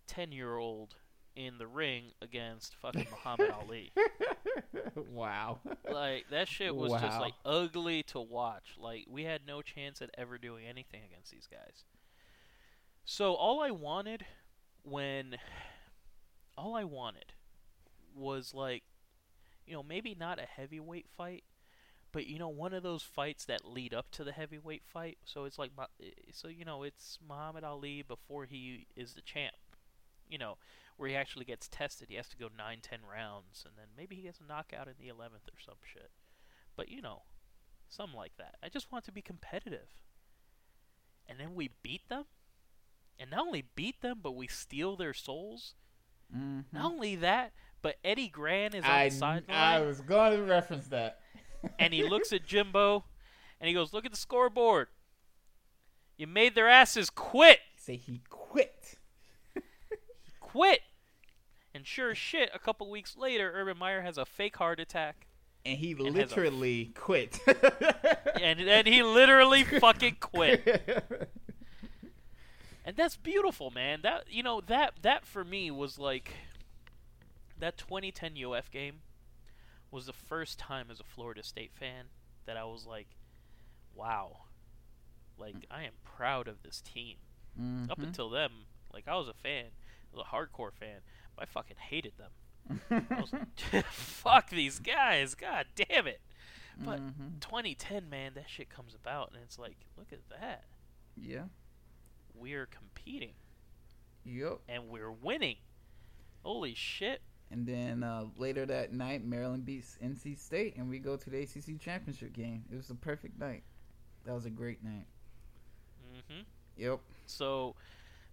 10 0.07 0.33
year 0.33 0.57
old 0.57 0.97
in 1.35 1.59
the 1.59 1.67
ring 1.67 2.13
against 2.21 2.75
fucking 2.77 3.07
Muhammad 3.11 3.51
Ali. 3.63 3.93
wow. 4.95 5.61
Like 5.91 6.27
that 6.31 6.49
shit 6.49 6.75
was 6.75 6.93
just 6.93 7.21
like 7.21 7.35
ugly 7.45 8.03
to 8.05 8.21
watch. 8.21 8.75
Like 8.79 9.07
we 9.09 9.25
had 9.25 9.43
no 9.47 9.63
chance 9.63 10.03
at 10.03 10.11
ever 10.17 10.39
doing 10.39 10.67
anything 10.67 11.03
against 11.05 11.31
these 11.31 11.49
guys. 11.51 11.85
So 13.05 13.35
all 13.35 13.61
I 13.61 13.71
wanted 13.71 14.25
when 14.83 15.37
all 16.57 16.75
I 16.75 16.85
wanted 16.85 17.33
was 18.15 18.53
like 18.55 18.83
you 19.67 19.75
know, 19.75 19.83
maybe 19.83 20.15
not 20.19 20.39
a 20.39 20.47
heavyweight 20.47 21.07
fight, 21.17 21.45
but 22.13 22.27
you 22.27 22.39
know, 22.39 22.49
one 22.49 22.75
of 22.75 22.83
those 22.83 23.03
fights 23.03 23.45
that 23.47 23.65
lead 23.65 23.95
up 23.95 24.11
to 24.13 24.25
the 24.25 24.33
heavyweight 24.33 24.83
fight. 24.85 25.19
So 25.25 25.45
it's 25.45 25.59
like 25.59 25.73
so 26.33 26.49
you 26.49 26.65
know, 26.65 26.83
it's 26.83 27.19
Muhammad 27.27 27.65
Ali 27.65 28.03
before 28.03 28.45
he 28.45 28.87
is 28.97 29.15
the 29.15 29.23
champ. 29.23 29.55
You 30.29 30.39
know, 30.39 30.57
where 30.97 31.09
he 31.09 31.17
actually 31.17 31.45
gets 31.45 31.69
tested. 31.69 32.09
He 32.09 32.17
has 32.17 32.29
to 32.29 32.37
go 32.37 32.49
nine, 32.57 32.79
ten 32.83 33.01
rounds, 33.11 33.65
and 33.67 33.75
then 33.77 33.89
maybe 33.97 34.17
he 34.17 34.23
gets 34.23 34.41
a 34.41 34.49
knockout 34.49 34.89
in 34.89 34.95
the 34.99 35.09
eleventh 35.09 35.49
or 35.49 35.61
some 35.65 35.77
shit. 35.85 36.11
But 36.77 36.89
you 36.89 37.03
know, 37.03 37.23
something 37.89 38.17
like 38.17 38.37
that. 38.39 38.57
I 38.63 38.69
just 38.69 38.91
want 38.91 39.05
to 39.07 39.13
be 39.13 39.23
competitive. 39.23 39.89
And 41.29 41.39
then 41.39 41.55
we 41.55 41.71
beat 41.83 42.09
them, 42.09 42.25
and 43.19 43.31
not 43.31 43.47
only 43.47 43.65
beat 43.75 44.01
them, 44.01 44.21
but 44.23 44.33
we 44.33 44.47
steal 44.47 44.97
their 44.97 45.15
souls. 45.15 45.75
Mhm. 46.35 46.65
Not 46.73 46.93
only 46.93 47.17
that, 47.17 47.53
but 47.83 47.97
Eddie 48.05 48.29
Gran 48.29 48.75
is 48.75 48.85
on 48.85 48.91
I, 48.91 49.09
the 49.09 49.15
sideline, 49.15 49.57
I 49.57 49.81
was 49.81 50.01
going 50.01 50.37
to 50.37 50.43
reference 50.45 50.87
that. 50.89 51.19
and 51.79 51.93
he 51.93 52.09
looks 52.09 52.33
at 52.33 52.47
Jimbo, 52.47 53.05
and 53.61 53.69
he 53.69 53.75
goes, 53.75 53.93
"Look 53.93 54.07
at 54.07 54.13
the 54.13 54.17
scoreboard. 54.17 54.89
You 56.17 56.27
made 56.27 56.55
their 56.55 56.69
asses 56.69 57.11
quit." 57.11 57.59
Say 57.77 57.97
he 57.97 58.23
quit. 58.31 58.97
quit. 60.41 60.81
And 61.75 61.87
sure 61.87 62.11
as 62.11 62.19
shit, 62.19 62.51
a 62.55 62.59
couple 62.59 62.89
weeks 62.91 63.17
later, 63.17 63.51
Urban 63.55 63.79
Meyer 63.79 64.03
has 64.03 64.19
a 64.19 64.27
fake 64.27 64.57
heart 64.59 64.79
attack, 64.79 65.27
And 65.65 65.79
he 65.79 65.91
has 65.91 66.01
a- 66.01 66.03
literally 66.05 66.93
quit. 66.95 67.41
and 68.41 68.61
then 68.61 68.87
he 68.87 69.03
literally 69.03 69.65
fucking 69.65 70.19
quit. 70.21 71.29
And 72.85 72.97
that's 72.97 73.17
beautiful, 73.17 73.71
man. 73.71 74.01
That 74.03 74.25
you 74.29 74.43
know 74.43 74.61
that 74.67 74.95
that 75.03 75.25
for 75.25 75.45
me 75.45 75.71
was 75.71 75.99
like 75.99 76.35
that 77.63 77.79
2010 77.79 78.35
UF 78.45 78.71
game 78.71 78.97
was 79.91 80.07
the 80.07 80.13
first 80.13 80.59
time 80.59 80.89
as 80.91 81.01
a 81.01 81.05
Florida 81.05 81.43
State 81.43 81.73
fan 81.73 82.07
that 82.45 82.57
I 82.57 82.65
was 82.65 82.87
like, 82.87 83.09
wow, 83.95 84.39
like 85.39 85.55
I 85.71 85.85
am 85.85 85.93
proud 86.05 86.49
of 86.49 86.63
this 86.63 86.81
team. 86.81 87.17
Up 87.91 87.99
Mhm. 87.99 88.05
until 88.05 88.31
then, 88.31 88.51
like 88.93 89.07
I 89.07 89.15
was 89.17 89.29
a 89.29 89.35
fan, 89.35 89.67
I 90.13 90.17
was 90.17 90.27
a 90.27 90.35
hardcore 90.35 90.73
fan, 90.73 91.01
but 91.37 91.43
I 91.43 91.47
fucking 91.47 91.77
hated 91.77 92.15
them. 92.17 92.33
I 92.91 93.21
was 93.21 93.33
like, 93.33 93.47
fuck 93.91 94.51
these 94.51 94.79
guys, 94.79 95.35
god 95.35 95.67
damn 95.77 96.07
it. 96.07 96.21
But 96.79 97.01
Mhm. 97.01 97.41
2010, 97.41 98.09
man, 98.09 98.33
that 98.35 98.49
shit 98.49 98.71
comes 98.71 98.95
about, 98.95 99.33
and 99.33 99.43
it's 99.43 99.59
like, 99.59 99.77
look 99.97 100.13
at 100.13 100.27
that. 100.31 100.65
Yeah. 101.17 101.49
We're 102.35 102.67
competing 102.67 103.35
Yep. 104.25 104.61
and 104.69 104.89
we're 104.89 105.13
winning. 105.13 105.59
Holy 106.43 106.75
shit! 106.75 107.21
And 107.53 107.67
then 107.67 108.03
uh, 108.03 108.27
later 108.39 108.67
that 108.67 108.93
night, 108.95 109.25
Maryland 109.25 109.67
beats 109.67 109.99
NC 110.03 110.37
State, 110.37 110.77
and 110.77 110.89
we 110.91 110.99
go 110.99 111.17
to 111.17 111.31
the 111.31 111.43
ACC 111.43 111.79
championship 111.81 112.33
game. 112.33 112.65
It 112.73 112.77
was 112.77 112.91
a 112.91 112.97
perfect 112.97 113.39
night. 113.39 113.65
That 114.25 114.35
was 114.35 114.47
a 114.47 114.51
great 114.51 114.83
night. 114.85 115.07
hmm 116.29 116.43
Yep. 116.77 117.01
So, 117.27 117.77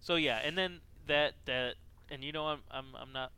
so 0.00 0.16
yeah, 0.16 0.40
and 0.44 0.56
then 0.58 0.80
that 1.06 1.34
that, 1.46 1.76
and 2.10 2.24
you 2.24 2.32
know, 2.32 2.46
I'm 2.46 2.60
I'm 2.70 2.94
I'm 3.00 3.12
not, 3.12 3.32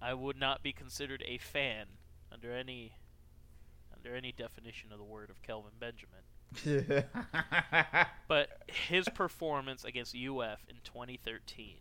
I 0.00 0.14
would 0.14 0.36
not 0.38 0.62
be 0.62 0.72
considered 0.72 1.24
a 1.26 1.38
fan 1.38 1.86
under 2.32 2.52
any, 2.52 2.94
under 3.96 4.14
any 4.16 4.32
definition 4.32 4.92
of 4.92 4.98
the 4.98 5.04
word 5.04 5.30
of 5.30 5.42
Kelvin 5.42 5.72
Benjamin. 5.78 6.24
But 8.28 8.50
his 8.68 9.08
performance 9.08 9.84
against 9.84 10.14
UF 10.14 10.64
in 10.68 10.76
2013 10.84 11.80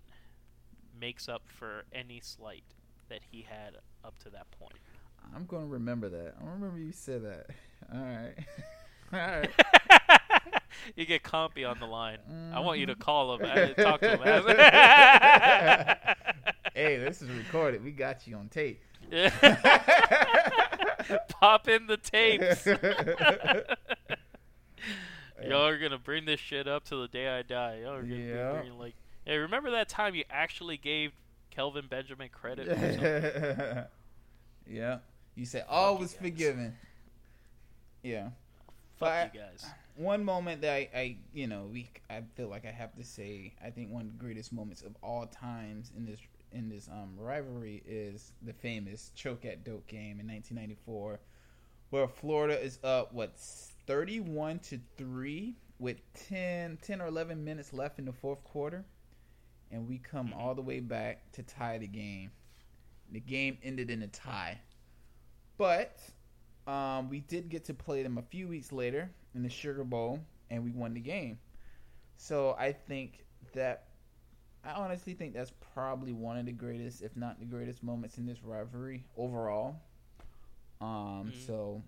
makes 0.93 1.29
up 1.29 1.43
for 1.47 1.85
any 1.91 2.19
slight 2.21 2.76
that 3.09 3.19
he 3.31 3.41
had 3.47 3.77
up 4.03 4.17
to 4.23 4.29
that 4.31 4.47
point. 4.59 4.73
I'm 5.35 5.45
gonna 5.45 5.65
remember 5.65 6.09
that. 6.09 6.35
I 6.41 6.45
remember 6.49 6.79
you 6.79 6.91
said 6.91 7.23
that. 7.23 7.47
All 7.93 7.99
right. 8.01 8.33
All 9.13 9.19
right. 9.19 9.49
you 10.95 11.05
get 11.05 11.23
Compy 11.23 11.69
on 11.69 11.79
the 11.79 11.85
line. 11.85 12.17
I 12.53 12.59
want 12.59 12.79
you 12.79 12.85
to 12.87 12.95
Mhm. 12.95 12.99
call 12.99 13.35
him, 13.35 13.45
uh, 13.45 13.67
talk 13.73 14.01
to 14.01 14.17
him. 14.17 14.19
hey, 16.73 16.97
this 16.97 17.21
is 17.21 17.29
recorded. 17.29 17.83
We 17.83 17.91
got 17.91 18.27
you 18.27 18.35
on 18.37 18.49
tape. 18.49 18.81
Pop 21.29 21.67
in 21.67 21.87
the 21.87 21.97
tapes. 21.97 22.65
Y'all 25.47 25.67
are 25.67 25.77
gonna 25.77 25.97
bring 25.99 26.25
this 26.25 26.39
shit 26.39 26.67
up 26.67 26.83
till 26.83 27.01
the 27.01 27.07
day 27.07 27.27
I 27.29 27.41
die. 27.43 27.79
Y'all 27.83 27.93
are 27.93 28.01
gonna 28.01 28.15
Yeah. 28.15 28.61
be 28.63 28.71
like, 28.71 28.95
hey, 29.25 29.37
remember 29.37 29.71
that 29.71 29.87
time 29.87 30.15
you 30.15 30.23
actually 30.29 30.77
gave 30.77 31.11
Kelvin 31.57 31.87
Benjamin 31.89 32.29
credit? 32.29 32.67
Yeah. 34.69 34.99
You 35.35 35.45
said 35.45 35.65
all 35.69 35.93
you 35.93 35.99
was 35.99 36.13
forgiven. 36.15 36.75
Yeah. 38.01 38.29
Fuck 38.97 39.33
you 39.35 39.39
guys. 39.39 39.65
one 39.95 40.23
moment 40.23 40.61
that 40.61 40.73
I, 40.73 40.89
I, 40.95 41.17
you 41.33 41.45
know, 41.45 41.67
we, 41.71 41.89
I 42.09 42.21
feel 42.35 42.47
like 42.47 42.65
I 42.65 42.71
have 42.71 42.95
to 42.95 43.03
say, 43.03 43.53
I 43.63 43.69
think 43.69 43.91
one 43.91 44.01
of 44.07 44.11
the 44.13 44.17
greatest 44.17 44.51
moments 44.51 44.81
of 44.81 44.95
all 45.03 45.27
times 45.27 45.91
in 45.95 46.05
this 46.05 46.19
in 46.53 46.69
this 46.69 46.87
um 46.87 47.13
rivalry 47.17 47.83
is 47.85 48.31
the 48.41 48.53
famous 48.53 49.11
choke 49.15 49.45
at 49.45 49.63
Doak 49.63 49.85
game 49.87 50.19
in 50.19 50.27
1994, 50.27 51.19
where 51.91 52.07
Florida 52.07 52.59
is 52.59 52.79
up 52.83 53.13
what 53.13 53.37
31 53.85 54.59
to 54.59 54.79
three 54.97 55.55
with 55.79 55.97
10, 56.29 56.77
10 56.81 57.01
or 57.01 57.07
11 57.07 57.43
minutes 57.43 57.73
left 57.73 57.99
in 57.99 58.05
the 58.05 58.13
fourth 58.13 58.43
quarter, 58.43 58.85
and 59.71 59.87
we 59.87 59.97
come 59.97 60.33
all 60.33 60.55
the 60.55 60.61
way 60.61 60.79
back 60.79 61.31
to 61.33 61.43
tie 61.43 61.77
the 61.77 61.87
game. 61.87 62.31
The 63.11 63.19
game 63.19 63.57
ended 63.63 63.89
in 63.89 64.01
a 64.03 64.07
tie, 64.07 64.59
but 65.57 65.99
um, 66.67 67.09
we 67.09 67.21
did 67.21 67.49
get 67.49 67.65
to 67.65 67.73
play 67.73 68.03
them 68.03 68.17
a 68.17 68.21
few 68.21 68.47
weeks 68.47 68.71
later 68.71 69.09
in 69.33 69.43
the 69.43 69.49
Sugar 69.49 69.83
Bowl, 69.83 70.19
and 70.49 70.63
we 70.63 70.71
won 70.71 70.93
the 70.93 70.99
game. 70.99 71.39
So 72.17 72.55
I 72.59 72.73
think 72.73 73.25
that 73.53 73.87
I 74.65 74.71
honestly 74.71 75.13
think 75.13 75.33
that's 75.33 75.53
probably 75.73 76.11
one 76.11 76.37
of 76.37 76.45
the 76.45 76.51
greatest, 76.51 77.01
if 77.01 77.15
not 77.15 77.39
the 77.39 77.45
greatest, 77.45 77.83
moments 77.83 78.17
in 78.17 78.25
this 78.25 78.43
rivalry 78.43 79.05
overall. 79.15 79.77
Um, 80.81 81.31
Mhm. 81.31 81.45
so 81.45 81.83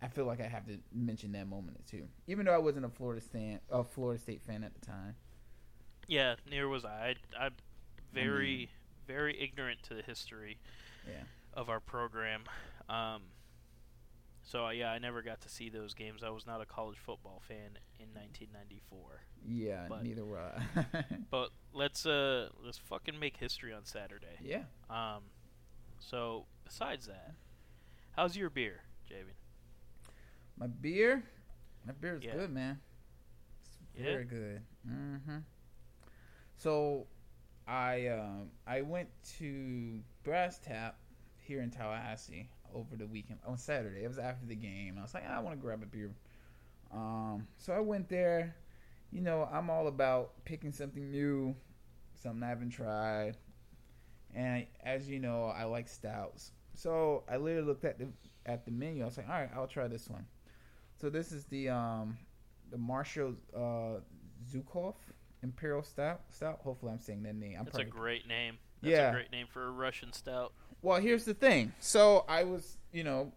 I 0.00 0.08
feel 0.08 0.24
like 0.24 0.40
I 0.40 0.46
have 0.48 0.66
to 0.66 0.78
mention 0.92 1.32
that 1.32 1.46
moment 1.48 1.86
too, 1.86 2.08
even 2.26 2.46
though 2.46 2.54
I 2.54 2.58
wasn't 2.58 2.86
a 2.86 2.88
Florida 2.88 3.20
State, 3.20 3.60
a 3.70 3.84
Florida 3.84 4.18
State 4.20 4.40
fan 4.42 4.64
at 4.64 4.74
the 4.74 4.80
time. 4.80 5.16
Yeah, 6.08 6.34
near 6.50 6.68
was 6.68 6.84
I. 6.84 7.14
I 7.38 7.44
I'm 7.46 7.54
very, 8.12 8.70
very 9.06 9.40
ignorant 9.40 9.82
to 9.84 9.94
the 9.94 10.02
history 10.02 10.58
Yeah. 11.08 11.22
of 11.52 11.68
our 11.68 11.80
program. 11.80 12.42
Um, 12.88 13.22
So 14.46 14.66
uh, 14.66 14.70
yeah, 14.70 14.90
I 14.92 14.98
never 14.98 15.22
got 15.22 15.40
to 15.42 15.48
see 15.48 15.70
those 15.70 15.94
games. 15.94 16.22
I 16.22 16.28
was 16.30 16.46
not 16.46 16.60
a 16.60 16.66
college 16.66 16.98
football 16.98 17.40
fan 17.48 17.78
in 17.98 18.08
1994. 18.14 19.22
Yeah, 19.46 19.86
But- 19.88 20.02
neither 20.02 20.24
were 20.24 20.38
I. 20.40 21.04
But 21.30 21.50
let's 21.72 22.04
uh 22.06 22.50
let's 22.62 22.78
fucking 22.78 23.18
make 23.18 23.36
history 23.38 23.72
on 23.72 23.84
Saturday. 23.84 24.36
yeah. 24.42 24.64
Um, 24.90 25.22
so 25.98 26.44
besides 26.64 27.06
that, 27.06 27.34
how's 28.16 28.36
your 28.36 28.50
beer, 28.50 28.82
Javen? 29.10 29.34
My 30.58 30.66
beer, 30.66 31.24
my 31.86 31.92
beer 31.94 32.16
is 32.16 32.22
Yeah. 32.22 32.34
good, 32.36 32.50
man. 32.50 32.78
It's 33.64 33.78
Yeah? 33.98 34.04
very 34.12 34.24
good. 34.24 34.62
hmm 34.86 35.38
So, 36.64 37.06
I 37.68 38.08
um 38.08 38.50
I 38.66 38.80
went 38.80 39.10
to 39.38 40.00
Brass 40.22 40.58
Tap 40.58 40.96
here 41.36 41.60
in 41.60 41.70
Tallahassee 41.70 42.48
over 42.74 42.96
the 42.96 43.06
weekend 43.06 43.40
on 43.46 43.58
Saturday. 43.58 44.04
It 44.04 44.08
was 44.08 44.18
after 44.18 44.46
the 44.46 44.54
game. 44.54 44.96
I 44.98 45.02
was 45.02 45.12
like, 45.12 45.24
"Ah, 45.28 45.36
I 45.36 45.40
want 45.40 45.56
to 45.58 45.60
grab 45.60 45.82
a 45.82 45.86
beer. 45.86 46.14
Um, 46.92 47.46
so 47.58 47.74
I 47.74 47.80
went 47.80 48.08
there. 48.08 48.56
You 49.12 49.20
know, 49.22 49.48
I'm 49.52 49.70
all 49.70 49.88
about 49.88 50.44
picking 50.46 50.72
something 50.72 51.10
new, 51.10 51.54
something 52.14 52.42
I 52.42 52.48
haven't 52.48 52.70
tried. 52.70 53.36
And 54.34 54.66
as 54.84 55.08
you 55.08 55.20
know, 55.20 55.46
I 55.46 55.64
like 55.64 55.88
stouts. 55.88 56.52
So 56.74 57.24
I 57.28 57.36
literally 57.36 57.66
looked 57.66 57.84
at 57.84 57.98
the 57.98 58.08
at 58.46 58.64
the 58.64 58.70
menu. 58.70 59.02
I 59.02 59.06
was 59.06 59.16
like, 59.16 59.28
all 59.28 59.34
right, 59.34 59.50
I'll 59.54 59.66
try 59.68 59.88
this 59.88 60.08
one. 60.08 60.26
So 61.00 61.10
this 61.10 61.32
is 61.32 61.44
the 61.46 61.68
um 61.70 62.18
the 62.70 62.78
Marshal 62.78 63.34
uh 63.56 64.00
Zhukov 64.50 64.94
Imperial 65.44 65.82
Stout. 65.84 66.22
Stout. 66.30 66.58
Hopefully, 66.64 66.90
I'm 66.92 66.98
saying 67.00 67.22
that 67.22 67.36
name. 67.36 67.56
I'm 67.58 67.64
That's 67.66 67.78
a 67.78 67.84
great 67.84 68.26
name. 68.26 68.58
That's 68.82 68.90
Yeah. 68.92 69.10
a 69.10 69.12
great 69.12 69.30
name 69.30 69.46
for 69.52 69.66
a 69.66 69.70
Russian 69.70 70.12
stout. 70.12 70.52
well, 70.82 71.00
here's 71.00 71.24
the 71.24 71.34
thing. 71.34 71.72
So 71.80 72.24
I 72.28 72.42
was, 72.44 72.76
you 72.92 73.04
know, 73.04 73.32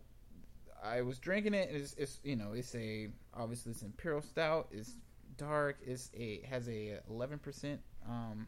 I 0.83 1.01
was 1.03 1.19
drinking 1.19 1.53
it. 1.53 1.69
It's, 1.71 1.93
it's 1.93 2.19
you 2.23 2.35
know, 2.35 2.53
it's 2.53 2.73
a 2.75 3.09
obviously 3.35 3.71
it's 3.73 3.83
imperial 3.83 4.21
stout. 4.21 4.69
It's 4.71 4.93
dark. 5.37 5.77
It's 5.85 6.09
a 6.17 6.41
has 6.49 6.67
a 6.67 6.99
11 7.09 7.39
percent 7.39 7.81
um 8.09 8.47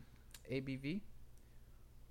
ABV. 0.51 1.01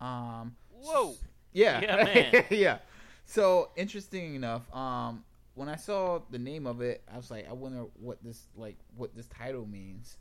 Um. 0.01 0.55
Whoa. 0.70 1.14
Yeah. 1.53 1.80
Yeah, 1.80 2.05
man. 2.32 2.44
yeah. 2.51 2.78
So 3.24 3.70
interesting 3.76 4.34
enough, 4.36 4.72
um, 4.74 5.24
when 5.55 5.68
I 5.68 5.76
saw 5.76 6.20
the 6.30 6.38
name 6.38 6.66
of 6.66 6.80
it, 6.80 7.03
I 7.12 7.16
was 7.16 7.30
like, 7.30 7.49
I 7.49 7.53
wonder 7.53 7.84
what 8.01 8.22
this 8.22 8.46
like 8.57 8.76
what 8.96 9.14
this 9.16 9.26
title 9.26 9.66
means. 9.66 10.16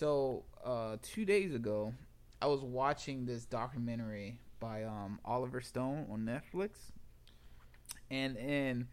So 0.00 0.44
uh, 0.64 0.96
two 1.02 1.24
days 1.24 1.54
ago, 1.54 1.92
I 2.40 2.46
was 2.46 2.60
watching 2.62 3.26
this 3.26 3.44
documentary 3.44 4.38
by 4.60 4.84
um, 4.84 5.18
Oliver 5.24 5.60
Stone 5.60 6.06
on 6.10 6.20
Netflix, 6.24 6.70
and 8.10 8.36
and 8.38 8.86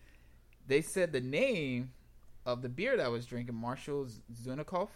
they 0.67 0.81
said 0.81 1.13
the 1.13 1.21
name 1.21 1.91
of 2.45 2.61
the 2.61 2.69
beer 2.69 2.97
that 2.97 3.05
I 3.05 3.09
was 3.09 3.25
drinking, 3.25 3.55
Marshall 3.55 4.07
Zunikov. 4.33 4.89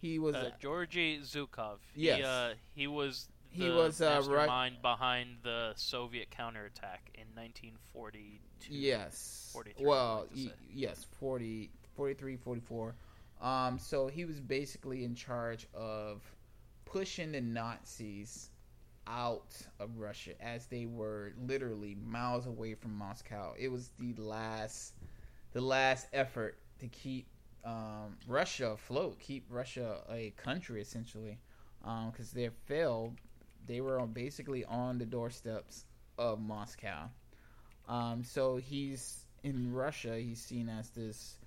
He 0.00 0.18
was 0.18 0.34
Uh, 0.34 0.50
Georgy 0.58 1.20
Zhukov. 1.20 1.78
Yes. 1.94 2.18
He, 2.18 2.24
uh, 2.24 2.54
he 2.74 2.86
was 2.88 3.28
He 3.50 3.68
the 3.68 3.74
was, 3.74 4.00
uh, 4.02 4.06
right- 4.06 4.16
mastermind 4.48 4.82
behind 4.82 5.28
the 5.44 5.72
Soviet 5.76 6.30
counterattack 6.30 7.10
in 7.14 7.26
1942. 7.36 8.74
Yes. 8.74 9.54
Well, 9.78 10.26
y- 10.34 10.50
yes, 10.74 11.06
40, 11.20 11.70
43, 11.94 12.36
44. 12.36 12.94
Um, 13.42 13.78
so 13.78 14.06
he 14.06 14.24
was 14.24 14.40
basically 14.40 15.04
in 15.04 15.14
charge 15.14 15.66
of 15.74 16.22
pushing 16.84 17.32
the 17.32 17.40
Nazis 17.40 18.50
out 19.08 19.56
of 19.80 19.98
Russia 19.98 20.30
as 20.40 20.66
they 20.66 20.86
were 20.86 21.32
literally 21.46 21.96
miles 22.06 22.46
away 22.46 22.74
from 22.74 22.96
Moscow. 22.96 23.54
It 23.58 23.68
was 23.68 23.90
the 23.98 24.14
last, 24.22 24.94
the 25.52 25.60
last 25.60 26.06
effort 26.12 26.58
to 26.78 26.86
keep 26.86 27.26
um, 27.64 28.16
Russia 28.28 28.70
afloat, 28.70 29.18
keep 29.18 29.44
Russia 29.50 29.98
a 30.10 30.32
country 30.36 30.80
essentially, 30.80 31.38
because 31.80 32.30
they 32.30 32.48
failed. 32.66 33.16
They 33.66 33.80
were 33.80 33.98
on, 34.00 34.12
basically 34.12 34.64
on 34.64 34.98
the 34.98 35.06
doorsteps 35.06 35.84
of 36.18 36.40
Moscow. 36.40 37.10
Um, 37.88 38.22
so 38.22 38.56
he's 38.56 39.26
in 39.42 39.72
Russia. 39.72 40.16
He's 40.16 40.40
seen 40.40 40.68
as 40.68 40.90
this 40.90 41.38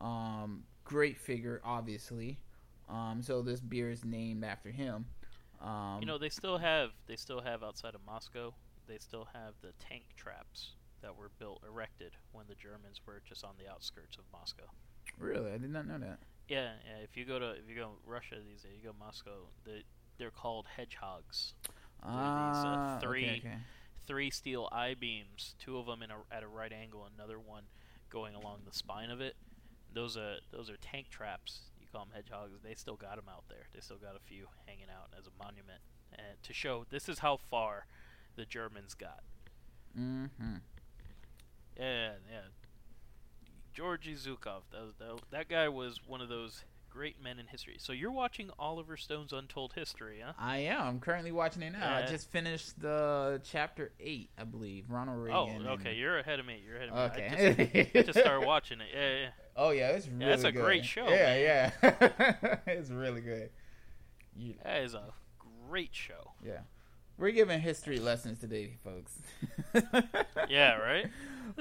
um, 0.00 0.62
great 0.84 1.18
figure, 1.18 1.60
obviously. 1.64 2.38
Um, 2.88 3.22
so 3.22 3.42
this 3.42 3.60
beer 3.60 3.90
is 3.90 4.04
named 4.04 4.44
after 4.44 4.70
him. 4.70 5.06
Um, 5.60 5.98
You 6.00 6.06
know, 6.06 6.18
they 6.18 6.28
still 6.30 6.58
have 6.58 6.90
they 7.06 7.16
still 7.16 7.40
have 7.40 7.62
outside 7.62 7.94
of 7.94 8.00
Moscow. 8.04 8.54
They 8.86 8.98
still 8.98 9.28
have 9.32 9.54
the 9.62 9.72
tank 9.78 10.04
traps 10.16 10.72
that 11.02 11.16
were 11.16 11.30
built 11.38 11.62
erected 11.66 12.12
when 12.32 12.46
the 12.48 12.54
Germans 12.56 13.00
were 13.06 13.22
just 13.26 13.44
on 13.44 13.52
the 13.58 13.70
outskirts 13.70 14.16
of 14.16 14.24
Moscow. 14.32 14.64
really, 15.18 15.52
I 15.52 15.58
did 15.58 15.70
not 15.70 15.86
know 15.86 15.98
that. 15.98 16.18
Yeah, 16.48 16.72
yeah. 16.86 17.02
If 17.04 17.16
you 17.16 17.24
go 17.24 17.38
to 17.38 17.50
if 17.50 17.68
you 17.68 17.76
go 17.76 17.90
Russia 18.04 18.36
these 18.44 18.62
days, 18.62 18.72
you 18.78 18.84
go 18.88 18.92
to 18.92 18.98
Moscow. 18.98 19.46
They 19.64 19.84
they're 20.18 20.30
called 20.32 20.66
hedgehogs. 20.76 21.54
Ah, 22.02 22.98
three- 23.00 23.24
okay, 23.24 23.38
okay. 23.38 23.58
Three 24.06 24.30
steel 24.30 24.68
I 24.72 24.94
beams, 24.94 25.54
two 25.60 25.78
of 25.78 25.86
them 25.86 26.02
in 26.02 26.10
a, 26.10 26.16
at 26.32 26.42
a 26.42 26.48
right 26.48 26.72
angle, 26.72 27.08
another 27.16 27.38
one 27.38 27.64
going 28.08 28.34
along 28.34 28.62
the 28.66 28.72
spine 28.72 29.10
of 29.10 29.20
it. 29.20 29.36
Those 29.94 30.16
are 30.16 30.36
those 30.52 30.70
are 30.70 30.76
tank 30.76 31.08
traps. 31.10 31.60
You 31.80 31.86
call 31.90 32.04
them 32.04 32.14
hedgehogs. 32.14 32.52
They 32.62 32.74
still 32.74 32.96
got 32.96 33.16
them 33.16 33.28
out 33.28 33.44
there. 33.48 33.66
They 33.74 33.80
still 33.80 33.98
got 33.98 34.16
a 34.16 34.20
few 34.20 34.46
hanging 34.66 34.86
out 34.90 35.10
as 35.18 35.26
a 35.26 35.42
monument, 35.42 35.80
and 36.12 36.42
to 36.42 36.52
show 36.52 36.84
this 36.90 37.08
is 37.08 37.18
how 37.18 37.36
far 37.36 37.86
the 38.36 38.44
Germans 38.44 38.94
got. 38.94 39.22
Mm-hmm. 39.98 40.56
Yeah, 41.78 42.12
yeah. 42.30 42.40
Georgy 43.72 44.14
Zhukov. 44.14 44.62
That, 44.72 44.82
was, 44.82 44.94
that, 44.98 45.20
that 45.30 45.48
guy 45.48 45.68
was 45.68 46.00
one 46.06 46.20
of 46.20 46.28
those 46.28 46.64
great 46.90 47.22
men 47.22 47.38
in 47.38 47.46
history. 47.46 47.76
So 47.78 47.92
you're 47.92 48.10
watching 48.10 48.50
Oliver 48.58 48.96
Stone's 48.96 49.32
Untold 49.32 49.72
History, 49.74 50.20
huh? 50.24 50.32
I 50.38 50.58
am. 50.58 50.80
I'm 50.82 51.00
currently 51.00 51.32
watching 51.32 51.62
it 51.62 51.70
now. 51.72 51.96
I 51.96 52.06
just 52.06 52.30
finished 52.30 52.80
the 52.80 53.40
chapter 53.44 53.92
eight, 54.00 54.30
I 54.38 54.44
believe. 54.44 54.90
Ronald 54.90 55.18
Reagan. 55.22 55.64
Oh, 55.66 55.70
okay. 55.74 55.90
and- 55.90 55.98
You're 55.98 56.18
ahead 56.18 56.40
of 56.40 56.46
me. 56.46 56.60
You're 56.66 56.76
ahead 56.76 56.88
of 56.90 56.94
me. 56.94 57.00
I 57.00 57.06
Okay. 57.06 57.80
just, 57.84 57.96
I 57.96 58.02
just 58.02 58.18
started 58.18 58.46
watching 58.46 58.80
it. 58.80 58.88
Yeah, 58.94 59.10
yeah. 59.20 59.28
Oh 59.56 59.70
yeah, 59.70 59.88
it's 59.88 60.06
really 60.08 60.24
that's 60.24 60.44
a 60.44 60.52
good. 60.52 60.62
great 60.62 60.84
show, 60.86 61.06
Yeah, 61.08 61.70
yeah. 61.82 62.56
it's 62.66 62.88
really 62.90 63.20
good. 63.20 63.50
You, 64.36 64.54
That 64.64 64.82
is 64.82 64.94
a 64.94 65.02
great 65.68 65.90
show. 65.92 66.32
yeah. 66.42 66.60
We're 67.18 67.32
giving 67.32 67.60
history 67.60 67.98
lessons 67.98 68.38
today, 68.38 68.78
folks. 68.82 69.18
Yeah, 70.48 70.76
right? 70.78 71.06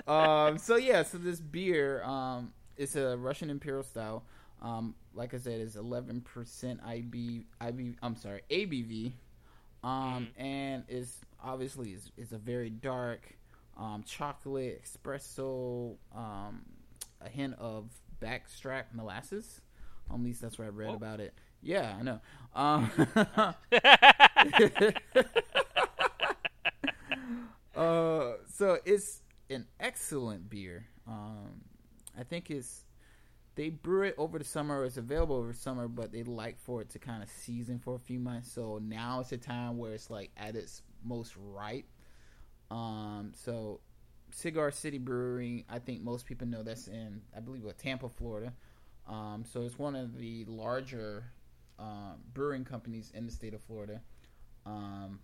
um, 0.08 0.58
so 0.58 0.78
yeah, 0.78 1.04
so 1.04 1.18
this 1.18 1.42
beer, 1.42 2.02
um, 2.04 2.54
it's 2.78 2.96
a 2.96 3.18
Russian 3.18 3.50
Imperial 3.50 3.84
style. 3.84 4.24
Um, 4.62 4.96
like 5.14 5.34
I 5.34 5.38
said, 5.38 5.60
it's 5.62 5.76
eleven 5.76 6.22
percent 6.22 6.82
IB, 6.86 7.46
IB. 7.62 7.96
I'm 8.02 8.16
sorry, 8.16 8.42
ABV. 8.50 9.14
Um, 9.82 10.28
and 10.38 10.84
it's 10.90 11.18
obviously 11.42 11.92
it's, 11.92 12.12
it's 12.18 12.34
a 12.34 12.38
very 12.38 12.70
dark, 12.70 13.22
um, 13.78 14.04
chocolate 14.06 14.84
espresso. 14.84 15.96
Um, 16.16 16.62
a 17.22 17.30
hint 17.30 17.56
of 17.60 17.90
blackstrap 18.20 18.94
molasses. 18.94 19.62
at 20.12 20.20
least 20.20 20.42
that's 20.42 20.58
what 20.58 20.66
I 20.66 20.70
read 20.70 20.90
Whoa. 20.90 20.96
about 20.96 21.20
it. 21.20 21.34
Yeah, 21.62 21.96
I 22.00 22.04
know. 22.04 22.22
Um, 22.56 22.90
uh, 27.76 28.34
so 28.48 28.80
it's 28.86 29.22
an 29.50 29.66
excellent 29.80 30.50
beer. 30.50 30.86
Um, 31.08 31.62
I 32.18 32.24
think 32.24 32.50
it's 32.50 32.86
they 33.60 33.68
brew 33.68 34.04
it 34.04 34.16
over 34.18 34.40
the 34.40 34.46
summer. 34.46 34.86
It's 34.86 34.96
available 34.96 35.36
over 35.36 35.52
summer, 35.52 35.90
but 35.90 36.14
they 36.14 36.24
like 36.24 36.58
for 36.58 36.80
it 36.82 36.90
to 36.92 37.00
kind 37.00 37.22
of 37.22 37.28
season 37.28 37.78
for 37.78 37.94
a 37.94 38.00
few 38.00 38.18
months. 38.18 38.50
So 38.50 38.80
now 38.82 39.20
it's 39.20 39.34
a 39.34 39.38
time 39.38 39.78
where 39.78 39.92
it's 39.92 40.10
like 40.10 40.32
at 40.38 40.56
its 40.56 40.82
most 41.04 41.34
ripe. 41.36 41.84
Um, 42.72 43.34
so 43.36 43.82
Cigar 44.32 44.72
City 44.72 44.98
Brewery, 44.98 45.66
I 45.70 45.80
think 45.80 46.02
most 46.02 46.26
people 46.26 46.48
know 46.48 46.64
that's 46.64 46.88
in, 46.88 47.20
I 47.36 47.42
believe, 47.42 47.66
what, 47.66 47.78
Tampa, 47.78 48.08
Florida. 48.08 48.54
Um, 49.06 49.44
so 49.46 49.64
it's 49.64 49.78
one 49.78 49.94
of 49.94 50.18
the 50.18 50.46
larger 50.46 51.26
um, 51.78 52.14
brewing 52.34 52.64
companies 52.64 53.12
in 53.14 53.26
the 53.26 53.32
state 53.34 53.54
of 53.54 53.62
Florida. 53.62 54.00
Um, 54.66 55.20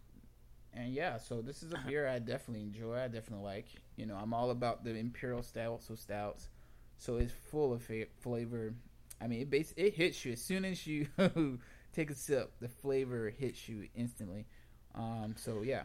and 0.73 0.93
yeah, 0.93 1.19
so 1.19 1.41
this 1.41 1.63
is 1.63 1.71
a 1.71 1.81
beer 1.87 2.05
I 2.05 2.19
definitely 2.19 2.63
enjoy. 2.63 2.97
I 2.97 3.07
definitely 3.07 3.45
like. 3.45 3.67
You 3.95 4.07
know, 4.07 4.17
I'm 4.21 4.33
all 4.33 4.51
about 4.51 4.83
the 4.83 4.93
imperial 4.93 5.41
stouts, 5.41 5.87
so 5.87 5.95
stouts. 5.95 6.49
So 6.97 7.17
it's 7.17 7.33
full 7.51 7.73
of 7.73 7.81
fa- 7.83 8.07
flavor. 8.21 8.73
I 9.21 9.27
mean, 9.27 9.41
it 9.41 9.49
base 9.49 9.73
it 9.77 9.93
hits 9.95 10.23
you 10.25 10.33
as 10.33 10.41
soon 10.41 10.65
as 10.65 10.85
you 10.87 11.07
take 11.93 12.09
a 12.09 12.15
sip. 12.15 12.51
The 12.59 12.67
flavor 12.69 13.29
hits 13.29 13.67
you 13.69 13.87
instantly. 13.95 14.45
Um, 14.93 15.35
so 15.37 15.61
yeah, 15.61 15.83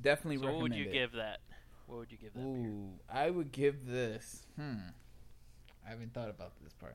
definitely 0.00 0.38
so 0.38 0.46
what 0.52 0.62
would 0.62 0.74
you 0.74 0.84
it. 0.86 0.92
give 0.92 1.12
that? 1.12 1.40
What 1.86 1.98
would 1.98 2.12
you 2.12 2.18
give 2.18 2.32
that 2.34 2.40
beer? 2.40 2.70
Ooh, 2.70 2.90
I 3.12 3.28
would 3.30 3.50
give 3.52 3.86
this. 3.86 4.46
Hmm. 4.56 4.76
I 5.84 5.90
haven't 5.90 6.14
thought 6.14 6.30
about 6.30 6.52
this 6.62 6.72
part. 6.74 6.94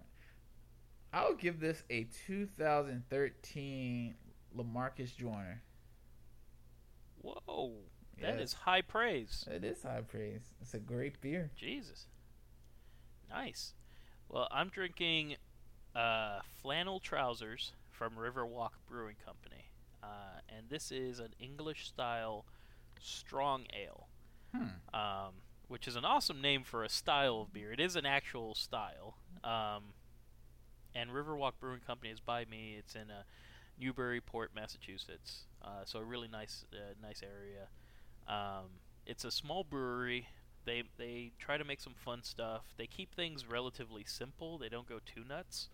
I'll 1.14 1.36
give 1.36 1.60
this 1.60 1.84
a 1.90 2.06
2013 2.28 4.16
Lamarcus 4.58 5.16
Joyner. 5.16 5.62
Whoa. 7.22 7.74
That 8.22 8.36
is 8.36 8.54
Yes. 8.54 8.54
high 8.54 8.82
praise. 8.82 9.48
It 9.52 9.64
is 9.64 9.84
high 9.84 10.02
praise. 10.02 10.42
It's 10.62 10.74
a 10.74 10.80
great 10.80 11.20
beer. 11.22 11.52
Jesus. 11.56 12.08
Nice. 13.30 13.74
Well, 14.30 14.48
I'm 14.52 14.70
drinking 14.70 15.36
uh, 15.96 16.40
flannel 16.62 17.00
trousers 17.00 17.74
from 17.90 18.14
Riverwalk 18.16 18.72
Brewing 18.88 19.16
Company, 19.26 19.66
uh, 20.04 20.40
and 20.50 20.70
this 20.70 20.92
is 20.92 21.20
an 21.20 21.34
English 21.40 21.88
style 21.88 22.46
strong 23.00 23.66
ale, 23.74 24.08
Hmm. 24.54 24.96
um, 24.96 25.34
which 25.68 25.88
is 25.88 25.96
an 25.96 26.06
awesome 26.06 26.42
name 26.42 26.64
for 26.64 26.84
a 26.84 26.90
style 26.90 27.42
of 27.42 27.54
beer. 27.54 27.72
It 27.72 27.80
is 27.80 27.96
an 27.96 28.06
actual 28.06 28.56
style. 28.56 29.18
Um, 29.44 29.94
and 30.96 31.12
Riverwalk 31.12 31.54
Brewing 31.60 31.82
Company 31.86 32.12
is 32.12 32.20
by 32.20 32.46
me. 32.46 32.76
It's 32.80 32.96
in 32.96 33.12
uh, 33.12 33.24
Newburyport, 33.80 34.52
Massachusetts. 34.56 35.44
Uh, 35.62 35.84
so 35.86 36.00
a 36.00 36.04
really 36.04 36.28
nice, 36.28 36.66
uh, 36.74 36.94
nice 37.02 37.22
area. 37.22 37.68
Um, 38.28 38.68
it's 39.06 39.24
a 39.26 39.32
small 39.32 39.64
brewery. 39.64 40.28
They 40.68 40.84
they 40.98 41.32
try 41.40 41.58
to 41.58 41.64
make 41.64 41.80
some 41.80 41.96
fun 41.96 42.24
stuff. 42.24 42.74
They 42.78 42.86
keep 42.86 43.16
things 43.16 43.46
relatively 43.50 44.04
simple. 44.06 44.58
They 44.58 44.70
don't 44.70 44.88
go 44.88 45.00
too 45.04 45.24
nuts. 45.28 45.70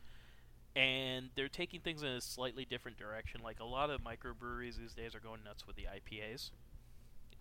And 0.75 1.29
they're 1.35 1.49
taking 1.49 1.81
things 1.81 2.01
in 2.01 2.09
a 2.09 2.21
slightly 2.21 2.63
different 2.63 2.97
direction. 2.97 3.41
Like 3.43 3.59
a 3.59 3.65
lot 3.65 3.89
of 3.89 4.01
microbreweries 4.01 4.77
these 4.77 4.93
days 4.93 5.13
are 5.13 5.19
going 5.19 5.43
nuts 5.43 5.67
with 5.67 5.75
the 5.75 5.83
IPAs. 5.83 6.51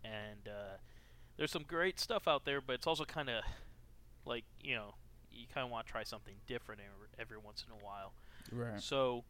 And 0.04 0.48
uh, 0.48 0.78
there's 1.36 1.50
some 1.50 1.64
great 1.66 2.00
stuff 2.00 2.26
out 2.26 2.44
there, 2.44 2.60
but 2.60 2.74
it's 2.74 2.86
also 2.86 3.04
kind 3.04 3.28
of 3.30 3.44
like 4.24 4.44
you 4.62 4.74
know 4.74 4.94
you 5.30 5.46
kind 5.52 5.64
of 5.64 5.70
want 5.70 5.86
to 5.86 5.92
try 5.92 6.04
something 6.04 6.34
different 6.46 6.80
every, 6.80 7.08
every 7.18 7.38
once 7.38 7.64
in 7.66 7.72
a 7.72 7.84
while. 7.84 8.14
Right. 8.50 8.80
So, 8.80 9.24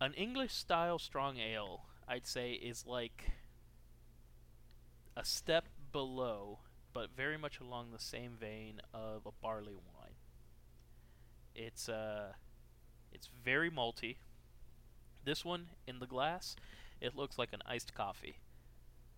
an 0.00 0.14
English 0.14 0.52
style 0.52 0.98
strong 0.98 1.38
ale, 1.38 1.82
I'd 2.08 2.26
say, 2.26 2.52
is 2.52 2.86
like 2.86 3.30
a 5.16 5.24
step 5.24 5.66
below, 5.92 6.60
but 6.94 7.10
very 7.14 7.36
much 7.36 7.58
along 7.60 7.90
the 7.90 7.98
same 7.98 8.36
vein 8.40 8.80
of 8.94 9.26
a 9.26 9.32
barley 9.42 9.74
wine. 9.74 10.14
It's 11.54 11.88
uh, 11.88 12.32
it's 13.12 13.28
very 13.44 13.70
malty. 13.70 14.16
This 15.24 15.44
one 15.44 15.66
in 15.86 15.98
the 15.98 16.06
glass, 16.06 16.56
it 17.00 17.16
looks 17.16 17.38
like 17.38 17.52
an 17.52 17.62
iced 17.66 17.94
coffee. 17.94 18.36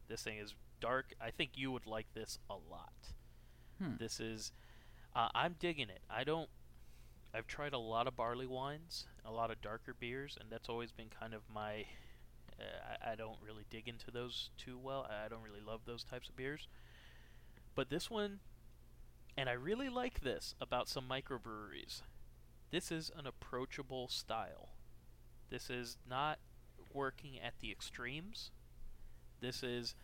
This 0.09 0.23
thing 0.23 0.39
is 0.39 0.55
dark. 0.81 1.15
I 1.21 1.31
think 1.31 1.51
you 1.55 1.71
would 1.73 1.87
like 1.87 2.07
this 2.15 2.39
a 2.49 2.55
lot. 2.55 2.93
Hmm. 3.83 3.97
This 3.99 4.21
is, 4.21 4.53
uh, 5.15 5.29
I'm 5.35 5.57
digging 5.59 5.91
it. 5.91 6.01
I 6.09 6.25
don't. 6.25 6.49
I've 7.35 7.47
tried 7.47 7.75
a 7.75 7.79
lot 7.79 8.07
of 8.07 8.17
barley 8.17 8.47
wines, 8.47 9.07
a 9.25 9.31
lot 9.31 9.51
of 9.51 9.61
darker 9.61 9.95
beers, 9.99 10.39
and 10.41 10.49
that's 10.51 10.69
always 10.69 10.93
been 10.93 11.09
kind 11.09 11.35
of 11.35 11.43
my. 11.53 11.85
Uh, 12.59 13.05
I, 13.05 13.13
I 13.13 13.15
don't 13.17 13.37
really 13.45 13.65
dig 13.69 13.89
into 13.89 14.11
those 14.11 14.51
too 14.57 14.79
well. 14.79 15.07
I 15.11 15.27
I 15.27 15.29
don't 15.29 15.43
really 15.43 15.61
love 15.61 15.81
those 15.85 16.05
types 16.05 16.29
of 16.29 16.37
beers. 16.37 16.69
But 17.77 17.91
this 17.91 18.11
one, 18.11 18.41
and 19.37 19.49
I 19.49 19.53
really 19.53 19.89
like 19.89 20.23
this 20.23 20.57
about 20.61 20.89
some 20.89 21.09
microbreweries. 21.09 22.03
This 22.73 22.91
is 22.91 23.13
an 23.17 23.27
approachable 23.27 24.09
style. 24.09 24.71
This 25.51 25.71
is 25.71 25.99
not 26.09 26.39
working 26.93 27.39
at 27.39 27.55
the 27.61 27.71
extremes. 27.71 28.51
This 29.41 29.63
is 29.63 29.95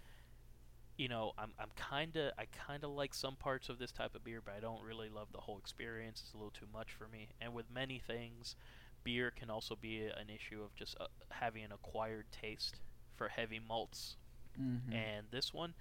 you 0.98 1.08
know, 1.08 1.32
I'm 1.38 1.52
I'm 1.58 1.70
kind 1.74 2.14
of 2.16 2.32
I 2.38 2.44
kind 2.66 2.84
of 2.84 2.90
like 2.90 3.14
some 3.14 3.36
parts 3.36 3.68
of 3.68 3.78
this 3.78 3.90
type 3.90 4.14
of 4.14 4.22
beer, 4.22 4.40
but 4.44 4.54
I 4.54 4.60
don't 4.60 4.82
really 4.82 5.08
love 5.08 5.28
the 5.32 5.40
whole 5.40 5.58
experience. 5.58 6.22
It's 6.24 6.34
a 6.34 6.36
little 6.36 6.52
too 6.52 6.66
much 6.72 6.92
for 6.92 7.08
me. 7.08 7.30
And 7.40 7.54
with 7.54 7.66
many 7.74 7.98
things, 7.98 8.54
beer 9.02 9.32
can 9.34 9.50
also 9.50 9.74
be 9.74 10.04
an 10.04 10.28
issue 10.28 10.62
of 10.62 10.74
just 10.74 10.96
uh, 11.00 11.06
having 11.30 11.64
an 11.64 11.72
acquired 11.72 12.26
taste 12.30 12.80
for 13.16 13.28
heavy 13.28 13.58
malts. 13.58 14.16
Mm-hmm. 14.60 14.92
And 14.92 15.26
this 15.30 15.54
one, 15.54 15.74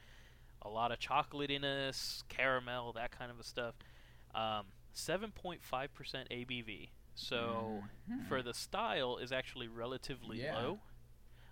a 0.62 0.70
lot 0.70 0.92
of 0.92 1.00
chocolatiness, 1.00 2.24
caramel, 2.30 2.94
that 2.94 3.12
kind 3.12 3.32
of 3.32 3.40
a 3.40 3.44
stuff. 3.44 3.76
Um, 4.36 4.68
7.5% 4.94 5.60
ABV. 6.30 6.90
So 7.16 7.84
Mhm. 8.10 8.28
for 8.28 8.42
the 8.42 8.54
style 8.54 9.18
is 9.18 9.32
actually 9.32 9.68
relatively 9.68 10.40
Yeah. 10.42 10.54
low. 10.56 10.82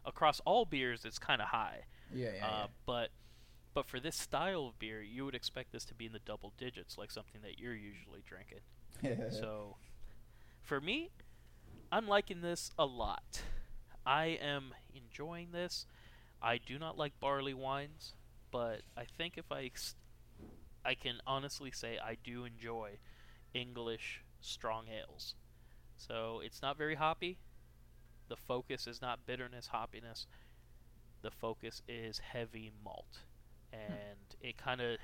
Across 0.06 0.40
all 0.42 0.66
beers, 0.66 1.06
it's 1.06 1.20
kind 1.20 1.42
of 1.42 1.50
high. 1.50 1.86
yeah, 2.12 2.34
yeah, 2.34 2.46
Uh, 2.48 2.68
but 2.86 3.12
but 3.74 3.86
for 3.86 4.00
this 4.00 4.16
style 4.16 4.66
of 4.66 4.80
beer, 4.80 5.02
you 5.02 5.24
would 5.26 5.36
expect 5.36 5.72
this 5.72 5.86
to 5.86 5.94
be 5.94 6.06
in 6.08 6.12
the 6.12 6.20
double 6.20 6.54
digits, 6.58 6.98
like 6.98 7.12
something 7.12 7.42
that 7.42 7.60
you're 7.60 7.76
usually 7.76 8.22
drinking. 8.24 8.62
yeah. 9.04 9.30
so, 9.30 9.78
for 10.62 10.82
me, 10.82 11.12
I'm 11.92 12.08
liking 12.08 12.42
this 12.42 12.72
a 12.80 12.86
lot. 12.86 13.44
I 14.06 14.26
am 14.42 14.74
enjoying 14.94 15.52
this. 15.52 15.86
I 16.42 16.58
do 16.58 16.80
not 16.80 16.98
like 16.98 17.20
barley 17.20 17.54
wines, 17.54 18.16
but 18.52 18.82
I 18.98 19.06
think 19.06 19.38
if 19.38 19.52
I 19.52 19.64
ex- 19.64 19.96
I 20.86 20.96
can 20.96 21.22
honestly 21.28 21.72
say 21.72 21.98
I 21.98 22.18
do 22.24 22.46
enjoy 22.46 23.00
English 23.54 24.24
strong 24.42 24.88
ales. 24.88 25.36
So 25.98 26.42
it's 26.44 26.62
not 26.62 26.78
very 26.78 26.96
hoppy. 26.96 27.40
The 28.30 28.38
focus 28.38 28.88
is 28.88 29.02
not 29.02 29.26
bitterness, 29.26 29.70
hoppiness. 29.74 30.26
The 31.22 31.32
focus 31.32 31.82
is 31.88 32.20
heavy 32.20 32.72
malt, 32.84 33.20
and 33.74 34.36
it 34.42 34.58
kind 34.58 34.82
of 34.82 34.98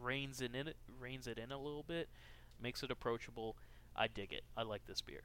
reins 0.00 0.40
it 0.40 0.54
in. 0.54 0.68
It 0.68 0.76
reins 1.00 1.26
it 1.26 1.38
in 1.38 1.52
a 1.52 1.58
little 1.58 1.82
bit, 1.82 2.08
makes 2.60 2.82
it 2.82 2.90
approachable. 2.90 3.56
I 3.94 4.08
dig 4.08 4.32
it. 4.32 4.42
I 4.56 4.62
like 4.62 4.86
this 4.86 5.00
beer. 5.00 5.22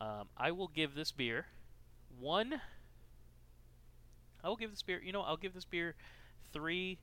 Um, 0.00 0.28
I 0.36 0.52
will 0.52 0.68
give 0.68 0.94
this 0.94 1.12
beer 1.12 1.46
one. 2.18 2.60
I 4.42 4.48
will 4.48 4.56
give 4.56 4.70
this 4.70 4.82
beer. 4.82 5.00
You 5.02 5.12
know, 5.12 5.22
I'll 5.22 5.36
give 5.36 5.54
this 5.54 5.64
beer 5.64 5.94
three. 6.54 6.98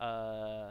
Uh, 0.00 0.70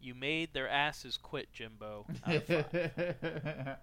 you 0.00 0.14
made 0.14 0.52
their 0.52 0.68
asses 0.68 1.16
quit, 1.16 1.52
Jimbo. 1.52 2.06
Out 2.26 2.34
of 2.36 2.44
five. 2.44 3.76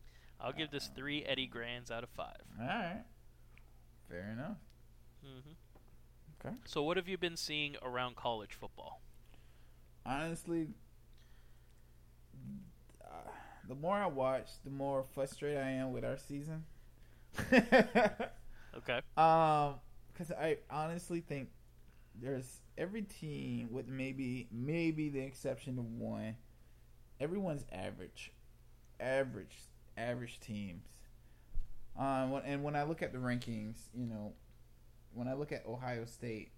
I'll 0.40 0.52
give 0.52 0.70
this 0.72 0.90
three 0.96 1.24
Eddie 1.24 1.46
Grans 1.46 1.90
out 1.92 2.02
of 2.02 2.10
five. 2.10 2.36
All 2.60 2.66
right. 2.66 3.04
Fair 4.10 4.30
enough. 4.32 4.56
hmm 5.22 5.50
Okay. 6.44 6.54
So, 6.66 6.82
what 6.82 6.96
have 6.98 7.08
you 7.08 7.16
been 7.16 7.36
seeing 7.36 7.76
around 7.82 8.16
college 8.16 8.52
football? 8.52 9.00
Honestly, 10.04 10.68
uh, 13.02 13.30
the 13.68 13.74
more 13.74 13.96
I 13.96 14.06
watch, 14.06 14.48
the 14.64 14.70
more 14.70 15.04
frustrated 15.14 15.58
I 15.62 15.70
am 15.70 15.92
with 15.92 16.04
our 16.04 16.18
season. 16.18 16.64
Okay. 18.76 19.00
Um, 19.16 19.74
because 20.12 20.32
I 20.32 20.58
honestly 20.68 21.20
think 21.20 21.48
there's 22.20 22.60
every 22.78 23.02
team 23.02 23.68
with 23.70 23.88
maybe 23.88 24.48
maybe 24.50 25.08
the 25.08 25.20
exception 25.20 25.78
of 25.78 25.84
one, 25.84 26.36
everyone's 27.20 27.64
average, 27.72 28.32
average, 29.00 29.58
average 29.96 30.40
teams. 30.40 30.86
Um, 31.96 32.30
when- 32.30 32.42
and 32.44 32.64
when 32.64 32.76
I 32.76 32.82
look 32.82 33.02
at 33.02 33.12
the 33.12 33.18
rankings, 33.18 33.88
you 33.94 34.06
know, 34.06 34.34
when 35.12 35.28
I 35.28 35.34
look 35.34 35.52
at 35.52 35.64
Ohio 35.66 36.04
State, 36.04 36.52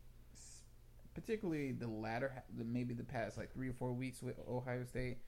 particularly 1.14 1.72
the 1.72 1.88
latter, 1.88 2.42
maybe 2.54 2.94
the 2.94 3.04
past 3.04 3.36
like 3.36 3.52
three 3.52 3.68
or 3.68 3.72
four 3.72 3.92
weeks 3.92 4.22
with 4.22 4.38
Ohio 4.48 4.84
State, 4.84 5.18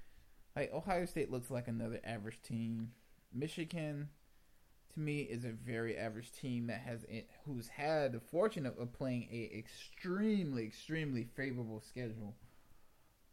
like 0.57 0.73
Ohio 0.73 1.05
State 1.07 1.31
looks 1.31 1.51
like 1.51 1.69
another 1.69 2.01
average 2.05 2.41
team. 2.43 2.93
Michigan, 3.33 4.09
to 4.95 5.01
me, 5.01 5.21
is 5.21 5.45
a 5.45 5.51
very 5.51 5.97
average 5.97 6.33
team 6.33 6.67
that 6.69 6.81
has 6.81 7.05
who's 7.45 7.69
had 7.69 8.13
the 8.13 8.21
fortune 8.21 8.67
of, 8.67 8.79
of 8.79 8.93
playing 8.93 9.29
a 9.31 9.57
extremely, 9.57 10.65
extremely 10.65 11.25
favorable 11.37 11.81
schedule. 11.81 12.35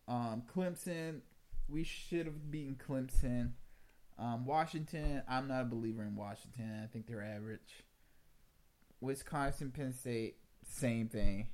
Um, 0.07 0.43
Clemson, 0.53 1.21
we 1.67 1.83
should 1.83 2.25
have 2.25 2.51
beaten 2.51 2.75
Clemson. 2.75 3.51
Um, 4.17 4.45
Washington, 4.45 5.23
I'm 5.27 5.47
not 5.47 5.63
a 5.63 5.65
believer 5.65 6.03
in 6.03 6.15
Washington. 6.15 6.81
I 6.83 6.87
think 6.87 7.07
they're 7.07 7.23
average. 7.23 7.83
Wisconsin, 9.01 9.71
Penn 9.71 9.93
State, 9.93 10.37
same 10.63 11.09
thing. 11.09 11.47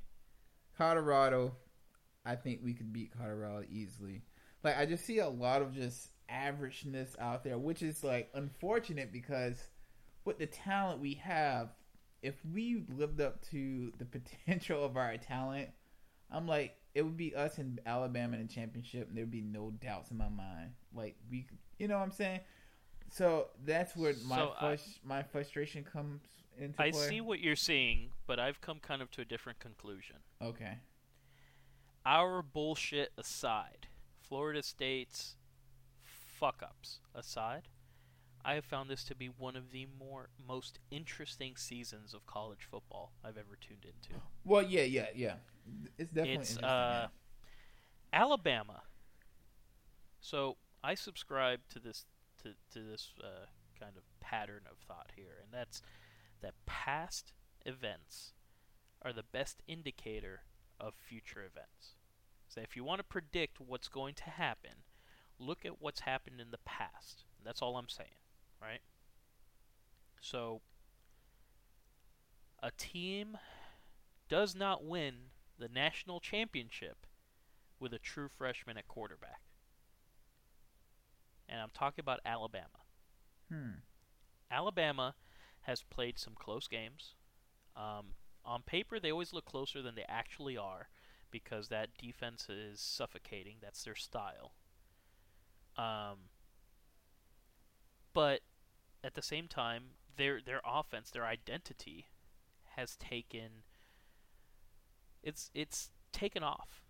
Colorado, 0.78 1.56
I 2.26 2.36
think 2.36 2.62
we 2.64 2.74
could 2.74 2.94
beat 2.94 3.18
Colorado 3.18 3.66
easily. 3.70 4.22
Like 4.64 4.78
I 4.78 4.86
just 4.86 5.06
see 5.06 5.20
a 5.20 5.30
lot 5.30 5.62
of 5.62 5.74
just 5.74 6.10
averageness 6.30 7.20
out 7.20 7.44
there, 7.44 7.58
which 7.58 7.82
is 7.82 8.04
like 8.04 8.30
unfortunate 8.34 9.12
because 9.12 9.68
with 10.26 10.38
the 10.38 10.46
talent 10.48 11.00
we 11.00 11.16
have, 11.16 11.70
if 12.22 12.36
we 12.54 12.84
lived 12.90 13.20
up 13.22 13.42
to 13.50 13.92
the 13.98 14.06
potential 14.46 14.84
of 14.84 14.98
our 14.98 15.18
talent, 15.18 15.70
I'm 16.32 16.48
like 16.48 16.76
it 16.94 17.04
would 17.04 17.18
be 17.18 17.34
us 17.36 17.58
in 17.58 17.80
Alabama 17.86 18.36
in 18.38 18.48
the 18.48 18.54
championship, 18.54 19.08
and 19.08 19.18
there'd 19.18 19.32
be 19.32 19.42
no 19.42 19.72
doubts 19.72 20.12
in 20.12 20.18
my 20.18 20.28
mind. 20.30 20.72
Like 20.94 21.16
we, 21.30 21.48
you 21.78 21.88
know 21.88 21.98
what 21.98 22.04
I'm 22.04 22.12
saying? 22.12 22.42
So 23.10 23.48
that's 23.66 23.96
where 23.96 24.14
my 24.26 24.36
So 24.38 24.54
uh, 24.62 24.66
I- 24.68 24.78
my 25.04 25.24
frustration 25.24 25.84
comes 25.84 26.22
into 26.58 26.82
I 26.82 26.92
play. 26.92 27.08
see 27.10 27.22
what 27.22 27.40
you're 27.40 27.56
seeing, 27.56 28.10
but 28.28 28.40
I've 28.40 28.62
come 28.62 28.80
kind 28.80 29.02
of 29.02 29.10
to 29.12 29.22
a 29.22 29.26
different 29.26 29.60
conclusion. 29.60 30.18
Okay. 30.42 30.78
Our 32.06 32.42
bullshit 32.42 33.12
aside, 33.18 33.88
Florida 34.20 34.64
State's 34.64 35.36
fuck 36.02 36.62
ups 36.64 37.00
aside, 37.14 37.68
I 38.44 38.56
have 38.56 38.66
found 38.66 38.90
this 38.90 39.04
to 39.06 39.16
be 39.16 39.28
one 39.28 39.56
of 39.56 39.72
the 39.72 39.88
more 40.00 40.30
most 40.48 40.80
interesting 40.90 41.56
seasons 41.58 42.14
of 42.14 42.26
college 42.26 42.68
football 42.70 43.14
I've 43.24 43.38
ever 43.38 43.58
tuned 43.60 43.86
into. 43.86 44.22
Well, 44.44 44.64
yeah, 44.64 44.84
yeah, 44.84 45.08
yeah. 45.16 45.36
It's 45.98 46.12
definitely 46.12 46.34
it's 46.34 46.52
interesting, 46.58 46.64
uh, 46.64 47.08
Alabama 48.14 48.84
So 50.20 50.58
I 50.84 50.96
subscribe 50.96 51.62
to 51.70 51.80
this 51.80 52.06
to 52.44 52.50
to 52.74 52.86
this 52.86 53.14
uh, 53.24 53.46
kind 53.80 53.98
of 53.98 54.04
pattern 54.20 54.62
of 54.70 54.78
thought 54.88 55.12
here, 55.16 55.38
and 55.44 55.52
that's 55.54 55.82
that 56.42 56.54
past 56.66 57.34
events 57.66 58.34
are 59.02 59.14
the 59.14 59.24
best 59.24 59.62
indicator 59.68 60.44
of 60.80 60.94
future 60.96 61.40
events. 61.42 61.96
So 62.48 62.62
if 62.62 62.76
you 62.76 62.84
want 62.84 63.00
to 63.00 63.04
predict 63.04 63.60
what's 63.62 63.88
going 63.88 64.16
to 64.16 64.30
happen, 64.30 64.84
look 65.40 65.66
at 65.66 65.82
what's 65.82 66.02
happened 66.02 66.40
in 66.42 66.52
the 66.52 66.60
past. 66.66 67.24
That's 67.44 67.62
all 67.62 67.78
I'm 67.78 67.90
saying, 67.90 68.21
right? 68.62 68.82
So 70.20 70.62
a 72.62 72.72
team 72.72 73.38
does 74.30 74.56
not 74.56 74.86
win 74.86 75.16
the 75.58 75.68
national 75.68 76.20
championship 76.20 77.06
with 77.80 77.94
a 77.94 78.00
true 78.00 78.30
freshman 78.30 78.78
at 78.78 78.88
quarterback. 78.88 79.42
And 81.50 81.60
I'm 81.60 81.72
talking 81.74 82.02
about 82.02 82.20
Alabama. 82.26 82.86
Hmm. 83.52 83.80
Alabama 84.50 85.16
has 85.62 85.84
played 85.84 86.18
some 86.18 86.34
close 86.36 86.68
games. 86.68 87.16
Um, 87.76 88.14
on 88.46 88.62
paper, 88.62 89.00
they 89.00 89.12
always 89.12 89.34
look 89.34 89.46
closer 89.46 89.82
than 89.82 89.96
they 89.96 90.06
actually 90.08 90.58
are 90.58 90.90
because 91.30 91.70
that 91.70 91.90
defense 91.98 92.48
is 92.50 92.80
suffocating. 92.80 93.58
That's 93.62 93.84
their 93.84 93.96
style. 93.96 94.54
Um, 95.78 96.30
but 98.14 98.42
at 99.04 99.16
the 99.16 99.22
same 99.22 99.48
time, 99.48 99.84
their 100.18 100.40
their 100.42 100.62
offense, 100.66 101.10
their 101.12 101.26
identity, 101.26 102.08
has 102.76 102.96
taken 102.96 103.64
it's 105.24 105.50
it's 105.54 105.92
taken 106.12 106.44
off 106.44 106.84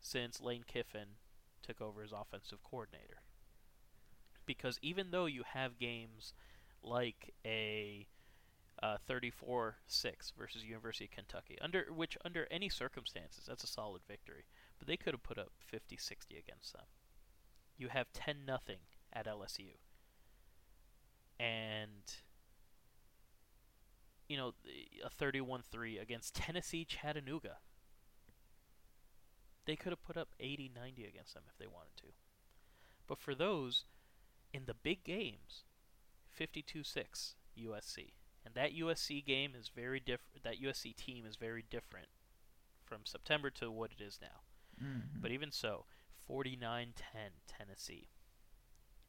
since 0.00 0.40
Lane 0.40 0.64
Kiffin 0.66 1.16
took 1.62 1.80
over 1.80 2.02
as 2.02 2.12
offensive 2.12 2.62
coordinator. 2.62 3.22
Because 4.44 4.78
even 4.80 5.10
though 5.10 5.26
you 5.26 5.42
have 5.44 5.78
games 5.78 6.32
like 6.82 7.34
a 7.44 8.06
uh, 8.82 8.98
34-6 9.08 9.72
versus 10.38 10.64
University 10.64 11.06
of 11.06 11.10
Kentucky, 11.10 11.58
under 11.60 11.86
which 11.92 12.16
under 12.24 12.46
any 12.50 12.68
circumstances 12.68 13.44
that's 13.48 13.64
a 13.64 13.68
solid 13.68 14.02
victory, 14.06 14.44
but 14.78 14.86
they 14.86 14.96
could 14.96 15.14
have 15.14 15.22
put 15.22 15.38
up 15.38 15.50
50-60 15.72 16.38
against 16.38 16.72
them. 16.74 16.84
You 17.76 17.88
have 17.88 18.12
10 18.12 18.44
nothing 18.46 18.78
at 19.12 19.26
LSU. 19.26 19.72
And 21.38 22.02
you 24.28 24.36
know, 24.36 24.54
a 25.04 25.10
31-3 25.22 26.00
against 26.00 26.34
Tennessee 26.34 26.84
Chattanooga. 26.84 27.58
They 29.66 29.76
could 29.76 29.90
have 29.90 30.02
put 30.02 30.16
up 30.16 30.28
80-90 30.40 31.08
against 31.08 31.34
them 31.34 31.44
if 31.48 31.58
they 31.58 31.66
wanted 31.66 31.96
to. 31.98 32.08
But 33.06 33.18
for 33.18 33.34
those 33.34 33.84
in 34.52 34.62
the 34.66 34.74
big 34.74 35.04
games, 35.04 35.64
52-6 36.38 37.34
USC. 37.58 38.12
And 38.44 38.54
that 38.54 38.76
USC 38.76 39.24
game 39.24 39.52
is 39.58 39.70
very 39.74 39.98
different. 40.00 40.44
That 40.44 40.62
USC 40.62 40.94
team 40.94 41.24
is 41.26 41.36
very 41.36 41.64
different 41.68 42.08
from 42.84 43.00
September 43.04 43.50
to 43.50 43.70
what 43.70 43.90
it 43.98 44.02
is 44.02 44.18
now. 44.22 44.84
Mm-hmm. 44.84 45.20
But 45.20 45.32
even 45.32 45.50
so, 45.50 45.86
49-10 46.30 46.92
Tennessee. 47.46 48.08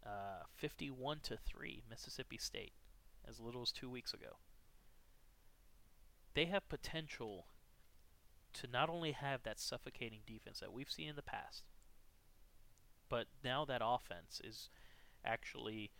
Uh, 0.07 0.43
51 0.55 1.19
to 1.19 1.37
3 1.37 1.83
Mississippi 1.89 2.37
State 2.37 2.71
as 3.27 3.41
little 3.41 3.61
as 3.61 3.73
2 3.73 3.89
weeks 3.89 4.13
ago. 4.13 4.37
They 6.33 6.45
have 6.45 6.69
potential 6.69 7.47
to 8.53 8.67
not 8.67 8.89
only 8.89 9.11
have 9.11 9.43
that 9.43 9.59
suffocating 9.59 10.19
defense 10.25 10.61
that 10.61 10.71
we've 10.71 10.89
seen 10.89 11.09
in 11.09 11.17
the 11.17 11.21
past, 11.21 11.63
but 13.09 13.27
now 13.43 13.65
that 13.65 13.81
offense 13.83 14.39
is 14.43 14.69
actually 15.25 15.91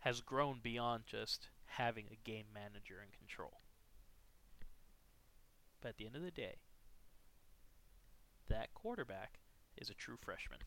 has 0.00 0.20
grown 0.20 0.60
beyond 0.62 1.04
just 1.06 1.48
having 1.66 2.06
a 2.10 2.28
game 2.28 2.46
manager 2.52 2.96
in 3.00 3.16
control. 3.16 3.60
But 5.80 5.90
at 5.90 5.96
the 5.98 6.06
end 6.06 6.16
of 6.16 6.22
the 6.22 6.30
day, 6.30 6.56
that 8.48 8.74
quarterback 8.74 9.38
is 9.76 9.90
a 9.90 9.94
true 9.94 10.16
freshman. 10.20 10.60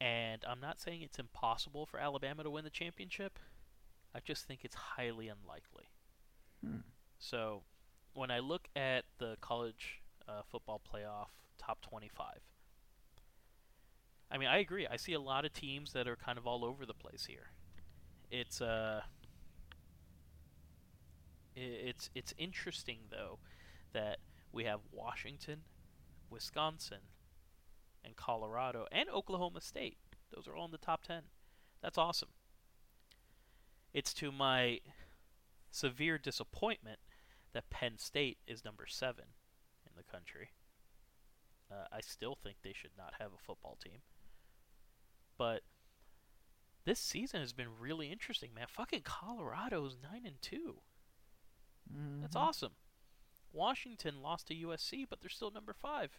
And 0.00 0.44
I'm 0.48 0.60
not 0.60 0.80
saying 0.80 1.02
it's 1.02 1.18
impossible 1.18 1.86
for 1.86 1.98
Alabama 1.98 2.44
to 2.44 2.50
win 2.50 2.64
the 2.64 2.70
championship. 2.70 3.38
I 4.14 4.20
just 4.20 4.46
think 4.46 4.60
it's 4.62 4.74
highly 4.74 5.28
unlikely. 5.28 5.90
Hmm. 6.64 6.80
So, 7.18 7.62
when 8.14 8.30
I 8.30 8.38
look 8.38 8.68
at 8.76 9.04
the 9.18 9.36
college 9.40 10.02
uh, 10.28 10.42
football 10.48 10.80
playoff 10.80 11.28
top 11.58 11.80
25, 11.82 12.26
I 14.30 14.38
mean, 14.38 14.48
I 14.48 14.58
agree. 14.58 14.86
I 14.86 14.96
see 14.96 15.14
a 15.14 15.20
lot 15.20 15.44
of 15.44 15.52
teams 15.52 15.92
that 15.94 16.06
are 16.06 16.16
kind 16.16 16.38
of 16.38 16.46
all 16.46 16.64
over 16.64 16.84
the 16.84 16.94
place 16.94 17.26
here. 17.26 17.50
It's 18.30 18.60
uh, 18.60 19.00
it's 21.56 22.10
it's 22.14 22.34
interesting 22.36 22.98
though 23.10 23.38
that 23.92 24.18
we 24.52 24.64
have 24.64 24.80
Washington, 24.92 25.62
Wisconsin, 26.30 26.98
and 28.04 28.16
Colorado 28.16 28.86
and 28.92 29.08
Oklahoma 29.08 29.60
State. 29.60 29.98
Those 30.34 30.46
are 30.46 30.54
all 30.54 30.66
in 30.66 30.70
the 30.70 30.78
top 30.78 31.02
10. 31.04 31.22
That's 31.82 31.98
awesome. 31.98 32.30
It's 33.92 34.12
to 34.14 34.30
my 34.30 34.80
severe 35.70 36.18
disappointment 36.18 37.00
that 37.52 37.70
Penn 37.70 37.98
State 37.98 38.38
is 38.46 38.64
number 38.64 38.86
7 38.86 39.24
in 39.86 39.92
the 39.96 40.02
country. 40.02 40.50
Uh, 41.70 41.86
I 41.92 42.00
still 42.00 42.34
think 42.34 42.58
they 42.62 42.72
should 42.72 42.96
not 42.96 43.14
have 43.18 43.32
a 43.32 43.38
football 43.38 43.76
team. 43.82 44.00
But 45.36 45.62
this 46.84 46.98
season 47.00 47.40
has 47.40 47.52
been 47.52 47.78
really 47.78 48.10
interesting, 48.10 48.54
man. 48.54 48.66
Fucking 48.68 49.02
Colorado's 49.02 49.96
9 50.02 50.24
and 50.26 50.40
2. 50.40 50.82
That's 52.20 52.36
Mhm. 52.36 52.40
awesome. 52.40 52.76
Washington 53.52 54.20
lost 54.20 54.48
to 54.48 54.54
USC, 54.54 55.04
but 55.04 55.20
they're 55.20 55.30
still 55.30 55.50
number 55.50 55.72
five. 55.72 56.18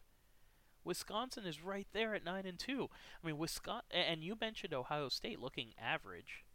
Wisconsin 0.84 1.45
is 1.45 1.61
right 1.61 1.88
there 1.93 2.15
at 2.15 2.23
nine 2.23 2.45
and 2.45 2.57
two. 2.59 2.89
I 3.23 3.27
mean, 3.27 3.38
Wisconsin, 3.38 3.86
and 3.91 4.23
you 4.23 4.36
mentioned 4.39 4.73
Ohio 4.73 5.09
State 5.09 5.39
looking 5.39 5.73
average. 5.77 6.45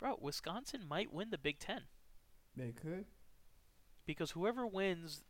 Bro, 0.00 0.18
Wisconsin 0.20 0.82
might 0.88 1.12
win 1.12 1.30
the 1.30 1.38
Big 1.38 1.58
Ten 1.58 1.82
They 2.56 2.72
could. 2.72 3.06
because 4.06 4.32
whoever 4.32 4.66
wins 4.66 5.22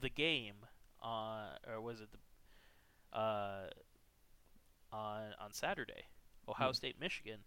the 0.00 0.08
game, 0.08 0.66
uh, 1.02 1.50
or 1.68 1.80
was 1.80 2.00
it 2.00 2.08
the, 2.12 3.18
uh, 3.18 3.70
on 4.92 5.34
on 5.40 5.52
Saturday, 5.52 6.06
Ohio 6.48 6.68
Hmm. 6.68 6.74
State 6.74 6.98
Michigan, 7.00 7.40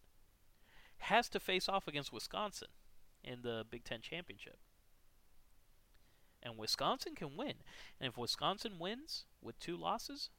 has 0.99 1.29
to 1.29 1.39
face 1.39 1.67
off 1.69 1.87
against 1.87 2.11
Wisconsin 2.13 2.67
in 3.23 3.41
the 3.41 3.65
Big 3.69 3.83
Ten 3.83 4.01
championship. 4.01 4.59
And 6.41 6.57
Wisconsin 6.57 7.15
can 7.15 7.35
win. 7.35 7.55
And 7.99 8.09
if 8.11 8.17
Wisconsin 8.17 8.79
wins 8.79 9.25
with 9.41 9.59
two 9.59 9.77
losses, 9.77 10.29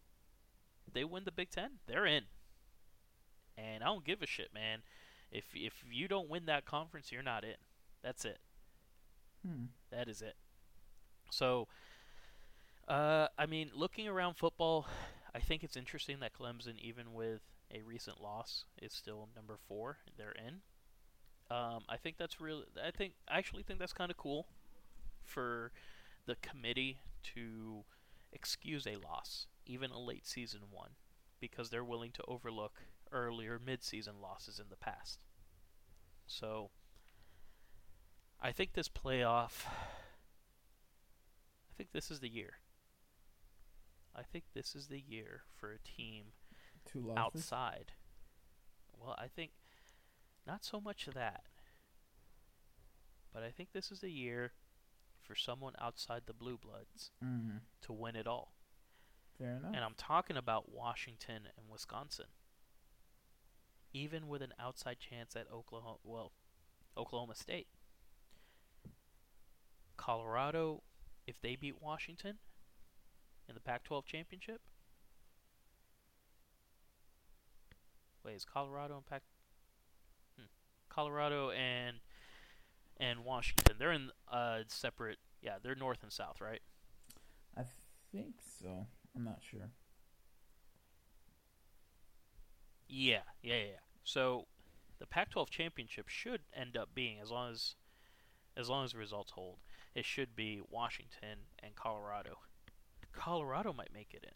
they 0.92 1.04
win 1.04 1.24
the 1.24 1.32
Big 1.32 1.50
Ten. 1.50 1.78
They're 1.86 2.06
in. 2.06 2.24
And 3.56 3.82
I 3.82 3.86
don't 3.86 4.04
give 4.04 4.22
a 4.22 4.26
shit, 4.26 4.52
man. 4.54 4.80
If 5.30 5.44
if 5.54 5.84
you 5.90 6.08
don't 6.08 6.28
win 6.28 6.46
that 6.46 6.64
conference, 6.64 7.12
you're 7.12 7.22
not 7.22 7.44
in. 7.44 7.56
That's 8.02 8.24
it. 8.24 8.38
Hmm. 9.46 9.66
That 9.90 10.08
is 10.08 10.22
it. 10.22 10.34
So, 11.30 11.68
uh, 12.88 13.28
I 13.38 13.46
mean, 13.46 13.70
looking 13.74 14.08
around 14.08 14.34
football, 14.34 14.86
I 15.34 15.38
think 15.38 15.62
it's 15.62 15.76
interesting 15.76 16.18
that 16.20 16.32
Clemson, 16.32 16.78
even 16.80 17.12
with 17.12 17.40
a 17.72 17.82
recent 17.82 18.20
loss, 18.20 18.64
is 18.80 18.92
still 18.92 19.28
number 19.36 19.56
four. 19.68 19.98
They're 20.16 20.32
in. 20.32 20.62
Um, 21.54 21.82
I 21.88 21.96
think 21.96 22.16
that's 22.18 22.40
really. 22.40 22.64
I 22.82 22.90
think 22.90 23.14
I 23.28 23.38
actually 23.38 23.62
think 23.62 23.78
that's 23.78 23.92
kind 23.92 24.10
of 24.10 24.16
cool 24.16 24.46
for 25.24 25.72
the 26.26 26.36
committee 26.36 27.00
to 27.34 27.84
excuse 28.32 28.86
a 28.86 28.96
loss, 28.96 29.46
even 29.66 29.90
a 29.90 29.98
late 29.98 30.26
season 30.26 30.60
one, 30.70 30.90
because 31.40 31.70
they're 31.70 31.84
willing 31.84 32.12
to 32.12 32.24
overlook 32.26 32.74
earlier 33.12 33.60
mid-season 33.64 34.14
losses 34.22 34.58
in 34.58 34.66
the 34.70 34.76
past. 34.76 35.24
So, 36.26 36.70
I 38.40 38.52
think 38.52 38.72
this 38.72 38.88
playoff. 38.88 39.66
I 39.66 39.72
think 41.76 41.90
this 41.92 42.10
is 42.10 42.20
the 42.20 42.28
year. 42.28 42.54
I 44.14 44.22
think 44.22 44.44
this 44.54 44.74
is 44.74 44.88
the 44.88 45.00
year 45.00 45.42
for 45.56 45.72
a 45.72 45.78
team 45.78 46.26
outside. 47.16 47.92
Well, 48.98 49.14
I 49.18 49.28
think 49.28 49.52
not 50.46 50.64
so 50.64 50.80
much 50.80 51.08
that, 51.14 51.44
but 53.32 53.42
I 53.42 53.50
think 53.50 53.72
this 53.72 53.90
is 53.90 54.00
the 54.00 54.10
year 54.10 54.52
for 55.30 55.36
someone 55.36 55.74
outside 55.80 56.22
the 56.26 56.32
Blue 56.32 56.58
Bloods 56.58 57.12
Mm-hmm. 57.24 57.58
to 57.82 57.92
win 57.92 58.16
it 58.16 58.26
all. 58.26 58.52
Fair 59.38 59.52
enough. 59.56 59.70
And 59.72 59.84
I'm 59.84 59.94
talking 59.96 60.36
about 60.36 60.72
Washington 60.74 61.42
and 61.56 61.68
Wisconsin. 61.70 62.26
Even 63.92 64.26
with 64.26 64.42
an 64.42 64.52
outside 64.58 64.96
chance 64.98 65.36
at 65.36 65.46
Oklahoma, 65.52 65.98
well, 66.02 66.32
Oklahoma 66.96 67.36
State. 67.36 67.68
Colorado, 69.96 70.82
if 71.28 71.40
they 71.40 71.54
beat 71.54 71.80
Washington 71.80 72.38
in 73.48 73.54
the 73.54 73.60
Pac 73.60 73.84
12 73.84 74.04
championship, 74.06 74.60
Wait, 78.24 78.34
is 78.34 78.44
Colorado 78.44 78.96
and 78.96 79.06
Pac? 79.06 79.22
Hmm. 80.36 80.44
Colorado 80.88 81.50
and 81.50 81.98
and 83.00 83.24
Washington. 83.24 83.76
They're 83.78 83.92
in 83.92 84.10
uh 84.30 84.60
separate. 84.68 85.18
Yeah, 85.42 85.56
they're 85.62 85.74
north 85.74 86.02
and 86.02 86.12
south, 86.12 86.40
right? 86.40 86.60
I 87.56 87.62
think 88.12 88.34
so. 88.60 88.86
I'm 89.16 89.24
not 89.24 89.38
sure. 89.40 89.70
Yeah, 92.88 93.22
yeah, 93.42 93.56
yeah. 93.56 93.80
So 94.04 94.46
the 94.98 95.06
Pac-12 95.06 95.48
championship 95.48 96.08
should 96.08 96.42
end 96.54 96.76
up 96.76 96.90
being 96.94 97.18
as 97.20 97.30
long 97.30 97.52
as 97.52 97.74
as 98.56 98.68
long 98.68 98.84
as 98.84 98.92
the 98.92 98.98
results 98.98 99.32
hold. 99.32 99.58
It 99.94 100.04
should 100.04 100.36
be 100.36 100.60
Washington 100.68 101.46
and 101.60 101.74
Colorado. 101.74 102.38
Colorado 103.12 103.72
might 103.72 103.92
make 103.92 104.12
it 104.12 104.24
in. 104.24 104.34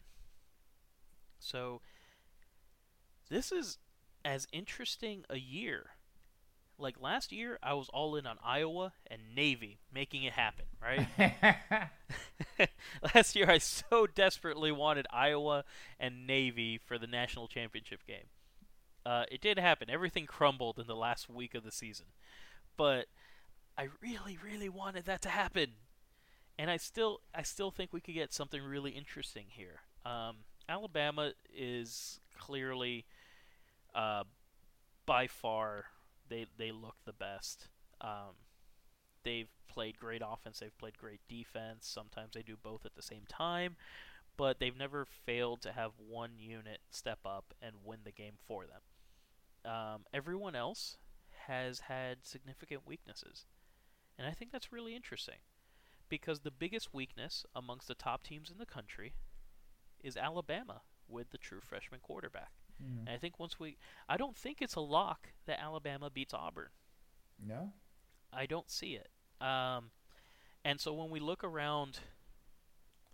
So 1.39 1.81
this 3.29 3.51
is 3.51 3.77
as 4.23 4.47
interesting 4.51 5.23
a 5.29 5.37
year. 5.37 5.91
Like 6.77 7.01
last 7.01 7.31
year, 7.31 7.57
I 7.63 7.73
was 7.73 7.89
all 7.89 8.15
in 8.15 8.25
on 8.25 8.37
Iowa 8.43 8.93
and 9.07 9.21
Navy 9.33 9.79
making 9.93 10.23
it 10.23 10.33
happen, 10.33 10.65
right? 10.81 11.07
last 13.15 13.35
year, 13.35 13.49
I 13.49 13.59
so 13.59 14.07
desperately 14.07 14.71
wanted 14.71 15.07
Iowa 15.11 15.63
and 15.99 16.27
Navy 16.27 16.77
for 16.77 16.97
the 16.97 17.07
national 17.07 17.47
championship 17.47 18.05
game. 18.05 18.27
Uh, 19.05 19.23
it 19.31 19.39
did 19.39 19.59
happen. 19.59 19.89
Everything 19.89 20.25
crumbled 20.25 20.79
in 20.79 20.87
the 20.87 20.95
last 20.95 21.29
week 21.29 21.53
of 21.53 21.63
the 21.63 21.71
season, 21.71 22.07
but 22.75 23.05
I 23.77 23.89
really, 24.01 24.37
really 24.43 24.69
wanted 24.69 25.05
that 25.05 25.21
to 25.23 25.29
happen, 25.29 25.71
and 26.57 26.71
I 26.71 26.77
still, 26.77 27.21
I 27.33 27.43
still 27.43 27.71
think 27.71 27.93
we 27.93 28.01
could 28.01 28.15
get 28.15 28.33
something 28.33 28.61
really 28.61 28.91
interesting 28.91 29.45
here. 29.49 29.81
Um, 30.05 30.37
Alabama 30.67 31.33
is 31.53 32.19
clearly, 32.37 33.05
uh, 33.93 34.23
by 35.05 35.27
far, 35.27 35.85
they 36.29 36.45
they 36.57 36.71
look 36.71 36.95
the 37.05 37.13
best. 37.13 37.67
Um, 38.01 38.35
they've 39.23 39.49
played 39.67 39.99
great 39.99 40.21
offense. 40.25 40.59
They've 40.59 40.77
played 40.77 40.97
great 40.97 41.21
defense. 41.27 41.87
Sometimes 41.87 42.33
they 42.33 42.41
do 42.41 42.55
both 42.61 42.85
at 42.85 42.95
the 42.95 43.01
same 43.01 43.23
time, 43.27 43.75
but 44.37 44.59
they've 44.59 44.77
never 44.77 45.05
failed 45.05 45.61
to 45.61 45.71
have 45.71 45.91
one 45.97 46.31
unit 46.37 46.79
step 46.89 47.19
up 47.25 47.53
and 47.61 47.75
win 47.83 47.99
the 48.03 48.11
game 48.11 48.35
for 48.47 48.65
them. 48.65 49.71
Um, 49.71 50.05
everyone 50.13 50.55
else 50.55 50.97
has 51.47 51.81
had 51.81 52.19
significant 52.23 52.81
weaknesses, 52.85 53.45
and 54.17 54.27
I 54.27 54.31
think 54.31 54.51
that's 54.51 54.71
really 54.71 54.95
interesting 54.95 55.39
because 56.07 56.41
the 56.41 56.51
biggest 56.51 56.93
weakness 56.93 57.45
amongst 57.55 57.87
the 57.87 57.95
top 57.95 58.23
teams 58.23 58.51
in 58.51 58.57
the 58.57 58.65
country 58.65 59.13
is 60.03 60.15
Alabama 60.15 60.81
with 61.07 61.31
the 61.31 61.37
true 61.37 61.61
freshman 61.61 61.99
quarterback. 61.99 62.51
Mm. 62.83 62.99
And 63.01 63.09
I 63.09 63.17
think 63.17 63.39
once 63.39 63.59
we, 63.59 63.77
I 64.09 64.17
don't 64.17 64.35
think 64.35 64.61
it's 64.61 64.75
a 64.75 64.81
lock 64.81 65.29
that 65.45 65.59
Alabama 65.61 66.09
beats 66.09 66.33
Auburn. 66.33 66.69
No. 67.45 67.73
I 68.33 68.45
don't 68.45 68.69
see 68.69 68.97
it. 68.97 69.09
Um, 69.45 69.91
and 70.63 70.79
so 70.79 70.93
when 70.93 71.09
we 71.09 71.19
look 71.19 71.43
around, 71.43 71.99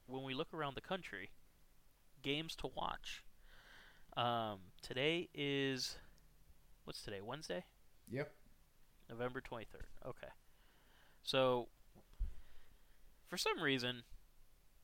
when 0.08 0.24
we 0.24 0.34
look 0.34 0.54
around 0.54 0.76
the 0.76 0.82
country, 0.82 1.30
games 2.22 2.56
to 2.58 2.68
watch. 2.76 3.24
Um, 4.18 4.60
today 4.82 5.30
is, 5.34 5.98
what's 6.84 7.02
today? 7.02 7.22
Wednesday, 7.22 7.64
Yep. 8.10 8.32
November 9.10 9.40
twenty 9.42 9.66
third. 9.72 9.86
Okay. 10.06 10.28
So, 11.24 11.68
for 13.30 13.38
some 13.38 13.62
reason, 13.62 14.04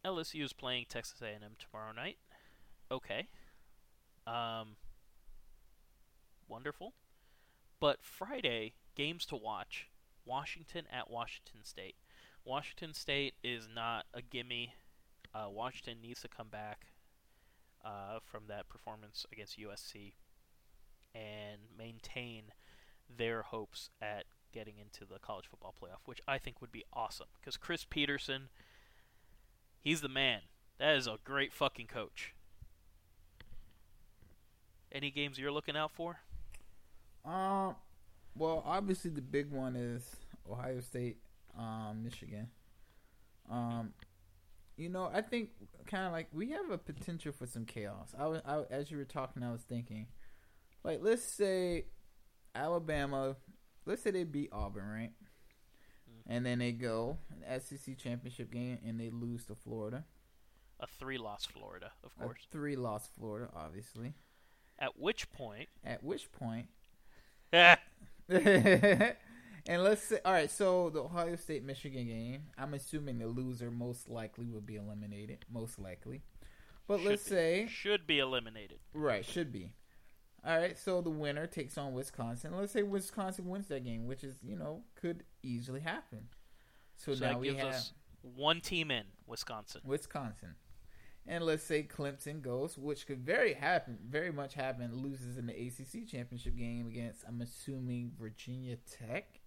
LSU 0.05 0.43
is 0.43 0.53
playing 0.53 0.85
Texas 0.87 1.21
A 1.21 1.27
and 1.27 1.43
M 1.43 1.51
tomorrow 1.59 1.91
night. 1.91 2.17
Okay. 2.91 3.27
Um, 4.25 4.75
wonderful. 6.57 6.93
But 7.79 7.99
Friday, 8.01 8.73
games 8.95 9.27
to 9.27 9.35
watch 9.35 9.89
Washington 10.25 10.85
at 10.91 11.07
Washington 11.07 11.63
State. 11.63 11.93
Washington 12.43 12.95
State 12.95 13.35
is 13.43 13.67
not 13.71 14.07
a 14.11 14.23
gimme. 14.23 14.73
Uh, 15.35 15.49
Washington 15.51 16.01
needs 16.01 16.19
to 16.21 16.27
come 16.27 16.47
back 16.47 16.87
uh, 17.85 18.17
from 18.25 18.45
that 18.47 18.67
performance 18.69 19.23
against 19.31 19.59
USC 19.59 20.13
and 21.13 21.61
maintain 21.77 22.45
their 23.15 23.43
hopes 23.43 23.91
at 24.01 24.23
getting 24.51 24.79
into 24.79 25.05
the 25.05 25.19
college 25.19 25.45
football 25.45 25.75
playoff, 25.79 26.01
which 26.05 26.21
I 26.27 26.39
think 26.39 26.59
would 26.59 26.71
be 26.71 26.85
awesome. 26.91 27.27
Because 27.39 27.55
Chris 27.55 27.85
Petersen, 27.87 28.49
he's 29.79 30.01
the 30.01 30.09
man. 30.09 30.39
That 30.79 30.95
is 30.95 31.05
a 31.05 31.19
great 31.23 31.53
fucking 31.53 31.85
coach. 31.85 32.33
Any 34.91 35.11
games 35.11 35.37
you're 35.37 35.51
looking 35.51 35.77
out 35.77 35.91
for? 35.91 36.21
Um. 37.27 37.75
Well, 38.35 38.61
obviously 38.65 39.09
the 39.11 39.21
big 39.21 39.51
one 39.51 39.75
is 39.75 40.15
Ohio 40.49 40.79
State, 40.79 41.17
um, 41.57 42.01
Michigan. 42.03 42.49
Um, 43.49 43.93
you 44.75 44.89
know, 44.89 45.09
I 45.11 45.21
think 45.21 45.49
kind 45.87 46.05
of 46.05 46.11
like 46.11 46.27
we 46.31 46.51
have 46.51 46.69
a 46.69 46.77
potential 46.77 47.31
for 47.31 47.47
some 47.47 47.65
chaos. 47.65 48.13
I 48.17 48.27
was, 48.27 48.41
I, 48.45 48.61
as 48.69 48.91
you 48.91 48.97
were 48.97 49.05
talking, 49.05 49.41
I 49.41 49.51
was 49.51 49.61
thinking, 49.61 50.05
like, 50.83 50.99
let's 51.01 51.23
say 51.23 51.85
Alabama, 52.53 53.35
let's 53.87 54.03
say 54.03 54.11
they 54.11 54.23
beat 54.23 54.49
Auburn, 54.51 54.87
right? 54.87 55.11
Mm. 56.07 56.21
And 56.27 56.45
then 56.45 56.59
they 56.59 56.71
go 56.73 57.17
an 57.31 57.59
SEC 57.59 57.97
championship 57.97 58.51
game 58.51 58.77
and 58.85 58.99
they 58.99 59.09
lose 59.09 59.45
to 59.45 59.55
Florida. 59.55 60.05
A 60.79 60.85
three 60.85 61.17
loss 61.17 61.45
Florida, 61.45 61.91
of 62.03 62.11
A 62.19 62.25
course. 62.25 62.47
three 62.51 62.75
loss 62.75 63.09
Florida, 63.17 63.49
obviously. 63.55 64.13
At 64.77 64.99
which 64.99 65.31
point, 65.31 65.69
At 65.83 66.03
which 66.03 66.31
point 66.31 66.67
and 68.29 69.15
let's 69.67 70.03
say, 70.03 70.19
all 70.25 70.33
right. 70.33 70.49
So 70.51 70.89
the 70.89 71.03
Ohio 71.03 71.35
State 71.35 71.63
Michigan 71.63 72.07
game, 72.07 72.43
I'm 72.57 72.73
assuming 72.73 73.19
the 73.19 73.27
loser 73.27 73.71
most 73.71 74.09
likely 74.09 74.45
will 74.47 74.61
be 74.61 74.75
eliminated. 74.75 75.45
Most 75.51 75.79
likely, 75.79 76.21
but 76.87 76.99
Should 76.99 77.07
let's 77.07 77.23
be. 77.23 77.29
say 77.29 77.67
should 77.69 78.07
be 78.07 78.19
eliminated. 78.19 78.79
right 78.93 79.25
should 79.25 79.51
be. 79.51 79.73
All 80.45 80.57
right. 80.57 80.77
So 80.77 81.01
the 81.01 81.09
winner 81.09 81.47
takes 81.47 81.77
on 81.77 81.93
Wisconsin. 81.93 82.55
Let's 82.55 82.71
say 82.71 82.83
Wisconsin 82.83 83.47
wins 83.47 83.67
that 83.67 83.83
game, 83.83 84.07
which 84.07 84.23
is 84.23 84.37
you 84.43 84.55
know 84.55 84.83
could 84.95 85.23
easily 85.43 85.81
happen. 85.81 86.27
So, 86.95 87.13
So 87.13 87.25
now 87.31 87.39
we 87.39 87.55
have 87.55 87.75
one 88.21 88.61
team 88.61 88.91
in 88.91 89.03
Wisconsin. 89.25 89.81
Wisconsin. 89.85 90.55
And 91.27 91.43
let's 91.43 91.63
say 91.63 91.83
Clemson 91.83 92.41
goes, 92.41 92.77
which 92.77 93.05
could 93.05 93.19
very 93.19 93.53
happen, 93.53 93.97
very 94.07 94.31
much 94.31 94.53
happen, 94.53 94.95
loses 94.95 95.37
in 95.37 95.45
the 95.45 95.53
ACC 95.53 96.07
championship 96.07 96.55
game 96.55 96.87
against, 96.87 97.25
I'm 97.27 97.41
assuming 97.41 98.13
Virginia 98.17 98.77
Tech. 98.89 99.41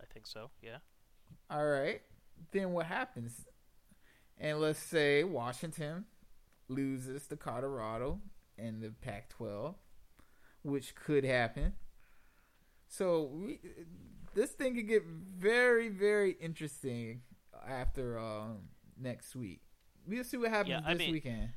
I 0.00 0.04
think 0.12 0.26
so. 0.26 0.50
Yeah. 0.60 0.78
All 1.48 1.64
right. 1.64 2.02
Then 2.50 2.72
what 2.72 2.86
happens? 2.86 3.46
And 4.36 4.60
let's 4.60 4.80
say 4.80 5.22
Washington 5.22 6.06
loses 6.66 7.28
to 7.28 7.36
Colorado 7.36 8.20
in 8.58 8.80
the 8.80 8.90
Pac 8.90 9.28
12, 9.28 9.76
which 10.64 10.96
could 10.96 11.24
happen. 11.24 11.74
So 12.88 13.30
we, 13.32 13.60
this 14.34 14.50
thing 14.50 14.74
could 14.74 14.88
get 14.88 15.04
very, 15.04 15.88
very 15.88 16.32
interesting 16.32 17.22
after 17.66 18.18
um, 18.18 18.58
next 19.00 19.36
week. 19.36 19.60
We'll 20.06 20.24
see 20.24 20.36
what 20.36 20.50
happens 20.50 20.70
Yeah, 20.70 20.80
this 20.88 20.98
mean, 20.98 21.12
weekend. 21.12 21.50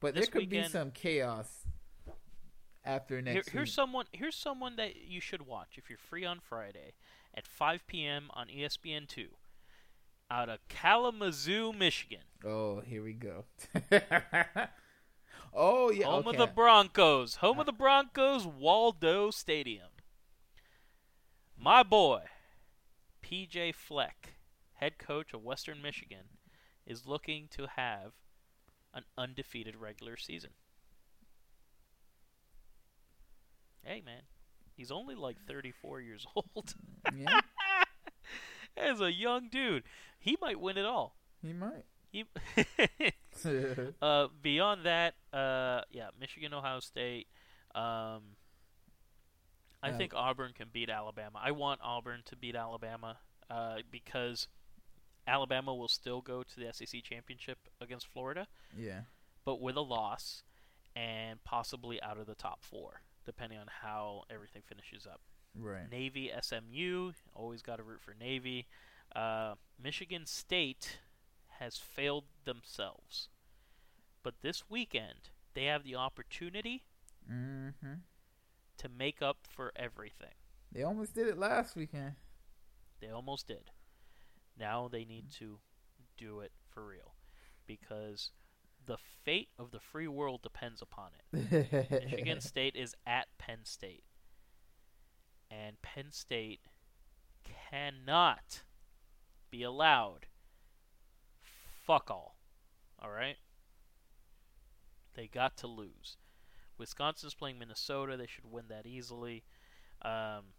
But 0.00 0.14
there 0.14 0.22
this 0.22 0.28
could 0.28 0.48
be 0.48 0.62
some 0.64 0.90
chaos 0.90 1.66
after 2.84 3.16
Here, 3.16 3.22
next 3.22 3.48
here's 3.50 3.68
week. 3.68 3.74
someone. 3.74 4.06
Here's 4.12 4.36
someone 4.36 4.76
that 4.76 4.96
you 4.96 5.20
should 5.20 5.46
watch 5.46 5.76
if 5.76 5.88
you're 5.88 5.98
free 5.98 6.24
on 6.24 6.40
Friday 6.40 6.94
at 7.34 7.46
5 7.46 7.86
p.m. 7.86 8.30
on 8.32 8.48
ESPN 8.48 9.06
two, 9.06 9.28
out 10.30 10.48
of 10.48 10.58
Kalamazoo, 10.68 11.72
Michigan, 11.72 12.22
oh, 12.44 12.80
here 12.80 13.02
we 13.02 13.12
go. 13.12 13.44
oh, 15.54 15.90
yeah. 15.90 16.06
home 16.06 16.26
okay. 16.26 16.30
of 16.30 16.36
the 16.36 16.46
Broncos, 16.46 17.36
home 17.36 17.58
of 17.58 17.60
uh, 17.60 17.64
the 17.64 17.72
Broncos, 17.72 18.46
Waldo 18.46 19.30
Stadium. 19.30 19.88
My 21.58 21.82
boy, 21.82 22.22
PJ 23.22 23.74
Fleck, 23.74 24.34
head 24.74 24.98
coach 24.98 25.32
of 25.32 25.42
Western 25.42 25.80
Michigan, 25.82 26.35
is 26.86 27.06
looking 27.06 27.48
to 27.50 27.66
have 27.76 28.12
an 28.94 29.04
undefeated 29.18 29.76
regular 29.76 30.16
season. 30.16 30.50
Hey, 33.82 34.02
man, 34.04 34.22
he's 34.76 34.90
only 34.90 35.14
like 35.14 35.36
34 35.46 36.00
years 36.00 36.26
old. 36.36 36.74
yeah, 37.16 37.40
As 38.76 39.00
a 39.00 39.12
young 39.12 39.48
dude, 39.48 39.84
he 40.18 40.36
might 40.40 40.60
win 40.60 40.76
it 40.76 40.84
all. 40.84 41.16
he 41.42 41.52
might. 41.52 41.84
He 42.10 42.24
uh, 44.02 44.28
beyond 44.40 44.84
that, 44.86 45.14
uh, 45.32 45.82
yeah, 45.90 46.08
Michigan, 46.18 46.54
Ohio 46.54 46.80
State. 46.80 47.26
Um, 47.74 48.36
I 49.82 49.90
Uh, 49.90 49.96
think 49.98 50.14
Auburn 50.14 50.52
can 50.54 50.68
beat 50.72 50.88
Alabama. 50.88 51.38
I 51.42 51.50
want 51.50 51.80
Auburn 51.82 52.22
to 52.26 52.36
beat 52.36 52.56
Alabama 52.56 53.18
uh, 53.50 53.76
because 53.90 54.48
Alabama 55.26 55.74
will 55.74 55.88
still 55.88 56.20
go 56.20 56.42
to 56.42 56.60
the 56.60 56.72
SEC 56.72 57.02
championship 57.02 57.58
against 57.80 58.06
Florida, 58.06 58.46
yeah. 58.76 59.00
but 59.44 59.60
with 59.60 59.76
a 59.76 59.80
loss. 59.80 60.42
and 60.94 61.42
possibly 61.44 62.00
out 62.02 62.16
of 62.18 62.26
the 62.26 62.34
top 62.34 62.62
four, 62.64 63.02
depending 63.26 63.58
on 63.58 63.66
how 63.82 64.22
everything 64.30 64.62
finishes 64.66 65.06
up. 65.06 65.20
Right. 65.54 65.90
Navy, 65.90 66.30
SMU, 66.40 67.12
always 67.34 67.60
got 67.62 67.76
to 67.76 67.82
root 67.82 68.00
for 68.00 68.14
Navy. 68.18 68.66
Uh, 69.14 69.54
Michigan 69.82 70.24
State 70.24 70.98
has 71.58 71.76
failed 71.76 72.24
themselves. 72.44 73.28
But 74.22 74.34
this 74.42 74.64
weekend, 74.70 75.30
they 75.54 75.64
have 75.64 75.84
the 75.84 75.96
opportunity 75.96 76.84
Mm-hmm. 77.30 77.94
to 78.78 78.88
make 78.88 79.20
up 79.20 79.38
for 79.48 79.72
everything. 79.76 80.34
They 80.72 80.82
almost 80.84 81.14
did 81.14 81.26
it 81.26 81.36
last 81.36 81.74
weekend. 81.76 82.12
They 83.00 83.08
almost 83.10 83.48
did. 83.48 83.70
Now 84.58 84.88
they 84.88 85.04
need 85.04 85.30
to 85.38 85.58
do 86.16 86.40
it 86.40 86.52
for 86.72 86.86
real. 86.86 87.14
Because 87.66 88.30
the 88.84 88.98
fate 89.24 89.48
of 89.58 89.70
the 89.70 89.80
free 89.80 90.08
world 90.08 90.42
depends 90.42 90.80
upon 90.80 91.10
it. 91.32 91.90
Michigan 91.90 92.40
State 92.40 92.76
is 92.76 92.94
at 93.06 93.26
Penn 93.38 93.60
State. 93.64 94.04
And 95.50 95.80
Penn 95.82 96.10
State 96.10 96.60
cannot 97.70 98.62
be 99.50 99.62
allowed 99.62 100.26
fuck 101.86 102.10
all. 102.10 102.36
Alright? 103.02 103.36
They 105.14 105.28
got 105.28 105.56
to 105.58 105.66
lose. 105.66 106.16
Wisconsin's 106.78 107.34
playing 107.34 107.58
Minnesota. 107.58 108.16
They 108.16 108.26
should 108.26 108.50
win 108.50 108.64
that 108.68 108.86
easily. 108.86 109.44
Um, 110.02 110.52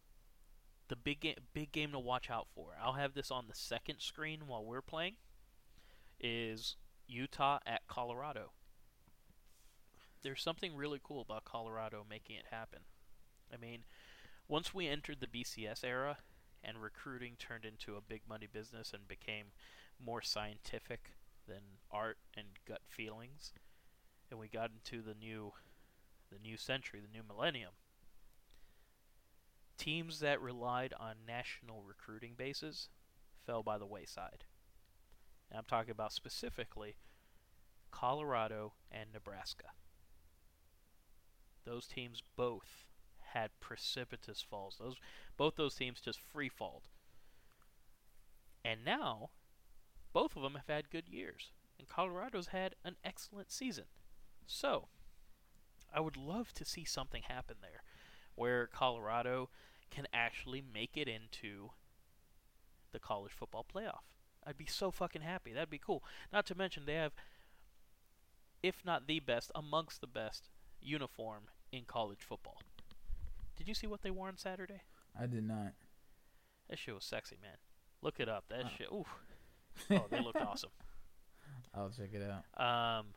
the 0.89 0.95
big 0.95 1.19
game, 1.21 1.35
big 1.53 1.71
game 1.71 1.91
to 1.91 1.99
watch 1.99 2.29
out 2.29 2.47
for. 2.53 2.77
I'll 2.81 2.93
have 2.93 3.13
this 3.13 3.31
on 3.31 3.45
the 3.47 3.55
second 3.55 3.99
screen 3.99 4.41
while 4.47 4.63
we're 4.63 4.81
playing. 4.81 5.15
Is 6.19 6.75
Utah 7.07 7.59
at 7.65 7.87
Colorado. 7.87 8.51
There's 10.23 10.41
something 10.41 10.75
really 10.75 10.99
cool 11.03 11.21
about 11.21 11.45
Colorado 11.45 12.05
making 12.09 12.35
it 12.35 12.45
happen. 12.51 12.79
I 13.53 13.57
mean, 13.57 13.83
once 14.47 14.73
we 14.73 14.87
entered 14.87 15.17
the 15.19 15.27
BCS 15.27 15.83
era 15.83 16.17
and 16.63 16.81
recruiting 16.81 17.35
turned 17.37 17.65
into 17.65 17.95
a 17.95 18.01
big 18.01 18.21
money 18.27 18.47
business 18.51 18.93
and 18.93 19.07
became 19.07 19.47
more 20.03 20.21
scientific 20.21 21.11
than 21.47 21.61
art 21.91 22.17
and 22.35 22.47
gut 22.67 22.81
feelings, 22.87 23.53
and 24.29 24.39
we 24.39 24.47
got 24.47 24.71
into 24.71 25.01
the 25.01 25.15
new 25.15 25.53
the 26.29 26.39
new 26.39 26.57
century, 26.57 26.99
the 26.99 27.17
new 27.17 27.23
millennium, 27.25 27.71
teams 29.77 30.19
that 30.19 30.41
relied 30.41 30.93
on 30.99 31.15
national 31.27 31.81
recruiting 31.81 32.33
bases 32.35 32.89
fell 33.45 33.63
by 33.63 33.77
the 33.77 33.85
wayside. 33.85 34.45
And 35.49 35.57
I'm 35.57 35.65
talking 35.65 35.91
about 35.91 36.13
specifically 36.13 36.95
Colorado 37.91 38.73
and 38.91 39.11
Nebraska. 39.13 39.67
Those 41.65 41.87
teams 41.87 42.21
both 42.35 42.85
had 43.33 43.51
precipitous 43.59 44.41
falls. 44.41 44.77
Those 44.79 44.95
both 45.37 45.55
those 45.55 45.75
teams 45.75 46.01
just 46.01 46.19
free 46.19 46.49
falled. 46.49 46.87
And 48.63 48.83
now 48.85 49.29
both 50.13 50.35
of 50.35 50.43
them 50.43 50.55
have 50.55 50.67
had 50.67 50.89
good 50.89 51.07
years. 51.07 51.51
And 51.77 51.87
Colorado's 51.87 52.47
had 52.47 52.75
an 52.83 52.95
excellent 53.03 53.51
season. 53.51 53.85
So, 54.47 54.87
I 55.93 55.99
would 55.99 56.17
love 56.17 56.53
to 56.53 56.65
see 56.65 56.83
something 56.85 57.21
happen 57.27 57.57
there 57.61 57.83
where 58.37 58.67
Colorado 58.67 59.49
can 59.91 60.07
actually 60.13 60.61
make 60.73 60.95
it 60.95 61.07
into 61.09 61.71
the 62.93 62.99
college 62.99 63.33
football 63.33 63.65
playoff. 63.73 63.99
I'd 64.45 64.57
be 64.57 64.65
so 64.65 64.91
fucking 64.91 65.23
happy. 65.23 65.51
That'd 65.51 65.69
be 65.69 65.77
cool. 65.79 66.03
Not 66.31 66.45
to 66.45 66.55
mention 66.55 66.83
they 66.85 66.93
have 66.93 67.11
if 68.63 68.83
not 68.85 69.07
the 69.07 69.19
best, 69.19 69.51
amongst 69.53 70.01
the 70.01 70.07
best 70.07 70.49
uniform 70.81 71.43
in 71.71 71.83
college 71.85 72.19
football. 72.21 72.61
Did 73.55 73.67
you 73.67 73.73
see 73.73 73.87
what 73.87 74.01
they 74.01 74.09
wore 74.11 74.27
on 74.27 74.37
Saturday? 74.37 74.81
I 75.19 75.25
did 75.27 75.43
not. 75.47 75.73
That 76.69 76.79
shit 76.79 76.93
was 76.95 77.03
sexy, 77.05 77.37
man. 77.41 77.57
Look 78.01 78.19
it 78.19 78.29
up. 78.29 78.45
That 78.49 78.65
Oh. 78.65 78.69
shit. 78.77 78.87
Ooh. 78.91 79.05
Oh, 79.91 80.05
they 80.09 80.19
looked 80.21 80.41
awesome. 80.41 80.71
I'll 81.75 81.91
check 81.91 82.09
it 82.13 82.23
out. 82.23 82.99
Um, 82.99 83.07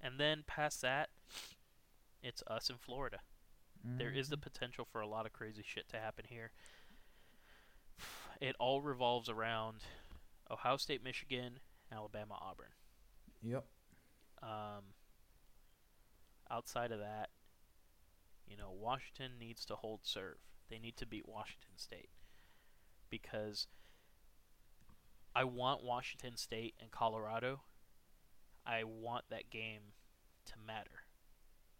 and 0.00 0.18
then 0.18 0.42
past 0.46 0.80
that, 0.80 1.10
it's 2.22 2.42
us 2.46 2.70
in 2.70 2.76
Florida. 2.78 3.18
There 3.84 4.10
is 4.10 4.28
the 4.28 4.36
Mhm. 4.36 4.42
potential 4.42 4.84
for 4.84 5.00
a 5.00 5.06
lot 5.06 5.24
of 5.26 5.32
crazy 5.32 5.62
shit 5.62 5.88
to 5.90 6.00
happen 6.00 6.26
here. 6.26 6.52
It 8.40 8.54
all 8.58 8.82
revolves 8.82 9.28
around 9.28 9.84
Ohio 10.50 10.76
State, 10.76 11.02
Michigan, 11.02 11.60
Alabama, 11.90 12.34
Auburn. 12.40 12.74
Yep. 13.42 13.66
Um, 14.42 14.94
outside 16.50 16.92
of 16.92 17.00
that, 17.00 17.30
you 18.46 18.56
know, 18.56 18.70
Washington 18.70 19.38
needs 19.38 19.64
to 19.66 19.76
hold 19.76 20.04
serve. 20.04 20.38
They 20.68 20.78
need 20.78 20.96
to 20.98 21.06
beat 21.06 21.26
Washington 21.26 21.76
State 21.76 22.10
because 23.10 23.68
I 25.34 25.44
want 25.44 25.82
Washington 25.82 26.36
State 26.36 26.74
and 26.78 26.90
Colorado. 26.90 27.64
I 28.64 28.84
want 28.84 29.28
that 29.30 29.50
game 29.50 29.94
to 30.46 30.58
matter. 30.58 31.04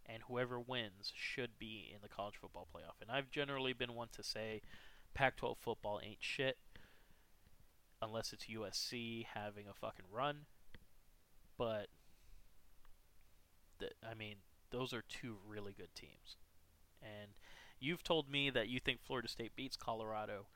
And 0.09 0.23
whoever 0.27 0.59
wins 0.59 1.13
should 1.15 1.59
be 1.59 1.93
in 1.95 2.01
the 2.03 2.09
college 2.09 2.37
football 2.41 2.67
playoff. 2.75 3.01
And 3.01 3.11
I've 3.11 3.31
generally 3.31 3.73
been 3.75 3.95
one 3.95 4.09
to 4.13 4.23
say 4.23 4.63
Pac 5.15 5.37
12 5.37 5.59
football 5.59 6.01
ain't 6.03 6.19
shit 6.21 6.57
unless 8.01 8.33
it's 8.33 8.47
USC 8.49 9.27
having 9.35 9.67
a 9.69 9.75
fucking 9.75 10.07
run. 10.11 10.47
But 11.59 11.89
th- 13.81 13.93
I 14.09 14.15
mean, 14.15 14.37
those 14.71 14.93
are 14.93 15.03
two 15.03 15.37
really 15.47 15.73
good 15.73 15.95
teams. 15.95 16.37
And 17.03 17.33
you've 17.81 18.03
told 18.03 18.31
me 18.31 18.51
that 18.51 18.69
you 18.69 18.81
think 18.81 19.01
Florida 19.03 19.29
State 19.29 19.55
beats 19.57 19.77
Colorado. 19.77 20.47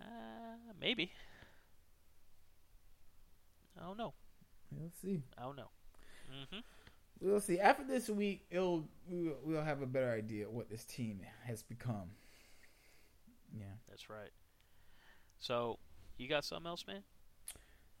Uh, 0.00 0.72
maybe. 0.80 1.12
I 3.80 3.84
don't 3.84 3.98
know. 3.98 4.14
We'll 4.70 4.90
see. 5.02 5.22
I 5.38 5.42
don't 5.42 5.56
know. 5.56 5.70
hmm 6.28 6.60
We'll 7.20 7.40
see. 7.40 7.58
After 7.58 7.84
this 7.84 8.08
week, 8.08 8.46
it'll 8.50 8.88
we'll, 9.08 9.36
we'll 9.42 9.62
have 9.64 9.82
a 9.82 9.86
better 9.86 10.10
idea 10.10 10.50
what 10.50 10.68
this 10.68 10.84
team 10.84 11.20
has 11.44 11.62
become. 11.62 12.10
Yeah. 13.56 13.64
That's 13.88 14.10
right. 14.10 14.30
So, 15.38 15.78
you 16.18 16.28
got 16.28 16.44
something 16.44 16.66
else, 16.66 16.84
man? 16.86 17.02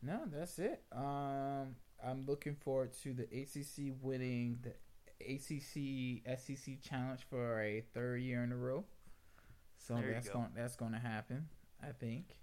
No, 0.02 0.20
that's 0.30 0.58
it. 0.58 0.82
Um, 0.92 1.76
I'm 2.04 2.24
looking 2.26 2.54
forward 2.54 2.92
to 3.02 3.14
the 3.14 3.24
ACC 3.24 3.94
winning 4.02 4.58
the 4.62 4.74
ACC 5.20 6.38
SEC 6.38 6.80
challenge 6.82 7.20
for 7.28 7.60
a 7.62 7.82
third 7.94 8.20
year 8.20 8.44
in 8.44 8.52
a 8.52 8.56
row. 8.56 8.84
So 9.78 9.94
There 9.94 10.12
that's 10.12 10.28
go. 10.28 10.34
going 10.40 10.50
that's 10.54 10.76
going 10.76 10.92
to 10.92 10.98
happen, 10.98 11.48
I 11.82 11.92
think. 11.92 12.36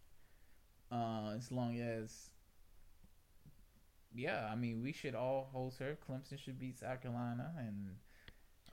Uh, 0.92 1.34
as 1.36 1.52
long 1.52 1.80
as, 1.80 2.30
yeah, 4.16 4.50
I 4.52 4.56
mean, 4.56 4.82
we 4.82 4.92
should 4.92 5.16
all 5.16 5.50
hold 5.52 5.74
serve. 5.74 5.98
Clemson 6.08 6.40
should 6.40 6.60
beat 6.60 6.80
South 6.80 7.02
Carolina, 7.02 7.52
and 7.58 7.90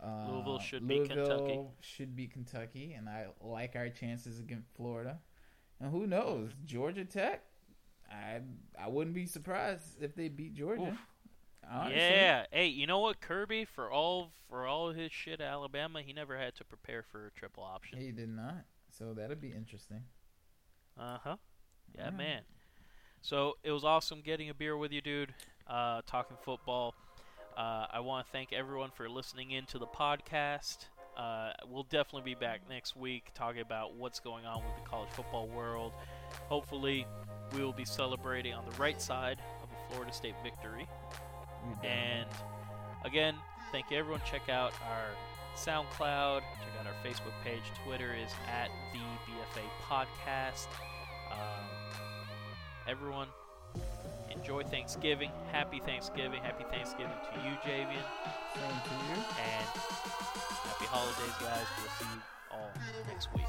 uh, 0.02 0.30
Louisville 0.30 0.58
should 0.58 0.86
beat 0.86 1.08
Kentucky. 1.08 1.60
Should 1.80 2.16
beat 2.16 2.32
Kentucky, 2.32 2.94
and 2.96 3.08
I 3.08 3.26
like 3.40 3.76
our 3.76 3.88
chances 3.88 4.38
against 4.38 4.68
Florida. 4.76 5.18
And 5.80 5.90
who 5.90 6.06
knows, 6.06 6.50
Georgia 6.64 7.04
Tech. 7.04 7.42
I 8.10 8.40
I 8.78 8.88
wouldn't 8.88 9.14
be 9.14 9.26
surprised 9.26 10.02
if 10.02 10.14
they 10.14 10.28
beat 10.28 10.54
Georgia. 10.54 10.98
Yeah. 11.88 12.46
Hey, 12.50 12.66
you 12.66 12.86
know 12.86 12.98
what, 12.98 13.20
Kirby? 13.20 13.64
For 13.64 13.90
all 13.90 14.32
for 14.48 14.66
all 14.66 14.92
his 14.92 15.12
shit 15.12 15.40
Alabama, 15.40 16.02
he 16.02 16.12
never 16.12 16.36
had 16.36 16.54
to 16.56 16.64
prepare 16.64 17.02
for 17.02 17.26
a 17.26 17.30
triple 17.30 17.62
option. 17.62 17.98
he 17.98 18.10
did 18.10 18.28
not. 18.28 18.64
So 18.90 19.14
that'll 19.14 19.36
be 19.36 19.52
interesting. 19.52 20.02
Uh 20.98 21.18
huh. 21.22 21.36
Yeah, 21.96 22.10
man. 22.10 22.42
So 23.22 23.56
it 23.62 23.70
was 23.70 23.84
awesome 23.84 24.22
getting 24.24 24.50
a 24.50 24.54
beer 24.54 24.76
with 24.76 24.92
you, 24.92 25.00
dude. 25.00 25.34
Uh, 25.68 26.00
talking 26.06 26.36
football. 26.42 26.94
Uh, 27.56 27.86
I 27.92 28.00
want 28.00 28.26
to 28.26 28.32
thank 28.32 28.52
everyone 28.52 28.90
for 28.94 29.08
listening 29.08 29.50
in 29.50 29.66
to 29.66 29.78
the 29.78 29.86
podcast. 29.86 30.86
Uh, 31.16 31.52
we'll 31.68 31.82
definitely 31.84 32.34
be 32.34 32.34
back 32.34 32.62
next 32.70 32.96
week 32.96 33.30
talking 33.34 33.60
about 33.60 33.94
what's 33.94 34.20
going 34.20 34.46
on 34.46 34.64
with 34.64 34.74
the 34.82 34.88
college 34.88 35.10
football 35.10 35.48
world. 35.48 35.92
Hopefully, 36.48 37.06
we 37.52 37.62
will 37.62 37.72
be 37.72 37.84
celebrating 37.84 38.54
on 38.54 38.64
the 38.64 38.76
right 38.78 39.00
side 39.00 39.38
of 39.62 39.68
a 39.68 39.92
Florida 39.92 40.12
State 40.12 40.36
victory. 40.42 40.88
And 41.84 42.26
again, 43.04 43.34
thank 43.70 43.90
you 43.90 43.98
everyone. 43.98 44.22
Check 44.30 44.48
out 44.48 44.72
our 44.88 45.08
SoundCloud. 45.56 46.40
Check 46.40 46.80
out 46.80 46.86
our 46.86 47.04
Facebook 47.04 47.34
page. 47.44 47.62
Twitter 47.84 48.14
is 48.14 48.30
at 48.48 48.70
the 48.92 48.98
BFA 48.98 49.66
Podcast. 49.86 50.68
Um, 51.30 51.66
everyone, 52.88 53.28
enjoy 54.30 54.62
Thanksgiving. 54.64 55.30
Happy 55.52 55.80
Thanksgiving. 55.80 56.42
Happy 56.42 56.64
Thanksgiving 56.70 57.12
to 57.32 57.40
you, 57.40 57.54
Javian. 57.64 58.04
Thank 58.54 58.84
you. 58.86 59.14
And 59.14 59.66
happy 60.66 60.86
holidays, 60.86 61.36
guys. 61.40 61.66
We'll 61.78 61.90
see 61.98 62.14
you 62.14 62.20
all 62.52 62.70
next 63.08 63.32
week. 63.34 63.44